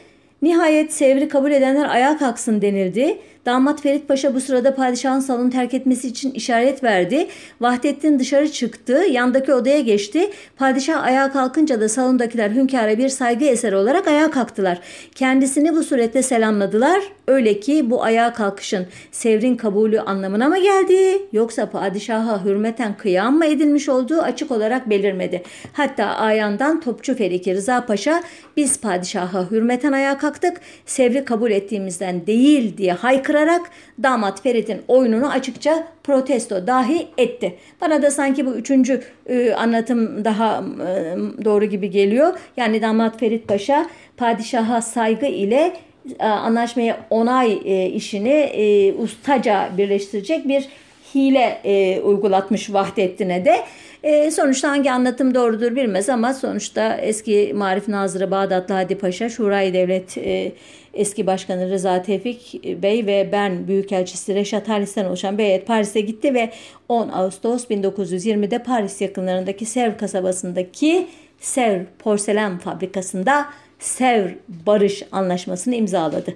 Nihayet 0.43 0.93
sevri 0.93 1.29
kabul 1.29 1.51
edenler 1.51 1.89
ayağa 1.89 2.19
kalksın 2.19 2.63
denildi. 2.63 3.19
Damat 3.47 3.83
Ferit 3.83 4.09
Paşa 4.09 4.35
bu 4.35 4.41
sırada 4.41 4.75
padişahın 4.75 5.21
salonu 5.21 5.51
terk 5.51 5.75
etmesi 5.75 6.09
için 6.09 6.31
işaret 6.31 6.85
verdi. 6.85 7.27
Vahdettin 7.61 8.19
dışarı 8.19 8.53
çıktı, 8.53 8.93
yandaki 9.11 9.55
odaya 9.55 9.81
geçti. 9.81 10.31
Padişah 10.57 11.05
ayağa 11.05 11.33
kalkınca 11.33 11.81
da 11.81 11.89
salondakiler 11.89 12.51
hünkâra 12.51 12.99
bir 12.99 13.09
saygı 13.09 13.45
eseri 13.45 13.77
olarak 13.77 14.09
ayağa 14.09 14.31
kalktılar. 14.31 14.81
Kendisini 15.15 15.77
bu 15.77 15.83
surette 15.83 16.23
selamladılar. 16.23 17.03
Öyle 17.27 17.61
ki 17.61 17.91
bu 17.91 18.03
ayağa 18.03 18.33
kalkışın 18.33 18.87
sevrin 19.13 19.57
kabulü 19.57 20.01
anlamına 20.01 20.49
mı 20.49 20.59
geldi 20.59 21.23
yoksa 21.33 21.71
padişaha 21.71 22.45
hürmeten 22.45 22.97
kıyam 22.97 23.39
mı 23.39 23.47
edilmiş 23.47 23.89
olduğu 23.89 24.21
açık 24.23 24.51
olarak 24.51 24.91
belirmedi. 24.91 25.43
Hatta 25.73 26.05
ayandan 26.05 26.81
Topçu 26.81 27.15
Feriki 27.15 27.55
Rıza 27.55 27.87
Paşa 27.87 28.23
biz 28.57 28.81
padişaha 28.81 29.51
hürmeten 29.51 29.93
ayağa 29.93 30.19
kalktık 30.19 30.61
sevri 30.87 31.25
kabul 31.25 31.51
ettiğimizden 31.51 32.27
değil 32.27 32.77
diye 32.77 32.93
haykırarak 33.33 33.71
damat 34.03 34.43
Ferit'in 34.43 34.83
oyununu 34.89 35.31
açıkça 35.31 35.87
protesto 36.05 36.67
dahi 36.67 37.07
etti. 37.19 37.55
Bana 37.81 38.03
da 38.03 38.11
sanki 38.11 38.47
bu 38.47 38.55
üçüncü 38.55 39.01
e, 39.27 39.53
anlatım 39.53 40.25
daha 40.25 40.65
e, 40.89 41.17
doğru 41.45 41.65
gibi 41.65 41.91
geliyor. 41.91 42.39
Yani 42.57 42.83
damat 42.83 43.21
Ferit 43.21 43.49
Paşa 43.49 43.87
padişaha 44.17 44.83
saygı 44.83 45.27
ile 45.27 45.73
e, 46.19 46.25
anlaşmaya 46.25 47.01
onay 47.11 47.59
e, 47.65 47.87
işini 47.87 48.29
e, 48.29 48.95
ustaca 48.95 49.71
birleştirecek 49.77 50.49
bir 50.49 50.69
hile 51.15 51.61
e, 51.65 52.01
uygulatmış 52.01 52.73
Vahdettin'e 52.73 53.45
de. 53.45 53.57
E, 54.03 54.31
sonuçta 54.31 54.71
hangi 54.71 54.93
anlatım 54.93 55.35
doğrudur 55.35 55.77
bilmez 55.77 56.09
ama 56.09 56.35
sonuçta 56.35 56.97
eski 56.97 57.53
Marif 57.55 57.89
Nazırı 57.89 58.31
Bağdatlı 58.31 58.75
Hadi 58.75 58.99
Paşa, 58.99 59.29
Şurayı 59.29 59.75
Devlet 59.75 60.19
e, 60.19 60.53
eski 60.95 61.27
başkanı 61.27 61.71
Rıza 61.71 62.03
Tevfik 62.03 62.65
Bey 62.83 63.07
ve 63.07 63.29
ben 63.33 63.69
Büyükelçisi 63.69 64.35
Reşat 64.35 64.69
Halis'ten 64.69 65.05
oluşan 65.05 65.39
bir 65.39 65.45
heyet 65.45 65.67
Paris'e 65.67 66.01
gitti 66.01 66.35
ve 66.35 66.51
10 66.89 67.09
Ağustos 67.09 67.65
1920'de 67.65 68.59
Paris 68.59 69.01
yakınlarındaki 69.01 69.67
Sevr 69.67 69.99
kasabasındaki 69.99 71.07
Sevr 71.41 71.85
porselen 71.99 72.59
fabrikasında 72.59 73.47
Sevr 73.79 74.35
Barış 74.67 75.03
Anlaşması'nı 75.13 75.75
imzaladı. 75.75 76.35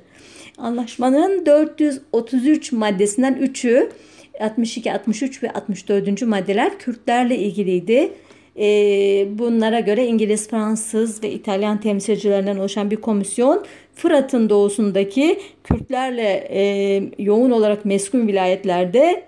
Anlaşmanın 0.58 1.46
433 1.46 2.72
maddesinden 2.72 3.34
3'ü 3.34 3.90
62, 4.40 4.92
63 4.92 5.42
ve 5.42 5.50
64. 5.50 6.22
maddeler 6.22 6.78
Kürtlerle 6.78 7.38
ilgiliydi. 7.38 8.12
bunlara 9.38 9.80
göre 9.80 10.06
İngiliz, 10.06 10.48
Fransız 10.48 11.22
ve 11.22 11.30
İtalyan 11.30 11.80
temsilcilerinden 11.80 12.56
oluşan 12.56 12.90
bir 12.90 12.96
komisyon 12.96 13.64
Fırat'ın 13.94 14.48
doğusundaki 14.48 15.38
Kürtlerle 15.64 16.48
yoğun 17.18 17.50
olarak 17.50 17.84
meskun 17.84 18.28
vilayetlerde 18.28 19.22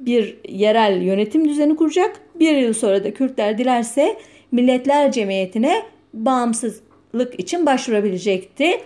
bir 0.00 0.36
yerel 0.48 1.02
yönetim 1.02 1.48
düzeni 1.48 1.76
kuracak. 1.76 2.20
Bir 2.34 2.56
yıl 2.56 2.72
sonra 2.72 3.04
da 3.04 3.14
Kürtler 3.14 3.58
dilerse 3.58 4.16
Milletler 4.52 5.12
Cemiyeti'ne 5.12 5.82
bağımsız 6.14 6.80
lık 7.14 7.40
için 7.40 7.66
başvurabilecekti. 7.66 8.80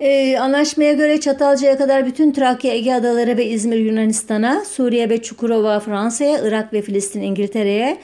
Ee, 0.00 0.38
anlaşmaya 0.38 0.92
göre 0.92 1.20
Çatalca'ya 1.20 1.78
kadar 1.78 2.06
bütün 2.06 2.32
Trakya, 2.32 2.74
Ege 2.74 2.94
Adaları 2.94 3.36
ve 3.36 3.46
İzmir 3.46 3.76
Yunanistan'a, 3.76 4.64
Suriye 4.64 5.10
ve 5.10 5.22
Çukurova 5.22 5.80
Fransa'ya, 5.80 6.40
Irak 6.42 6.72
ve 6.72 6.82
Filistin 6.82 7.20
İngiltere'ye 7.22 7.98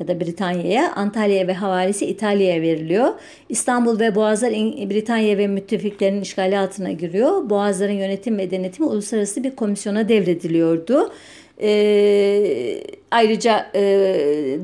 ya 0.00 0.08
da 0.08 0.20
Britanya'ya, 0.20 0.92
Antalya 0.92 1.46
ve 1.46 1.54
havalisi 1.54 2.06
İtalya'ya 2.06 2.62
veriliyor. 2.62 3.08
İstanbul 3.48 4.00
ve 4.00 4.14
Boğazlar 4.14 4.50
Britanya 4.90 5.38
ve 5.38 5.46
müttefiklerin 5.46 6.20
işgali 6.20 6.58
altına 6.58 6.92
giriyor. 6.92 7.50
Boğazların 7.50 7.92
yönetim 7.92 8.38
ve 8.38 8.50
denetimi 8.50 8.88
uluslararası 8.88 9.44
bir 9.44 9.56
komisyona 9.56 10.08
devrediliyordu. 10.08 11.12
E, 11.60 12.82
ayrıca 13.10 13.66
e, 13.74 13.82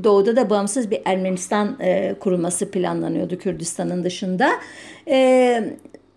doğuda 0.04 0.36
da 0.36 0.50
bağımsız 0.50 0.90
bir 0.90 1.00
Ermenistan 1.04 1.76
e, 1.80 2.14
kurulması 2.20 2.70
planlanıyordu 2.70 3.38
Kürdistan'ın 3.38 4.04
dışında. 4.04 4.50
E, 5.08 5.64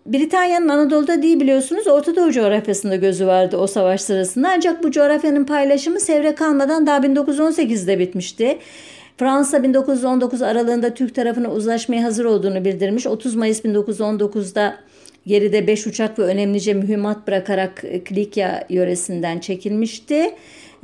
Britanya'nın 0.06 0.68
Anadolu'da 0.68 1.22
değil 1.22 1.40
biliyorsunuz 1.40 1.86
Orta 1.86 2.16
Doğu 2.16 2.32
coğrafyasında 2.32 2.96
gözü 2.96 3.26
vardı 3.26 3.56
o 3.56 3.66
savaş 3.66 4.00
sırasında. 4.00 4.48
Ancak 4.54 4.82
bu 4.82 4.90
coğrafyanın 4.90 5.44
paylaşımı 5.44 6.00
sevre 6.00 6.34
kalmadan 6.34 6.86
daha 6.86 6.98
1918'de 6.98 7.98
bitmişti. 7.98 8.58
Fransa 9.16 9.62
1919 9.62 10.42
aralığında 10.42 10.94
Türk 10.94 11.14
tarafına 11.14 11.50
uzlaşmaya 11.50 12.04
hazır 12.04 12.24
olduğunu 12.24 12.64
bildirmiş. 12.64 13.06
30 13.06 13.34
Mayıs 13.34 13.64
1919'da 13.64 14.76
geride 15.26 15.66
5 15.66 15.86
uçak 15.86 16.18
ve 16.18 16.22
önemlice 16.22 16.74
mühimmat 16.74 17.26
bırakarak 17.26 17.84
Klikya 18.04 18.66
yöresinden 18.68 19.38
çekilmişti. 19.38 20.30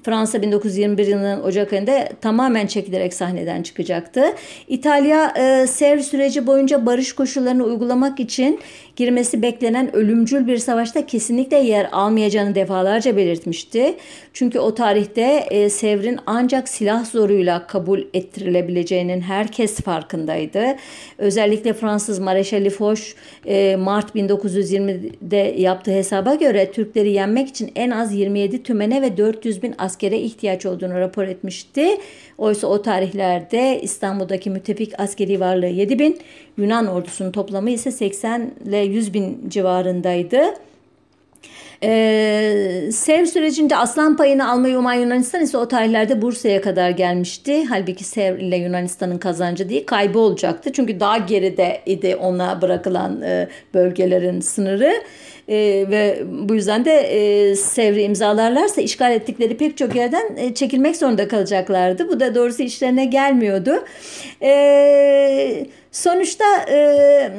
Fransa 0.03 0.43
1921 0.43 1.07
yılının 1.07 1.43
Ocak 1.43 1.73
ayında 1.73 2.09
tamamen 2.21 2.67
çekilerek 2.67 3.15
sahneden 3.15 3.63
çıkacaktı. 3.63 4.25
İtalya 4.69 5.35
e, 5.37 5.67
Sevr 5.67 5.99
süreci 5.99 6.47
boyunca 6.47 6.87
barış 6.87 7.13
koşullarını 7.13 7.65
uygulamak 7.65 8.21
için 8.21 8.61
girmesi 8.97 9.43
beklenen 9.43 9.97
ölümcül 9.97 10.47
bir 10.47 10.57
savaşta 10.57 11.07
kesinlikle 11.07 11.57
yer 11.57 11.89
almayacağını 11.93 12.55
defalarca 12.55 13.17
belirtmişti. 13.17 13.97
Çünkü 14.33 14.59
o 14.59 14.75
tarihte 14.75 15.47
e, 15.51 15.71
Sevr'in 15.71 16.19
ancak 16.27 16.69
silah 16.69 17.05
zoruyla 17.05 17.67
kabul 17.67 18.01
ettirilebileceğinin 18.15 19.21
herkes 19.21 19.77
farkındaydı. 19.77 20.65
Özellikle 21.19 21.73
Fransız 21.73 22.19
Mareşali 22.19 22.71
Foch 22.71 23.01
e, 23.47 23.77
Mart 23.77 24.17
1920'de 24.17 25.55
yaptığı 25.59 25.91
hesaba 25.91 26.35
göre 26.35 26.73
Türkleri 26.73 27.11
yenmek 27.11 27.49
için 27.49 27.73
en 27.77 27.91
az 27.91 28.15
27 28.15 28.63
tümene 28.63 29.03
ve 29.03 29.17
400 29.17 29.63
bin 29.63 29.75
askere 29.91 30.19
ihtiyaç 30.19 30.67
olduğunu 30.67 30.95
rapor 30.95 31.25
etmişti. 31.25 31.89
Oysa 32.39 32.67
o 32.67 32.83
tarihlerde 32.83 33.81
İstanbul'daki 33.83 34.51
müttefik 34.51 35.01
askeri 35.01 35.41
varlığı 35.41 35.67
7 35.67 35.99
bin, 35.99 36.19
Yunan 36.57 36.87
ordusunun 36.87 37.33
toplamı 37.33 37.71
ise 37.71 37.91
80 37.91 38.51
ile 38.67 38.79
100 38.79 39.15
bin 39.15 39.49
civarındaydı. 39.49 40.41
Ee, 41.83 42.91
Sev 42.93 43.27
sürecinde 43.27 43.77
aslan 43.77 44.17
payını 44.17 44.51
almayı 44.51 44.79
uman 44.79 44.95
Yunanistan 44.95 45.43
ise 45.43 45.59
o 45.59 45.69
tarihlerde 45.69 46.23
Bursa'ya 46.23 46.61
kadar 46.61 46.91
gelmişti. 46.91 47.65
Halbuki 47.65 48.05
Sev 48.05 48.39
ile 48.39 48.57
Yunanistan'ın 48.57 49.19
kazancı 49.19 49.69
değil 49.69 49.87
kaybı 49.87 50.19
olacaktı. 50.19 50.73
Çünkü 50.73 51.01
daha 51.01 51.19
geride 51.19 51.81
idi 51.87 52.17
ona 52.17 52.63
bırakılan 52.63 53.23
e, 53.23 53.49
bölgelerin 53.75 54.41
sınırı. 54.41 54.93
E, 55.51 55.57
ve 55.91 56.23
bu 56.49 56.55
yüzden 56.55 56.85
de 56.85 56.93
e, 56.93 57.55
Sevr'i 57.57 58.03
imzalarlarsa 58.03 58.81
işgal 58.81 59.13
ettikleri 59.13 59.57
pek 59.57 59.77
çok 59.77 59.97
yerden 59.97 60.37
e, 60.37 60.55
çekilmek 60.55 60.97
zorunda 60.97 61.29
kalacaklardı. 61.29 62.09
Bu 62.09 62.21
da 62.21 62.35
doğrusu 62.35 62.63
işlerine 62.63 63.05
gelmiyordu. 63.05 63.85
Eee 64.41 65.67
Sonuçta 65.93 66.45
e, 66.71 67.31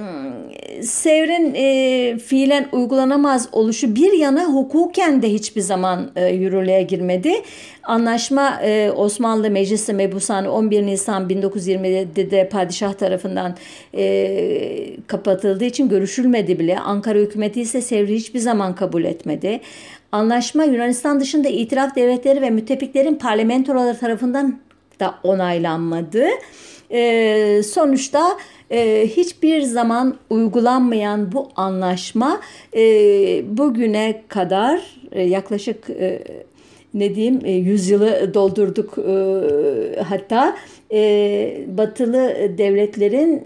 Sevr'in 0.82 1.54
e, 1.56 2.18
fiilen 2.18 2.68
uygulanamaz 2.72 3.50
oluşu 3.52 3.96
bir 3.96 4.14
yana 4.14 4.46
hukuken 4.46 5.22
de 5.22 5.30
hiçbir 5.30 5.62
zaman 5.62 6.12
e, 6.16 6.28
yürürlüğe 6.28 6.84
girmedi. 6.84 7.34
Anlaşma 7.84 8.62
e, 8.64 8.92
Osmanlı 8.92 9.50
Meclisi 9.50 9.94
Mebusanı 9.94 10.52
11 10.52 10.86
Nisan 10.86 11.30
1927'de 11.30 12.50
padişah 12.50 12.94
tarafından 12.94 13.56
e, 13.94 14.98
kapatıldığı 15.08 15.66
için 15.66 15.90
görüşülmedi 15.90 16.60
bile. 16.60 16.80
Ankara 16.80 17.20
hükümeti 17.20 17.62
ise 17.62 17.82
Sevr'i 17.82 18.16
hiçbir 18.16 18.40
zaman 18.40 18.76
kabul 18.76 19.04
etmedi. 19.04 19.60
Anlaşma 20.12 20.64
Yunanistan 20.64 21.20
dışında 21.20 21.50
itiraf 21.50 21.96
devletleri 21.96 22.42
ve 22.42 22.50
müttefiklerin 22.50 23.16
parlamentoları 23.16 23.98
tarafından 23.98 24.60
da 25.00 25.16
onaylanmadı. 25.24 26.24
E, 26.92 27.62
sonuçta 27.64 28.38
e, 28.72 29.08
hiçbir 29.08 29.62
zaman 29.62 30.18
uygulanmayan 30.30 31.32
bu 31.32 31.50
anlaşma 31.56 32.42
e, 32.76 32.82
bugüne 33.58 34.22
kadar 34.28 34.82
e, 35.12 35.22
yaklaşık 35.22 35.90
e, 35.90 36.24
ne 36.94 37.16
diyeyim 37.16 37.40
e, 37.44 37.52
yüzyılı 37.52 38.34
doldurduk 38.34 38.98
e, 38.98 40.02
hatta 40.04 40.58
e, 40.92 41.64
batılı 41.68 42.36
devletlerin 42.58 43.44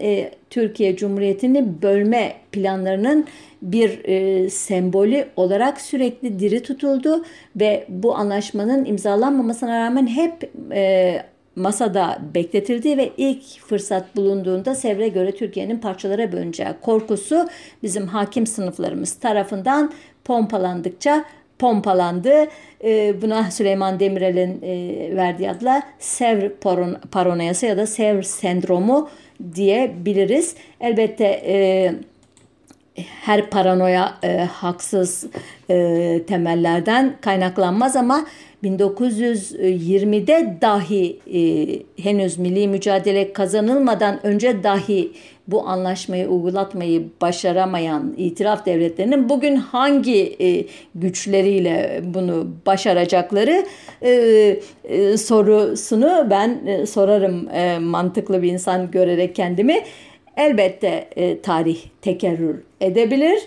Türkiye 0.50 0.96
Cumhuriyeti'ni 0.96 1.82
bölme 1.82 2.32
planlarının 2.52 3.26
bir 3.62 4.04
e, 4.04 4.50
sembolü 4.50 5.24
olarak 5.36 5.80
sürekli 5.80 6.38
diri 6.38 6.62
tutuldu 6.62 7.24
ve 7.56 7.86
bu 7.88 8.16
anlaşmanın 8.16 8.84
imzalanmamasına 8.84 9.86
rağmen 9.86 10.06
hep 10.06 10.50
e, 10.72 11.22
masada 11.56 12.18
bekletildi 12.34 12.96
ve 12.96 13.10
ilk 13.16 13.42
fırsat 13.60 14.16
bulunduğunda 14.16 14.74
Sevr'e 14.74 15.08
göre 15.08 15.32
Türkiye'nin 15.32 15.78
parçalara 15.78 16.32
bölüneceği 16.32 16.68
korkusu 16.80 17.48
bizim 17.82 18.06
hakim 18.06 18.46
sınıflarımız 18.46 19.14
tarafından 19.14 19.92
pompalandıkça 20.24 21.24
pompalandı. 21.58 22.46
E, 22.84 23.22
buna 23.22 23.50
Süleyman 23.50 24.00
Demirel'in 24.00 24.62
e, 24.62 25.16
verdiği 25.16 25.50
adla 25.50 25.82
Sevr 25.98 26.50
paranoyası 27.12 27.66
ya 27.66 27.76
da 27.76 27.86
Sevr 27.86 28.22
sendromu 28.22 29.08
diyebiliriz. 29.54 30.54
Elbette 30.80 31.42
e, 31.46 31.92
her 33.02 33.50
paranoya 33.50 34.14
e, 34.22 34.38
haksız 34.38 35.26
e, 35.70 36.22
temellerden 36.26 37.16
kaynaklanmaz 37.20 37.96
ama 37.96 38.26
1920'de 38.64 40.58
dahi 40.60 41.18
e, 41.34 41.42
henüz 42.02 42.38
milli 42.38 42.68
mücadele 42.68 43.32
kazanılmadan 43.32 44.26
önce 44.26 44.62
dahi 44.62 45.12
bu 45.48 45.68
anlaşmayı 45.68 46.28
uygulatmayı 46.28 47.08
başaramayan 47.20 48.14
itiraf 48.16 48.66
devletlerinin 48.66 49.28
bugün 49.28 49.56
hangi 49.56 50.36
e, 50.40 50.66
güçleriyle 50.94 52.00
bunu 52.04 52.48
başaracakları 52.66 53.66
e, 54.02 54.10
e, 54.84 55.16
sorusunu 55.16 56.26
ben 56.30 56.60
e, 56.66 56.86
sorarım 56.86 57.48
e, 57.48 57.78
mantıklı 57.78 58.42
bir 58.42 58.52
insan 58.52 58.90
görerek 58.90 59.34
kendimi. 59.34 59.82
Elbette 60.36 61.08
e, 61.16 61.40
tarih 61.40 61.78
tekerrür 62.02 62.56
edebilir 62.80 63.38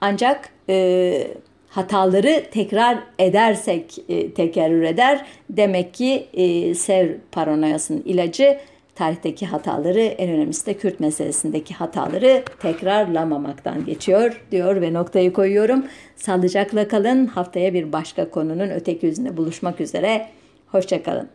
ancak 0.00 0.50
e, 0.68 1.28
hataları 1.68 2.44
tekrar 2.50 2.98
edersek 3.18 3.98
e, 4.08 4.30
tekerrür 4.30 4.82
eder. 4.82 5.26
Demek 5.50 5.94
ki 5.94 6.26
e, 6.34 6.74
sev 6.74 7.10
paranoyasının 7.32 8.02
ilacı 8.04 8.58
tarihteki 8.94 9.46
hataları 9.46 10.00
en 10.00 10.30
önemlisi 10.30 10.66
de 10.66 10.74
Kürt 10.74 11.00
meselesindeki 11.00 11.74
hataları 11.74 12.42
tekrarlamamaktan 12.58 13.84
geçiyor 13.84 14.44
diyor 14.50 14.80
ve 14.80 14.92
noktayı 14.92 15.32
koyuyorum. 15.32 15.84
Sağlıcakla 16.16 16.88
kalın. 16.88 17.26
Haftaya 17.26 17.74
bir 17.74 17.92
başka 17.92 18.30
konunun 18.30 18.70
öteki 18.70 19.06
yüzünde 19.06 19.36
buluşmak 19.36 19.80
üzere. 19.80 20.26
Hoşçakalın. 20.66 21.28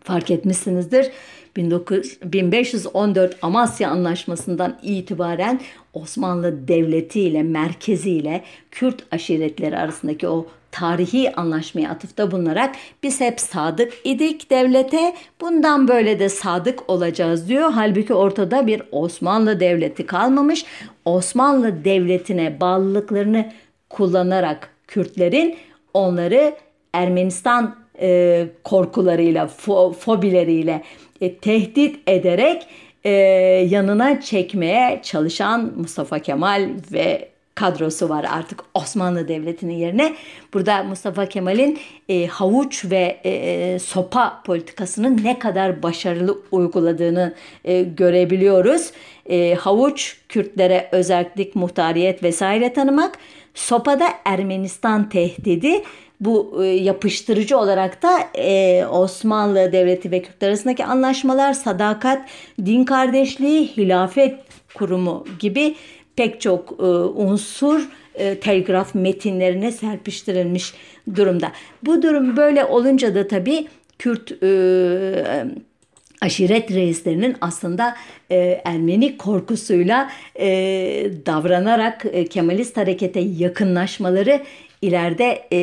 Fark 0.00 0.30
etmişsinizdir. 0.30 1.10
1514 1.56 3.36
Amasya 3.42 3.90
Anlaşması'ndan 3.90 4.78
itibaren 4.82 5.60
Osmanlı 5.94 6.68
Devleti 6.68 7.20
ile 7.20 7.42
merkezi 7.42 8.10
ile 8.10 8.44
Kürt 8.70 9.02
aşiretleri 9.12 9.76
arasındaki 9.76 10.28
o 10.28 10.46
tarihi 10.72 11.32
anlaşmaya 11.34 11.90
atıfta 11.90 12.30
bulunarak 12.30 12.74
biz 13.02 13.20
hep 13.20 13.40
sadık 13.40 13.92
idik 14.04 14.50
devlete 14.50 15.14
bundan 15.40 15.88
böyle 15.88 16.18
de 16.18 16.28
sadık 16.28 16.90
olacağız 16.90 17.48
diyor. 17.48 17.70
Halbuki 17.72 18.14
ortada 18.14 18.66
bir 18.66 18.82
Osmanlı 18.92 19.60
Devleti 19.60 20.06
kalmamış. 20.06 20.64
Osmanlı 21.04 21.84
Devleti'ne 21.84 22.60
bağlılıklarını 22.60 23.52
kullanarak 23.88 24.70
Kürtlerin 24.86 25.56
onları 25.94 26.54
Ermenistan 26.92 27.76
e, 28.00 28.46
korkularıyla, 28.64 29.46
fo, 29.46 29.92
fobileriyle 29.92 30.82
e, 31.20 31.34
tehdit 31.34 32.08
ederek 32.08 32.66
e, 33.04 33.10
yanına 33.70 34.20
çekmeye 34.20 35.00
çalışan 35.02 35.72
Mustafa 35.76 36.18
Kemal 36.18 36.70
ve 36.92 37.30
kadrosu 37.54 38.08
var 38.08 38.26
artık 38.30 38.60
Osmanlı 38.74 39.28
Devleti'nin 39.28 39.74
yerine. 39.74 40.14
Burada 40.54 40.82
Mustafa 40.82 41.26
Kemal'in 41.26 41.78
e, 42.08 42.26
havuç 42.26 42.84
ve 42.84 43.20
e, 43.24 43.78
sopa 43.78 44.42
politikasının 44.46 45.20
ne 45.24 45.38
kadar 45.38 45.82
başarılı 45.82 46.38
uyguladığını 46.50 47.34
e, 47.64 47.82
görebiliyoruz. 47.82 48.90
E, 49.26 49.54
havuç 49.54 50.16
Kürtlere 50.28 50.88
özellik, 50.92 51.56
muhtariyet 51.56 52.22
vesaire 52.22 52.72
tanımak, 52.72 53.18
sopada 53.54 54.08
Ermenistan 54.24 55.08
tehdidi 55.08 55.82
bu 56.20 56.64
e, 56.64 56.66
yapıştırıcı 56.66 57.58
olarak 57.58 58.02
da 58.02 58.18
e, 58.34 58.86
Osmanlı 58.86 59.72
Devleti 59.72 60.10
ve 60.10 60.22
Kürtler 60.22 60.48
arasındaki 60.48 60.84
anlaşmalar, 60.84 61.52
sadakat, 61.52 62.28
din 62.66 62.84
kardeşliği, 62.84 63.66
hilafet 63.76 64.34
kurumu 64.74 65.24
gibi 65.38 65.74
pek 66.16 66.40
çok 66.40 66.74
e, 66.78 66.82
unsur 66.84 67.88
telgraf 68.40 68.94
metinlerine 68.94 69.72
serpiştirilmiş 69.72 70.74
durumda. 71.16 71.52
Bu 71.82 72.02
durum 72.02 72.36
böyle 72.36 72.64
olunca 72.64 73.14
da 73.14 73.28
tabii 73.28 73.68
Kürt 73.98 74.32
aşiret 76.20 76.70
reislerinin 76.70 77.36
aslında 77.40 77.96
Ermeni 78.64 79.16
korkusuyla 79.16 80.10
davranarak 81.26 82.04
Kemalist 82.30 82.76
harekete 82.76 83.20
yakınlaşmaları 83.20 84.40
ileride 84.82 85.48
e, 85.52 85.60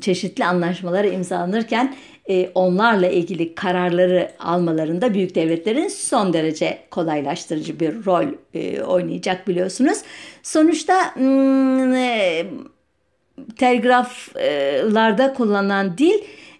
çeşitli 0.00 0.44
anlaşmalara 0.44 1.06
imzalanırken 1.06 1.96
e, 2.28 2.50
onlarla 2.54 3.08
ilgili 3.08 3.54
kararları 3.54 4.32
almalarında 4.38 5.14
büyük 5.14 5.34
devletlerin 5.34 5.88
son 5.88 6.32
derece 6.32 6.78
kolaylaştırıcı 6.90 7.80
bir 7.80 8.06
rol 8.06 8.26
e, 8.54 8.82
oynayacak 8.82 9.48
biliyorsunuz. 9.48 9.98
Sonuçta 10.42 11.14
hmm, 11.16 11.94
e, 11.94 12.46
telgraflarda 13.56 15.34
kullanılan 15.34 15.98
dil 15.98 16.14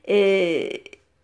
e, 0.08 0.70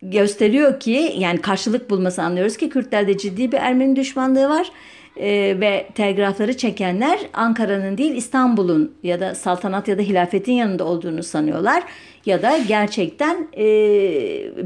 gösteriyor 0.02 0.80
ki 0.80 1.14
yani 1.18 1.40
karşılık 1.40 1.90
bulması 1.90 2.22
anlıyoruz 2.22 2.56
ki 2.56 2.68
Kürtlerde 2.68 3.18
ciddi 3.18 3.52
bir 3.52 3.56
Ermeni 3.56 3.96
düşmanlığı 3.96 4.48
var 4.48 4.72
e, 5.16 5.60
ve 5.60 5.86
telgrafları 5.94 6.56
çekenler 6.56 7.18
Ankara'nın 7.32 7.98
değil 7.98 8.14
İstanbul'un 8.14 8.94
ya 9.02 9.20
da 9.20 9.34
saltanat 9.34 9.88
ya 9.88 9.98
da 9.98 10.02
hilafetin 10.02 10.52
yanında 10.52 10.84
olduğunu 10.84 11.22
sanıyorlar 11.22 11.82
ya 12.26 12.42
da 12.42 12.58
gerçekten 12.58 13.48
e, 13.56 13.64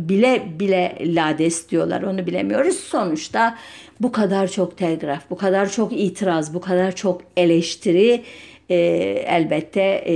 bile 0.08 0.42
bile 0.58 0.98
lades 1.00 1.70
diyorlar 1.70 2.02
onu 2.02 2.26
bilemiyoruz. 2.26 2.76
Sonuçta 2.76 3.58
bu 4.00 4.12
kadar 4.12 4.48
çok 4.48 4.78
telgraf, 4.78 5.30
bu 5.30 5.36
kadar 5.36 5.70
çok 5.70 5.92
itiraz, 5.92 6.54
bu 6.54 6.60
kadar 6.60 6.94
çok 6.96 7.22
eleştiri 7.36 8.22
e, 8.68 8.76
elbette 9.26 9.82
e, 9.82 10.14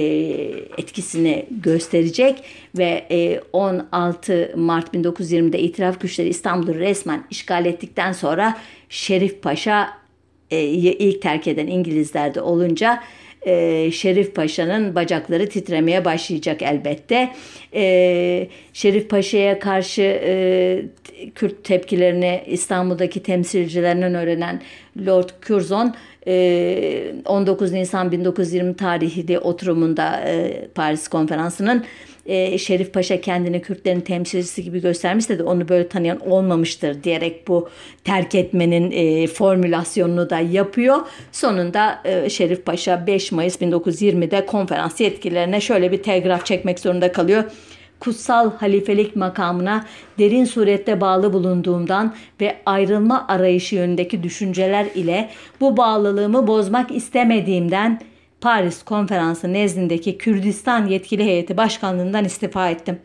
etkisini 0.79 1.47
gösterecek 1.51 2.45
ve 2.79 3.07
e, 3.11 3.41
16 3.53 4.53
Mart 4.57 4.95
1920'de 4.95 5.59
itiraf 5.59 6.01
güçleri 6.01 6.29
İstanbul'u 6.29 6.75
resmen 6.75 7.25
işgal 7.31 7.67
ettikten 7.67 8.13
sonra 8.13 8.57
Şerif 8.89 9.43
Paşa 9.43 10.01
e, 10.51 10.63
ilk 10.63 11.23
terk 11.23 11.47
eden 11.47 11.67
İngilizler 11.67 12.35
de 12.35 12.41
olunca 12.41 13.03
e, 13.47 13.91
Şerif 13.91 14.35
Paşa'nın 14.35 14.95
bacakları 14.95 15.49
titremeye 15.49 16.05
başlayacak 16.05 16.63
elbette. 16.63 17.33
E, 17.75 18.49
Şerif 18.73 19.11
Paşa'ya 19.11 19.59
karşı 19.59 20.03
e, 20.03 20.83
Kürt 21.35 21.65
tepkilerini 21.65 22.43
İstanbul'daki 22.47 23.23
temsilcilerinden 23.23 24.15
öğrenen 24.15 24.63
Lord 25.07 25.29
Curzon 25.43 25.95
19 27.25 27.73
e, 27.75 27.77
Nisan 27.77 28.13
1920 28.13 28.77
tarihli 28.77 29.39
oturumunda 29.39 30.21
e, 30.27 30.67
Paris 30.75 31.09
konferansının 31.09 31.85
e, 32.31 32.59
Şerif 32.59 32.95
Paşa 32.95 33.21
kendini 33.21 33.63
Kürtlerin 33.63 34.01
temsilcisi 34.01 34.65
gibi 34.65 34.81
göstermişse 34.81 35.39
de 35.39 35.43
onu 35.43 35.69
böyle 35.69 35.89
tanıyan 35.89 36.31
olmamıştır 36.31 37.03
diyerek 37.03 37.49
bu 37.49 37.69
terk 38.05 38.35
etmenin 38.35 38.91
e, 38.91 39.27
formülasyonunu 39.27 40.31
da 40.31 40.39
yapıyor. 40.39 40.99
Sonunda 41.33 42.03
e, 42.05 42.31
Şerif 42.31 42.67
Paşa 42.67 43.07
5 43.07 43.33
Mayıs 43.33 43.57
1920'de 43.57 44.47
konferans 44.47 45.01
yetkililerine 45.01 45.61
şöyle 45.61 45.93
bir 45.93 46.03
telgraf 46.03 46.47
çekmek 46.47 46.81
zorunda 46.81 47.13
kalıyor 47.13 47.45
kutsal 48.01 48.51
halifelik 48.51 49.17
makamına 49.17 49.85
derin 50.19 50.45
surette 50.45 51.01
bağlı 51.01 51.33
bulunduğumdan 51.33 52.15
ve 52.41 52.57
ayrılma 52.67 53.27
arayışı 53.29 53.75
yönündeki 53.77 54.23
düşünceler 54.23 54.87
ile 54.95 55.31
bu 55.61 55.77
bağlılığımı 55.77 56.47
bozmak 56.47 56.91
istemediğimden 56.91 58.01
Paris 58.41 58.83
Konferansı 58.83 59.53
nezdindeki 59.53 60.19
Kürdistan 60.19 60.87
yetkili 60.87 61.25
heyeti 61.25 61.57
başkanlığından 61.57 62.25
istifa 62.25 62.71
ettim. 62.71 62.99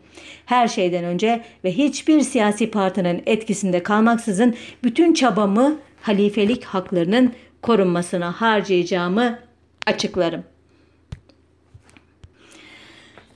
Her 0.46 0.68
şeyden 0.68 1.04
önce 1.04 1.44
ve 1.64 1.72
hiçbir 1.72 2.20
siyasi 2.20 2.70
partinin 2.70 3.22
etkisinde 3.26 3.82
kalmaksızın 3.82 4.54
bütün 4.84 5.14
çabamı 5.14 5.78
halifelik 6.02 6.64
haklarının 6.64 7.32
korunmasına 7.62 8.32
harcayacağımı 8.32 9.38
açıklarım. 9.86 10.44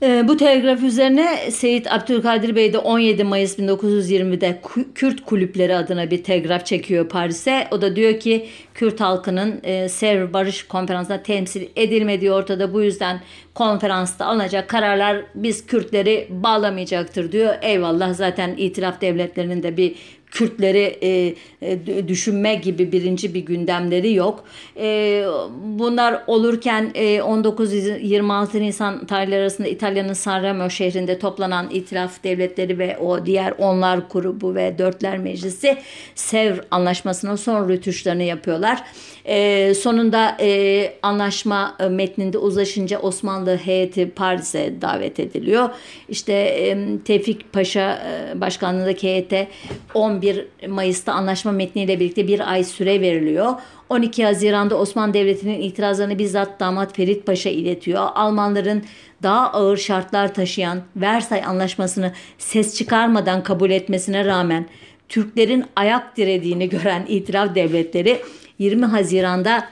Ee, 0.02 0.28
bu 0.28 0.36
telgraf 0.36 0.82
üzerine 0.82 1.50
Seyit 1.50 1.92
Abdülkadir 1.92 2.56
Bey 2.56 2.72
de 2.72 2.78
17 2.78 3.24
Mayıs 3.24 3.58
1920'de 3.58 4.60
Kürt 4.94 5.24
kulüpleri 5.24 5.76
adına 5.76 6.10
bir 6.10 6.24
telgraf 6.24 6.66
çekiyor 6.66 7.08
Paris'e. 7.08 7.68
O 7.70 7.82
da 7.82 7.96
diyor 7.96 8.20
ki 8.20 8.46
Kürt 8.74 9.00
halkının 9.00 9.60
e, 9.62 9.88
Sevr 9.88 10.32
Barış 10.32 10.62
Konferansı'nda 10.62 11.22
temsil 11.22 11.66
edilmediği 11.76 12.32
ortada. 12.32 12.74
Bu 12.74 12.82
yüzden 12.82 13.20
konferansta 13.54 14.26
alınacak 14.26 14.68
kararlar 14.68 15.22
biz 15.34 15.66
Kürtleri 15.66 16.26
bağlamayacaktır 16.30 17.32
diyor. 17.32 17.54
Eyvallah 17.62 18.14
zaten 18.14 18.54
itiraf 18.56 19.00
devletlerinin 19.00 19.62
de 19.62 19.76
bir 19.76 19.94
Kürtleri 20.30 20.98
e, 21.02 21.34
e, 21.62 22.08
düşünme 22.08 22.54
gibi 22.54 22.92
birinci 22.92 23.34
bir 23.34 23.40
gündemleri 23.40 24.14
yok. 24.14 24.44
E, 24.76 25.24
bunlar 25.64 26.22
olurken 26.26 26.90
e, 26.94 27.16
19-26 27.16 28.60
Nisan 28.60 29.06
tarihleri 29.06 29.40
arasında 29.40 29.68
İtalya'nın 29.68 30.12
Sanremo 30.12 30.70
şehrinde 30.70 31.18
toplanan 31.18 31.70
itilaf 31.70 32.24
devletleri 32.24 32.78
ve 32.78 32.98
o 32.98 33.26
diğer 33.26 33.54
onlar 33.58 34.00
grubu 34.12 34.54
ve 34.54 34.78
dörtler 34.78 35.18
meclisi 35.18 35.78
Sevr 36.14 36.60
anlaşmasının 36.70 37.36
son 37.36 37.68
rütuşlarını 37.68 38.22
yapıyorlar. 38.22 38.82
E, 39.24 39.74
sonunda 39.74 40.36
e, 40.40 40.92
anlaşma 41.02 41.76
e, 41.80 41.88
metninde 41.88 42.38
uzlaşınca 42.38 42.98
Osmanlı 42.98 43.56
heyeti 43.56 44.10
Paris'e 44.10 44.74
davet 44.80 45.20
ediliyor. 45.20 45.70
İşte 46.08 46.32
e, 46.32 46.98
Tevfik 47.04 47.52
Paşa 47.52 48.02
e, 48.06 48.40
başkanlığındaki 48.40 49.08
heyete 49.08 49.48
11 49.94 50.19
Mayıs'ta 50.68 51.12
anlaşma 51.12 51.52
metniyle 51.52 52.00
birlikte 52.00 52.28
bir 52.28 52.52
ay 52.52 52.64
süre 52.64 53.00
veriliyor. 53.00 53.52
12 53.88 54.24
Haziran'da 54.24 54.78
Osmanlı 54.78 55.14
Devleti'nin 55.14 55.60
itirazlarını 55.60 56.18
bizzat 56.18 56.60
damat 56.60 56.96
Ferit 56.96 57.26
Paşa 57.26 57.50
iletiyor. 57.50 58.08
Almanların 58.14 58.84
daha 59.22 59.52
ağır 59.52 59.76
şartlar 59.76 60.34
taşıyan 60.34 60.82
Versay 60.96 61.44
Anlaşması'nı 61.44 62.12
ses 62.38 62.76
çıkarmadan 62.76 63.42
kabul 63.42 63.70
etmesine 63.70 64.24
rağmen 64.24 64.66
Türklerin 65.08 65.64
ayak 65.76 66.16
dirediğini 66.16 66.68
gören 66.68 67.04
itiraf 67.08 67.54
devletleri 67.54 68.20
20 68.58 68.86
Haziran'da 68.86 69.68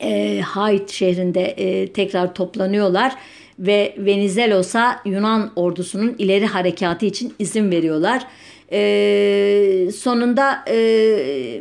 e, 0.00 0.40
Hait 0.40 0.90
şehrinde 0.90 1.42
e, 1.42 1.92
tekrar 1.92 2.34
toplanıyorlar 2.34 3.16
ve 3.58 3.94
Venizelos'a 3.98 5.00
Yunan 5.04 5.52
ordusunun 5.56 6.14
ileri 6.18 6.46
harekatı 6.46 7.06
için 7.06 7.34
izin 7.38 7.70
veriyorlar. 7.70 8.26
E, 8.72 9.88
sonunda 9.96 10.64
e, 10.68 11.60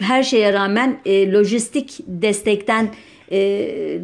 her 0.00 0.22
şeye 0.22 0.52
rağmen 0.52 1.00
e, 1.06 1.32
lojistik 1.32 1.98
destekten 2.06 2.90
e, 3.30 3.38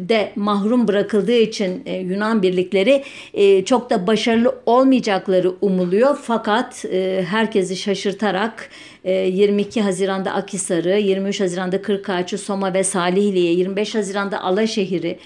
de 0.09 0.31
mahrum 0.35 0.87
bırakıldığı 0.87 1.37
için 1.37 1.81
e, 1.85 1.97
Yunan 1.97 2.41
birlikleri 2.41 3.03
e, 3.33 3.65
çok 3.65 3.89
da 3.89 4.07
başarılı 4.07 4.55
olmayacakları 4.65 5.51
umuluyor. 5.61 6.17
Fakat 6.21 6.85
herkesi 7.25 7.75
şaşırtarak 7.75 8.69
22 9.03 9.81
Haziran'da 9.81 10.31
Akisar'ı, 10.33 10.99
23 10.99 11.41
Haziran'da 11.41 11.81
Kırkağaç'ı, 11.81 12.37
Soma 12.37 12.73
ve 12.73 12.83
Salihli'ye, 12.83 13.53
25 13.53 13.95
Haziran'da 13.95 14.43
Alaşehir'i, 14.43 15.17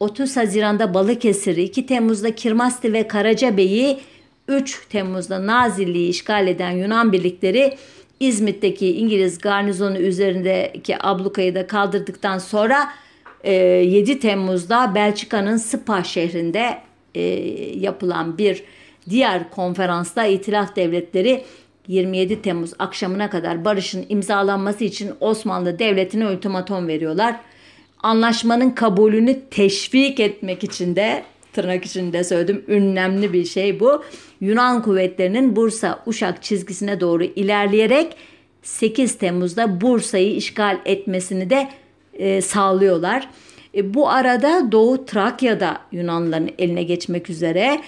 30 0.00 0.36
Haziran'da 0.36 0.94
Balıkesir'i, 0.94 1.62
2 1.62 1.86
Temmuz'da 1.86 2.34
Kirmasti 2.34 2.92
ve 2.92 3.08
Karacabey'i, 3.08 3.98
3 4.50 4.86
Temmuz'da 4.88 5.46
Nazilli'yi 5.46 6.08
işgal 6.08 6.46
eden 6.46 6.70
Yunan 6.70 7.12
birlikleri 7.12 7.76
İzmit'teki 8.20 8.96
İngiliz 8.96 9.38
garnizonu 9.38 9.98
üzerindeki 9.98 11.06
ablukayı 11.06 11.54
da 11.54 11.66
kaldırdıktan 11.66 12.38
sonra 12.38 12.92
7 13.44 14.12
ee, 14.12 14.18
Temmuz'da 14.18 14.94
Belçika'nın 14.94 15.56
Spa 15.56 16.04
şehrinde 16.04 16.78
e, 17.14 17.22
yapılan 17.78 18.38
bir 18.38 18.62
diğer 19.10 19.50
konferansta 19.50 20.26
İtilaf 20.26 20.76
Devletleri 20.76 21.44
27 21.88 22.42
Temmuz 22.42 22.72
akşamına 22.78 23.30
kadar 23.30 23.64
barışın 23.64 24.06
imzalanması 24.08 24.84
için 24.84 25.10
Osmanlı 25.20 25.78
Devleti'ne 25.78 26.28
ultimatom 26.28 26.88
veriyorlar. 26.88 27.40
Anlaşmanın 28.02 28.70
kabulünü 28.70 29.40
teşvik 29.50 30.20
etmek 30.20 30.64
için 30.64 30.96
de 30.96 31.22
tırnak 31.52 31.84
içinde 31.84 32.24
söyledim 32.24 32.64
önemli 32.66 33.32
bir 33.32 33.44
şey 33.44 33.80
bu. 33.80 34.02
Yunan 34.40 34.82
kuvvetlerinin 34.82 35.56
Bursa 35.56 36.02
Uşak 36.06 36.42
çizgisine 36.42 37.00
doğru 37.00 37.24
ilerleyerek 37.24 38.16
8 38.62 39.18
Temmuz'da 39.18 39.80
Bursa'yı 39.80 40.36
işgal 40.36 40.78
etmesini 40.84 41.50
de 41.50 41.68
e, 42.14 42.40
sağlıyorlar. 42.40 43.28
E, 43.74 43.94
bu 43.94 44.08
arada 44.08 44.72
Doğu 44.72 45.04
Trakya'da 45.04 45.78
Yunanlıların 45.92 46.50
eline 46.58 46.82
geçmek 46.82 47.30
üzere 47.30 47.80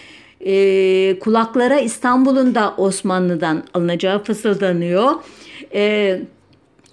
e, 0.47 1.19
kulaklara 1.19 1.81
İstanbul'un 1.81 2.55
da 2.55 2.75
Osmanlı'dan 2.77 3.65
alınacağı 3.75 4.25
fısıldanıyor. 4.25 5.13
E, 5.75 6.21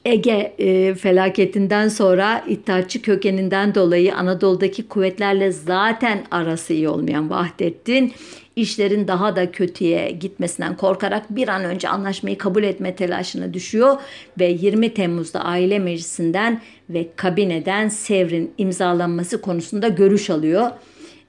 Ege 0.06 0.54
e, 0.60 0.96
felaketinden 0.96 1.88
sonra 1.88 2.46
İttihatçı 2.48 3.02
kökeninden 3.02 3.76
dolayı 3.76 4.16
Anadolu'daki 4.16 4.88
kuvvetlerle 4.88 5.52
zaten 5.52 6.24
arası 6.32 6.74
iyi 6.74 6.90
olmayan 6.90 7.30
Vahdettin 7.30 8.14
işlerin 8.56 9.08
daha 9.08 9.36
da 9.36 9.52
kötüye 9.52 10.12
gitmesinden 10.12 10.78
korkarak 10.78 11.36
bir 11.36 11.48
an 11.48 11.64
önce 11.64 11.90
anlaşmayı 11.90 12.38
kabul 12.38 12.64
etme 12.64 12.96
telaşına 12.96 13.54
düşüyor 13.54 13.98
ve 14.40 14.46
20 14.46 14.94
Temmuz'da 14.94 15.46
aile 15.46 15.80
meclisinden 15.80 16.62
ve 16.90 17.08
kabineden 17.16 17.90
Sevr'in 17.90 18.54
imzalanması 18.58 19.42
konusunda 19.42 19.88
görüş 19.88 20.30
alıyor. 20.30 20.70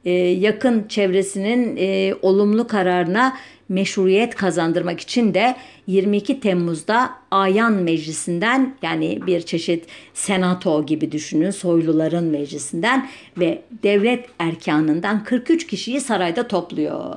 Ee, 0.04 0.10
yakın 0.12 0.88
çevresinin 0.88 1.76
e, 1.76 2.14
olumlu 2.22 2.66
kararına 2.66 3.36
meşruiyet 3.70 4.34
kazandırmak 4.34 5.00
için 5.00 5.34
de 5.34 5.56
22 5.86 6.40
Temmuz'da 6.40 7.10
Ayan 7.30 7.72
Meclisi'nden 7.72 8.74
yani 8.82 9.18
bir 9.26 9.40
çeşit 9.40 9.84
senato 10.14 10.86
gibi 10.86 11.12
düşünün 11.12 11.50
soyluların 11.50 12.24
meclisinden 12.24 13.08
ve 13.38 13.62
devlet 13.82 14.26
erkanından 14.38 15.24
43 15.24 15.66
kişiyi 15.66 16.00
sarayda 16.00 16.48
topluyor. 16.48 17.16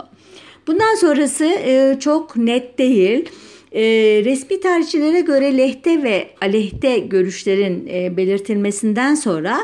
Bundan 0.68 0.95
sonrası 0.95 1.45
e, 1.45 1.97
çok 1.99 2.38
net 2.38 2.80
değil. 2.80 3.30
E, 3.72 3.82
resmi 4.26 4.60
tarihçilere 4.60 5.22
göre 5.22 5.58
lehte 5.58 6.04
ve 6.04 6.28
aleyhte 6.41 6.99
görüşlerin 6.99 7.88
e, 7.93 8.18
belirtilmesinden 8.18 9.16
sonra 9.16 9.60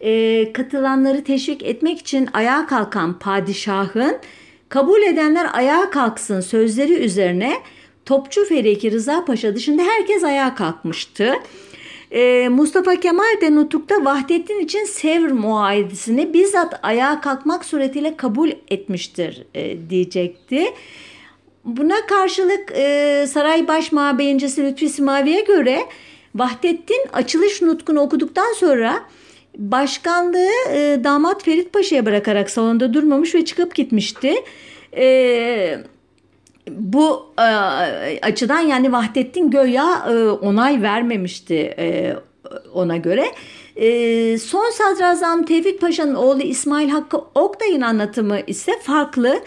e, 0.00 0.52
katılanları 0.52 1.24
teşvik 1.24 1.62
etmek 1.62 1.98
için 1.98 2.28
ayağa 2.32 2.66
kalkan 2.66 3.18
padişahın 3.18 4.16
kabul 4.74 5.02
edenler 5.02 5.46
ayağa 5.52 5.90
kalksın 5.90 6.40
sözleri 6.40 6.92
üzerine 6.92 7.52
Topçu 8.04 8.44
Fereki 8.44 8.92
Rıza 8.92 9.24
Paşa 9.24 9.54
dışında 9.54 9.82
herkes 9.82 10.24
ayağa 10.24 10.54
kalkmıştı. 10.54 11.32
Ee, 12.12 12.48
Mustafa 12.48 12.96
Kemal 12.96 13.40
de 13.40 13.54
Nutuk'ta 13.54 14.04
Vahdettin 14.04 14.60
için 14.60 14.84
Sevr 14.84 15.30
muahidesini 15.30 16.34
bizzat 16.34 16.80
ayağa 16.82 17.20
kalkmak 17.20 17.64
suretiyle 17.64 18.16
kabul 18.16 18.50
etmiştir 18.68 19.46
e, 19.54 19.90
diyecekti. 19.90 20.64
Buna 21.64 22.06
karşılık 22.06 22.72
e, 22.76 23.26
Saray 23.28 23.68
Baş 23.68 23.92
Mabeyyincisi 23.92 24.64
Lütfi 24.64 24.88
Simavi'ye 24.88 25.40
göre 25.40 25.80
Vahdettin 26.34 27.00
açılış 27.12 27.62
nutkunu 27.62 28.00
okuduktan 28.00 28.52
sonra 28.52 29.02
başkanlığı 29.56 30.70
e, 30.70 31.00
damat 31.04 31.44
Ferit 31.44 31.72
Paşa'ya 31.72 32.06
bırakarak 32.06 32.50
salonda 32.50 32.94
durmamış 32.94 33.34
ve 33.34 33.44
çıkıp 33.44 33.74
gitmişti. 33.74 34.34
E, 34.96 35.78
bu 36.70 37.26
e, 37.38 37.42
açıdan 38.22 38.60
yani 38.60 38.92
Vahdettin 38.92 39.50
Göya 39.50 40.06
e, 40.08 40.28
onay 40.28 40.82
vermemişti 40.82 41.74
e, 41.78 42.16
ona 42.74 42.96
göre. 42.96 43.26
E, 43.76 44.38
son 44.38 44.70
sadrazam 44.70 45.44
Tevfik 45.44 45.80
Paşa'nın 45.80 46.14
oğlu 46.14 46.42
İsmail 46.42 46.88
Hakkı 46.88 47.18
Oktay'ın 47.34 47.80
anlatımı 47.80 48.38
ise 48.46 48.72
farklı. 48.82 49.40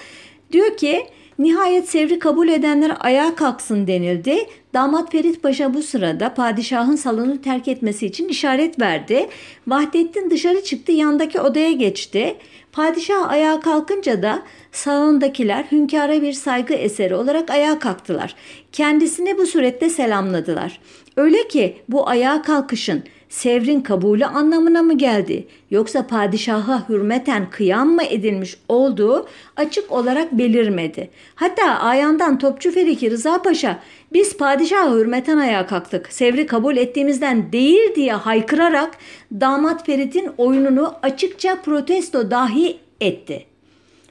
Diyor 0.51 0.77
ki 0.77 1.05
Nihayet 1.39 1.89
Sevri 1.89 2.19
kabul 2.19 2.47
edenler 2.47 2.97
ayağa 2.99 3.35
kalksın 3.35 3.87
denildi. 3.87 4.37
Damat 4.77 5.11
Ferit 5.11 5.43
Paşa 5.43 5.73
bu 5.73 5.83
sırada 5.83 6.33
padişahın 6.33 6.95
salonu 6.95 7.41
terk 7.41 7.67
etmesi 7.67 8.05
için 8.05 8.27
işaret 8.27 8.79
verdi. 8.79 9.29
Vahdettin 9.67 10.29
dışarı 10.29 10.63
çıktı 10.63 10.91
yandaki 10.91 11.41
odaya 11.41 11.71
geçti. 11.71 12.35
Padişah 12.71 13.29
ayağa 13.29 13.59
kalkınca 13.59 14.21
da 14.23 14.41
salondakiler 14.71 15.65
hünkâra 15.71 16.21
bir 16.21 16.33
saygı 16.33 16.73
eseri 16.73 17.15
olarak 17.15 17.49
ayağa 17.49 17.79
kalktılar. 17.79 18.35
Kendisini 18.71 19.37
bu 19.37 19.45
surette 19.45 19.89
selamladılar. 19.89 20.79
Öyle 21.15 21.47
ki 21.47 21.77
bu 21.89 22.09
ayağa 22.09 22.41
kalkışın 22.41 23.03
Sevrin 23.29 23.81
kabulü 23.81 24.25
anlamına 24.25 24.83
mı 24.83 24.97
geldi 24.97 25.47
yoksa 25.71 26.07
padişaha 26.07 26.89
hürmeten 26.89 27.49
kıyam 27.49 27.89
mı 27.89 28.03
edilmiş 28.03 28.57
olduğu 28.69 29.27
açık 29.55 29.91
olarak 29.91 30.31
belirmedi. 30.31 31.09
Hatta 31.35 31.63
ayandan 31.63 32.39
Topçu 32.39 32.71
Feriki 32.71 33.11
Rıza 33.11 33.41
Paşa 33.41 33.79
biz 34.13 34.37
padişaha 34.37 34.95
hürmeten 34.95 35.37
ayağa 35.37 35.67
kalktık 35.67 36.13
Sevri 36.13 36.47
kabul 36.47 36.77
ettiğimizden 36.77 37.51
değil 37.51 37.95
diye 37.95 38.13
haykırarak 38.13 38.91
damat 39.31 39.85
Ferit'in 39.85 40.31
oyununu 40.37 40.93
açıkça 41.03 41.61
protesto 41.61 42.31
dahi 42.31 42.77
etti. 43.01 43.56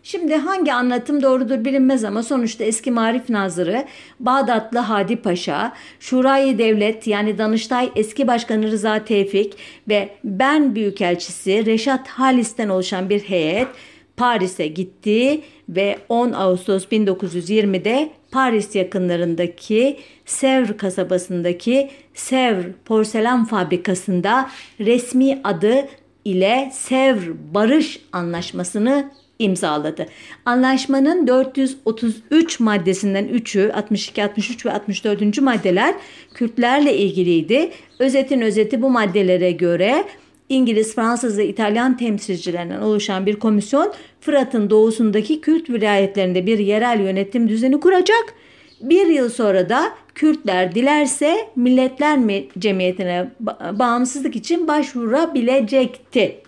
Şimdi 0.06 0.36
hangi 0.36 0.72
anlatım 0.72 1.22
doğrudur 1.22 1.64
bilinmez 1.64 2.04
ama 2.04 2.22
sonuçta 2.22 2.64
eski 2.64 2.90
Marif 2.90 3.28
Nazırı 3.30 3.84
Bağdatlı 4.20 4.78
Hadi 4.78 5.16
Paşa, 5.16 5.72
Şurayı 6.00 6.58
Devlet 6.58 7.06
yani 7.06 7.38
Danıştay 7.38 7.90
eski 7.96 8.26
başkanı 8.26 8.70
Rıza 8.70 9.04
Tevfik 9.04 9.54
ve 9.88 10.08
Ben 10.24 10.74
Büyükelçisi 10.74 11.66
Reşat 11.66 12.08
Halis'ten 12.08 12.68
oluşan 12.68 13.10
bir 13.10 13.20
heyet 13.20 13.68
Paris'e 14.16 14.66
gitti 14.66 15.40
ve 15.68 15.98
10 16.08 16.32
Ağustos 16.32 16.84
1920'de 16.84 18.10
Paris 18.30 18.74
yakınlarındaki 18.74 19.96
Sevr 20.24 20.78
kasabasındaki 20.78 21.90
Sevr 22.14 22.64
porselen 22.84 23.44
fabrikasında 23.44 24.50
resmi 24.80 25.40
adı 25.44 25.88
ile 26.24 26.70
Sevr 26.72 27.54
Barış 27.54 28.00
Anlaşması'nı 28.12 29.10
imzaladı. 29.38 30.06
Anlaşmanın 30.44 31.26
433 31.26 32.60
maddesinden 32.60 33.24
3'ü 33.24 33.72
62, 33.72 34.22
63 34.24 34.66
ve 34.66 34.72
64. 34.72 35.40
maddeler 35.40 35.94
Kürtlerle 36.34 36.96
ilgiliydi. 36.96 37.70
Özetin 37.98 38.40
özeti 38.40 38.82
bu 38.82 38.90
maddelere 38.90 39.52
göre 39.52 40.04
İngiliz, 40.48 40.94
Fransız 40.94 41.38
ve 41.38 41.48
İtalyan 41.48 41.96
temsilcilerinden 41.96 42.80
oluşan 42.80 43.26
bir 43.26 43.36
komisyon 43.36 43.92
Fırat'ın 44.20 44.70
doğusundaki 44.70 45.40
Kürt 45.40 45.70
vilayetlerinde 45.70 46.46
bir 46.46 46.58
yerel 46.58 47.00
yönetim 47.00 47.48
düzeni 47.48 47.80
kuracak. 47.80 48.34
Bir 48.80 49.06
yıl 49.06 49.30
sonra 49.30 49.68
da 49.68 49.92
Kürtler 50.14 50.74
dilerse 50.74 51.36
Milletler 51.56 52.18
Cemiyeti'ne 52.58 53.30
bağımsızlık 53.72 54.36
için 54.36 54.68
başvurabilecekti. 54.68 56.40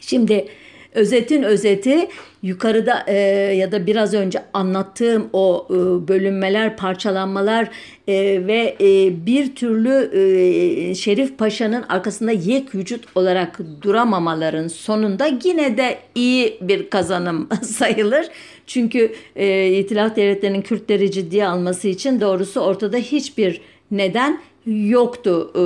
Şimdi 0.00 0.48
Özetin 0.94 1.42
özeti 1.42 2.08
yukarıda 2.42 3.04
e, 3.06 3.14
ya 3.54 3.72
da 3.72 3.86
biraz 3.86 4.14
önce 4.14 4.42
anlattığım 4.52 5.30
o 5.32 5.66
e, 5.70 6.08
bölünmeler, 6.08 6.76
parçalanmalar 6.76 7.68
e, 8.08 8.46
ve 8.46 8.76
e, 8.80 9.26
bir 9.26 9.54
türlü 9.54 10.10
e, 10.12 10.94
Şerif 10.94 11.38
Paşa'nın 11.38 11.82
arkasında 11.82 12.30
yek 12.30 12.74
vücut 12.74 13.04
olarak 13.14 13.58
duramamaların 13.82 14.68
sonunda 14.68 15.26
yine 15.44 15.76
de 15.76 15.98
iyi 16.14 16.58
bir 16.60 16.90
kazanım 16.90 17.48
sayılır. 17.62 18.26
Çünkü 18.66 19.12
e, 19.36 19.68
İtilaf 19.68 20.16
Devletleri'nin 20.16 20.62
Kürtleri 20.62 21.10
ciddiye 21.10 21.46
alması 21.46 21.88
için 21.88 22.20
doğrusu 22.20 22.60
ortada 22.60 22.96
hiçbir 22.96 23.60
neden 23.90 24.40
yoktu 24.66 25.50
e, 25.54 25.60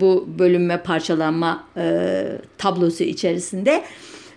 bu 0.00 0.28
bölünme 0.38 0.82
parçalanma 0.82 1.64
e, 1.76 2.24
tablosu 2.58 3.04
içerisinde. 3.04 3.82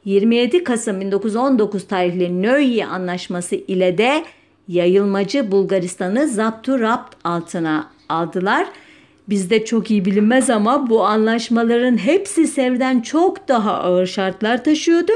27 0.05 0.65
Kasım 0.65 1.01
1919 1.01 1.87
tarihli 1.87 2.43
Nöyi 2.43 2.87
Anlaşması 2.87 3.55
ile 3.55 3.99
de 3.99 4.25
yayılmacı 4.69 5.51
Bulgaristan'ı 5.51 6.29
zaptu 6.29 6.81
rapt 6.81 7.17
altına 7.25 7.91
aldılar. 8.09 8.67
Bizde 9.29 9.65
çok 9.65 9.91
iyi 9.91 10.05
bilinmez 10.05 10.51
ama 10.51 10.91
bu 10.91 11.05
anlaşmaların 11.05 11.97
hepsi 11.97 12.47
Sev'den 12.47 13.01
çok 13.01 13.49
daha 13.49 13.75
ağır 13.75 14.07
şartlar 14.07 14.65
taşıyordu. 14.65 15.13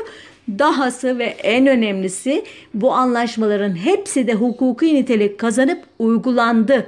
Dahası 0.59 1.19
ve 1.19 1.25
en 1.25 1.67
önemlisi 1.67 2.45
bu 2.75 2.93
anlaşmaların 2.93 3.77
hepsi 3.77 4.27
de 4.27 4.35
hukuki 4.35 4.95
nitelik 4.95 5.39
kazanıp 5.39 5.85
uygulandı. 5.99 6.87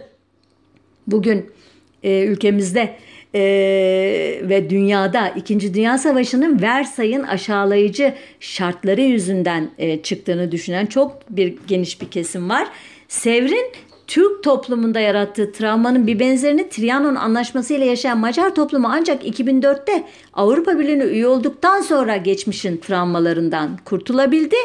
Bugün 1.07 1.51
e, 2.03 2.25
ülkemizde 2.25 2.95
e, 3.35 3.41
ve 4.43 4.71
dünyada 4.71 5.29
İkinci 5.29 5.75
Dünya 5.75 5.99
Savaşı'nın 5.99 6.63
Versay'ın 6.63 7.23
aşağılayıcı 7.23 8.15
şartları 8.41 9.01
yüzünden 9.01 9.71
e, 9.79 10.03
çıktığını 10.03 10.53
düşünen 10.53 10.87
çok 10.87 11.31
bir 11.31 11.55
geniş 11.67 12.01
bir 12.01 12.11
kesim 12.11 12.51
var. 12.51 12.69
Sevr'in 13.09 13.73
Türk 14.07 14.45
toplumunda 14.45 15.01
yarattığı 15.01 15.53
travmanın 15.53 16.07
bir 16.07 16.19
benzerini 16.19 16.69
Trianon 16.69 17.15
Anlaşması 17.15 17.75
ile 17.75 17.85
yaşayan 17.85 18.19
Macar 18.19 18.55
toplumu 18.55 18.89
ancak 18.91 19.25
2004'te 19.25 20.05
Avrupa 20.33 20.79
Birliği'ne 20.79 21.05
üye 21.05 21.27
olduktan 21.27 21.81
sonra 21.81 22.17
geçmişin 22.17 22.77
travmalarından 22.77 23.79
kurtulabildi. 23.85 24.57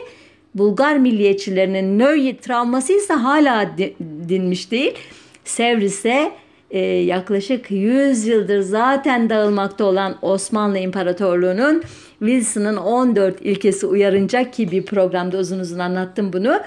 Bulgar 0.56 0.98
milliyetçilerinin 0.98 2.00
Nöyi 2.00 2.38
travması 2.38 2.94
ise 2.94 3.14
hala 3.14 3.70
dinmiş 4.30 4.72
değil. 4.72 4.94
Sevr 5.46 5.82
ise 5.82 6.32
e, 6.74 6.80
yaklaşık 6.82 7.72
100 7.72 8.28
yıldır 8.28 8.60
zaten 8.60 9.30
dağılmakta 9.30 9.86
olan 9.86 10.16
Osmanlı 10.22 10.80
İmparatorluğu'nun 10.80 11.84
Wilson'ın 12.20 12.78
14 12.78 13.42
ilkesi 13.42 13.86
uyarınacak 13.86 14.54
ki 14.54 14.72
bir 14.72 14.86
programda 14.86 15.38
uzun 15.38 15.60
uzun 15.60 15.80
anlattım 15.80 16.34
bunu. 16.34 16.60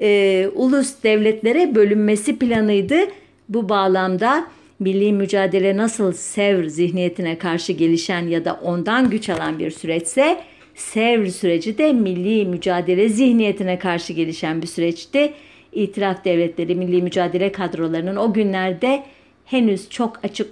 E, 0.00 0.48
ulus 0.54 1.02
devletlere 1.02 1.74
bölünmesi 1.74 2.38
planıydı. 2.38 2.96
Bu 3.48 3.68
bağlamda 3.68 4.46
milli 4.78 5.12
mücadele 5.12 5.76
nasıl 5.76 6.12
Sevr 6.12 6.64
zihniyetine 6.64 7.38
karşı 7.38 7.72
gelişen 7.72 8.26
ya 8.26 8.44
da 8.44 8.60
ondan 8.62 9.10
güç 9.10 9.28
alan 9.28 9.58
bir 9.58 9.70
süreçse 9.70 10.40
Sevr 10.74 11.26
süreci 11.26 11.78
de 11.78 11.92
milli 11.92 12.46
mücadele 12.46 13.08
zihniyetine 13.08 13.78
karşı 13.78 14.12
gelişen 14.12 14.62
bir 14.62 14.66
süreçti. 14.66 15.32
İtiraf 15.72 16.24
devletleri 16.24 16.74
milli 16.74 17.02
mücadele 17.02 17.52
kadrolarının 17.52 18.16
o 18.16 18.32
günlerde 18.32 19.02
henüz 19.44 19.90
çok 19.90 20.24
açık 20.24 20.50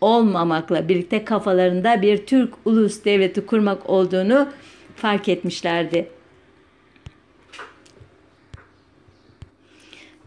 olmamakla 0.00 0.88
birlikte 0.88 1.24
kafalarında 1.24 2.02
bir 2.02 2.26
Türk 2.26 2.54
ulus 2.64 3.04
devleti 3.04 3.46
kurmak 3.46 3.90
olduğunu 3.90 4.48
fark 4.96 5.28
etmişlerdi. 5.28 6.08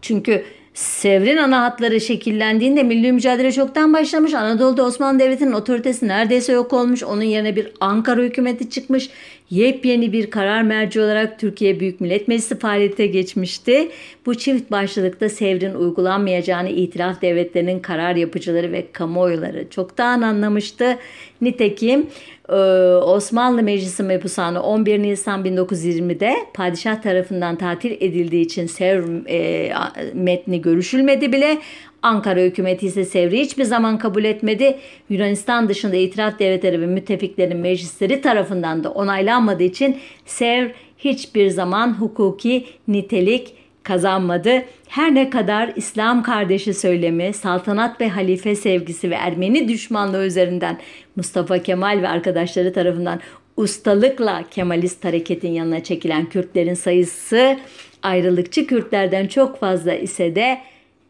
Çünkü 0.02 0.44
Sevr'in 0.74 1.36
ana 1.36 1.62
hatları 1.62 2.00
şekillendiğinde 2.00 2.82
milli 2.82 3.12
mücadele 3.12 3.52
çoktan 3.52 3.92
başlamış. 3.92 4.34
Anadolu'da 4.34 4.84
Osmanlı 4.84 5.18
Devleti'nin 5.18 5.52
otoritesi 5.52 6.08
neredeyse 6.08 6.52
yok 6.52 6.72
olmuş. 6.72 7.02
Onun 7.02 7.22
yerine 7.22 7.56
bir 7.56 7.72
Ankara 7.80 8.20
hükümeti 8.20 8.70
çıkmış. 8.70 9.10
Yepyeni 9.50 10.12
bir 10.12 10.30
karar 10.30 10.62
merci 10.62 11.00
olarak 11.00 11.38
Türkiye 11.38 11.80
Büyük 11.80 12.00
Millet 12.00 12.28
Meclisi 12.28 12.58
faaliyete 12.58 13.06
geçmişti. 13.06 13.88
Bu 14.26 14.34
çift 14.34 14.70
başlılıkta 14.70 15.28
Sevr'in 15.28 15.74
uygulanmayacağını 15.74 16.68
itiraf 16.68 17.22
devletlerinin 17.22 17.80
karar 17.80 18.16
yapıcıları 18.16 18.72
ve 18.72 18.92
kamuoyları 18.92 19.70
çoktan 19.70 20.22
anlamıştı. 20.22 20.98
Nitekim 21.40 22.06
e, 22.48 22.54
Osmanlı 22.94 23.62
Meclisi 23.62 24.02
Mebusanı 24.02 24.62
11 24.62 25.02
Nisan 25.02 25.44
1920'de 25.44 26.34
padişah 26.54 27.02
tarafından 27.02 27.56
tatil 27.56 27.90
edildiği 27.90 28.44
için 28.44 28.66
Sevr 28.66 29.28
e, 29.28 29.72
metni 30.14 30.62
görüşülmedi 30.62 31.32
bile. 31.32 31.58
Ankara 32.02 32.40
hükümeti 32.40 32.86
ise 32.86 33.04
Sevr'i 33.04 33.40
hiçbir 33.40 33.64
zaman 33.64 33.98
kabul 33.98 34.24
etmedi. 34.24 34.78
Yunanistan 35.10 35.68
dışında 35.68 35.96
itiraf 35.96 36.38
devletleri 36.38 36.80
ve 36.80 36.86
müttefiklerin 36.86 37.56
meclisleri 37.56 38.20
tarafından 38.20 38.84
da 38.84 38.90
onaylanmadığı 38.90 39.62
için 39.62 39.96
Sevr 40.26 40.70
hiçbir 40.98 41.50
zaman 41.50 42.00
hukuki 42.00 42.66
nitelik 42.88 43.54
kazanmadı. 43.82 44.62
Her 44.88 45.14
ne 45.14 45.30
kadar 45.30 45.72
İslam 45.76 46.22
kardeşi 46.22 46.74
söylemi, 46.74 47.32
saltanat 47.32 48.00
ve 48.00 48.08
halife 48.08 48.54
sevgisi 48.54 49.10
ve 49.10 49.14
Ermeni 49.14 49.68
düşmanlığı 49.68 50.26
üzerinden 50.26 50.78
Mustafa 51.16 51.58
Kemal 51.58 52.02
ve 52.02 52.08
arkadaşları 52.08 52.72
tarafından 52.72 53.20
ustalıkla 53.56 54.44
Kemalist 54.50 55.04
hareketin 55.04 55.52
yanına 55.52 55.82
çekilen 55.82 56.26
Kürtlerin 56.26 56.74
sayısı 56.74 57.58
ayrılıkçı 58.02 58.66
Kürtlerden 58.66 59.26
çok 59.26 59.60
fazla 59.60 59.94
ise 59.94 60.34
de 60.34 60.58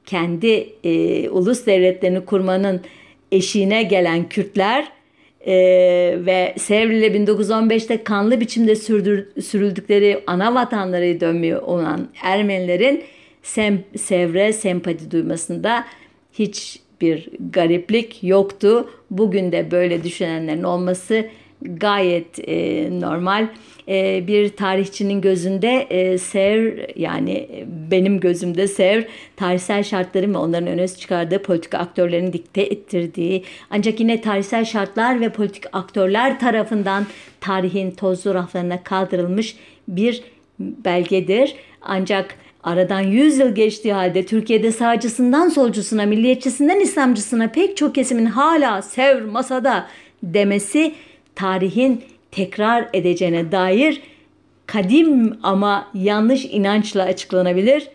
kendi 0.08 0.72
e, 0.84 1.28
ulus 1.28 1.66
devletlerini 1.66 2.24
kurmanın 2.24 2.80
eşiğine 3.32 3.82
gelen 3.82 4.28
Kürtler 4.28 4.88
e, 5.46 5.54
ve 6.26 6.54
Sevr 6.58 6.90
ile 6.90 7.06
1915'te 7.06 8.04
kanlı 8.04 8.40
biçimde 8.40 8.76
sürdür, 8.76 9.26
sürüldükleri 9.42 10.22
ana 10.26 10.54
vatanları 10.54 11.20
dönmeye 11.20 11.58
olan 11.58 12.08
Ermenilerin 12.22 13.04
sem, 13.42 13.84
Sevr'e 13.96 14.52
sempati 14.52 15.10
duymasında 15.10 15.84
hiçbir 16.32 17.28
gariplik 17.50 18.18
yoktu. 18.22 18.90
Bugün 19.10 19.52
de 19.52 19.70
böyle 19.70 20.04
düşünenlerin 20.04 20.62
olması 20.62 21.26
gayet 21.62 22.48
e, 22.48 22.88
normal. 23.00 23.48
E, 23.88 24.26
bir 24.26 24.48
tarihçinin 24.48 25.20
gözünde 25.20 25.86
e, 25.90 26.18
Sevr 26.18 26.86
yani 26.96 27.48
benim 27.90 28.20
gözümde 28.20 28.68
Sevr 28.68 29.04
tarihsel 29.36 29.82
şartların 29.82 30.34
ve 30.34 30.38
onların 30.38 30.68
öne 30.68 30.88
çıkardığı 30.88 31.42
politik 31.42 31.74
aktörlerin 31.74 32.32
dikte 32.32 32.62
ettirdiği 32.62 33.44
ancak 33.70 34.00
yine 34.00 34.20
tarihsel 34.20 34.64
şartlar 34.64 35.20
ve 35.20 35.28
politik 35.28 35.64
aktörler 35.72 36.40
tarafından 36.40 37.06
tarihin 37.40 37.90
tozlu 37.90 38.34
raflarına 38.34 38.82
kaldırılmış 38.82 39.56
bir 39.88 40.22
belgedir. 40.58 41.54
Ancak 41.82 42.34
Aradan 42.64 43.00
100 43.00 43.38
yıl 43.38 43.54
geçtiği 43.54 43.92
halde 43.92 44.26
Türkiye'de 44.26 44.72
sağcısından 44.72 45.48
solcusuna, 45.48 46.06
milliyetçisinden 46.06 46.80
İslamcısına 46.80 47.48
pek 47.48 47.76
çok 47.76 47.94
kesimin 47.94 48.26
hala 48.26 48.82
Sevr 48.82 49.22
masada 49.22 49.86
demesi 50.22 50.94
tarihin 51.34 52.02
tekrar 52.30 52.88
edeceğine 52.92 53.52
dair 53.52 54.02
kadim 54.66 55.38
ama 55.42 55.90
yanlış 55.94 56.44
inançla 56.44 57.02
açıklanabilir. 57.02 57.88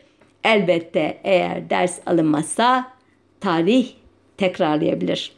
Elbette 0.44 1.18
eğer 1.24 1.70
ders 1.70 2.00
alınmazsa 2.06 2.92
tarih 3.40 3.88
tekrarlayabilir. 4.38 5.32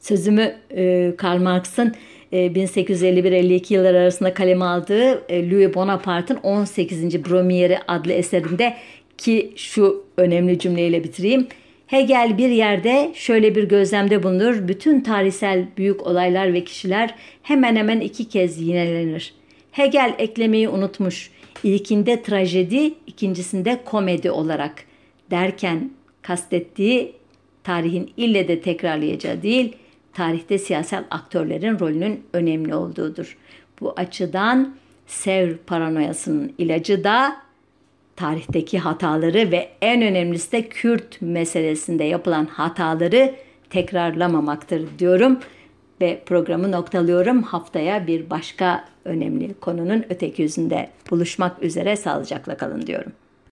Sözümü 0.00 0.54
e, 0.76 1.12
Karl 1.16 1.40
Marx'ın 1.40 1.94
1851-52 2.32 3.74
yıllar 3.74 3.94
arasında 3.94 4.34
kaleme 4.34 4.64
aldığı 4.64 5.32
e, 5.32 5.50
Louis 5.50 5.74
Bonaparte'ın 5.74 6.38
18. 6.38 7.24
Brumiere 7.24 7.78
adlı 7.88 8.12
eserinde 8.12 8.76
ki 9.18 9.52
şu 9.56 10.04
önemli 10.16 10.58
cümleyle 10.58 11.04
bitireyim. 11.04 11.46
Hegel 11.92 12.38
bir 12.38 12.48
yerde 12.48 13.10
şöyle 13.14 13.54
bir 13.54 13.64
gözlemde 13.64 14.22
bulunur. 14.22 14.68
Bütün 14.68 15.00
tarihsel 15.00 15.66
büyük 15.76 16.06
olaylar 16.06 16.52
ve 16.52 16.64
kişiler 16.64 17.14
hemen 17.42 17.76
hemen 17.76 18.00
iki 18.00 18.28
kez 18.28 18.60
yinelenir. 18.60 19.34
Hegel 19.72 20.14
eklemeyi 20.18 20.68
unutmuş. 20.68 21.30
İlkinde 21.64 22.22
trajedi, 22.22 22.94
ikincisinde 23.06 23.80
komedi 23.84 24.30
olarak 24.30 24.84
derken 25.30 25.90
kastettiği 26.22 27.12
tarihin 27.64 28.12
ille 28.16 28.48
de 28.48 28.60
tekrarlayacağı 28.60 29.42
değil, 29.42 29.76
tarihte 30.12 30.58
siyasal 30.58 31.04
aktörlerin 31.10 31.78
rolünün 31.78 32.24
önemli 32.32 32.74
olduğudur. 32.74 33.38
Bu 33.80 33.92
açıdan 33.96 34.74
Sevr 35.06 35.56
paranoyasının 35.56 36.52
ilacı 36.58 37.04
da 37.04 37.36
tarihteki 38.16 38.78
hataları 38.78 39.50
ve 39.50 39.68
en 39.80 40.02
önemlisi 40.02 40.52
de 40.52 40.68
Kürt 40.68 41.22
meselesinde 41.22 42.04
yapılan 42.04 42.46
hataları 42.46 43.34
tekrarlamamaktır 43.70 44.88
diyorum 44.98 45.40
ve 46.00 46.22
programı 46.26 46.72
noktalıyorum. 46.72 47.42
Haftaya 47.42 48.06
bir 48.06 48.30
başka 48.30 48.84
önemli 49.04 49.54
konunun 49.54 50.04
öteki 50.10 50.42
yüzünde 50.42 50.90
buluşmak 51.10 51.62
üzere 51.62 51.96
sağlıcakla 51.96 52.56
kalın 52.56 52.86
diyorum. 52.86 53.12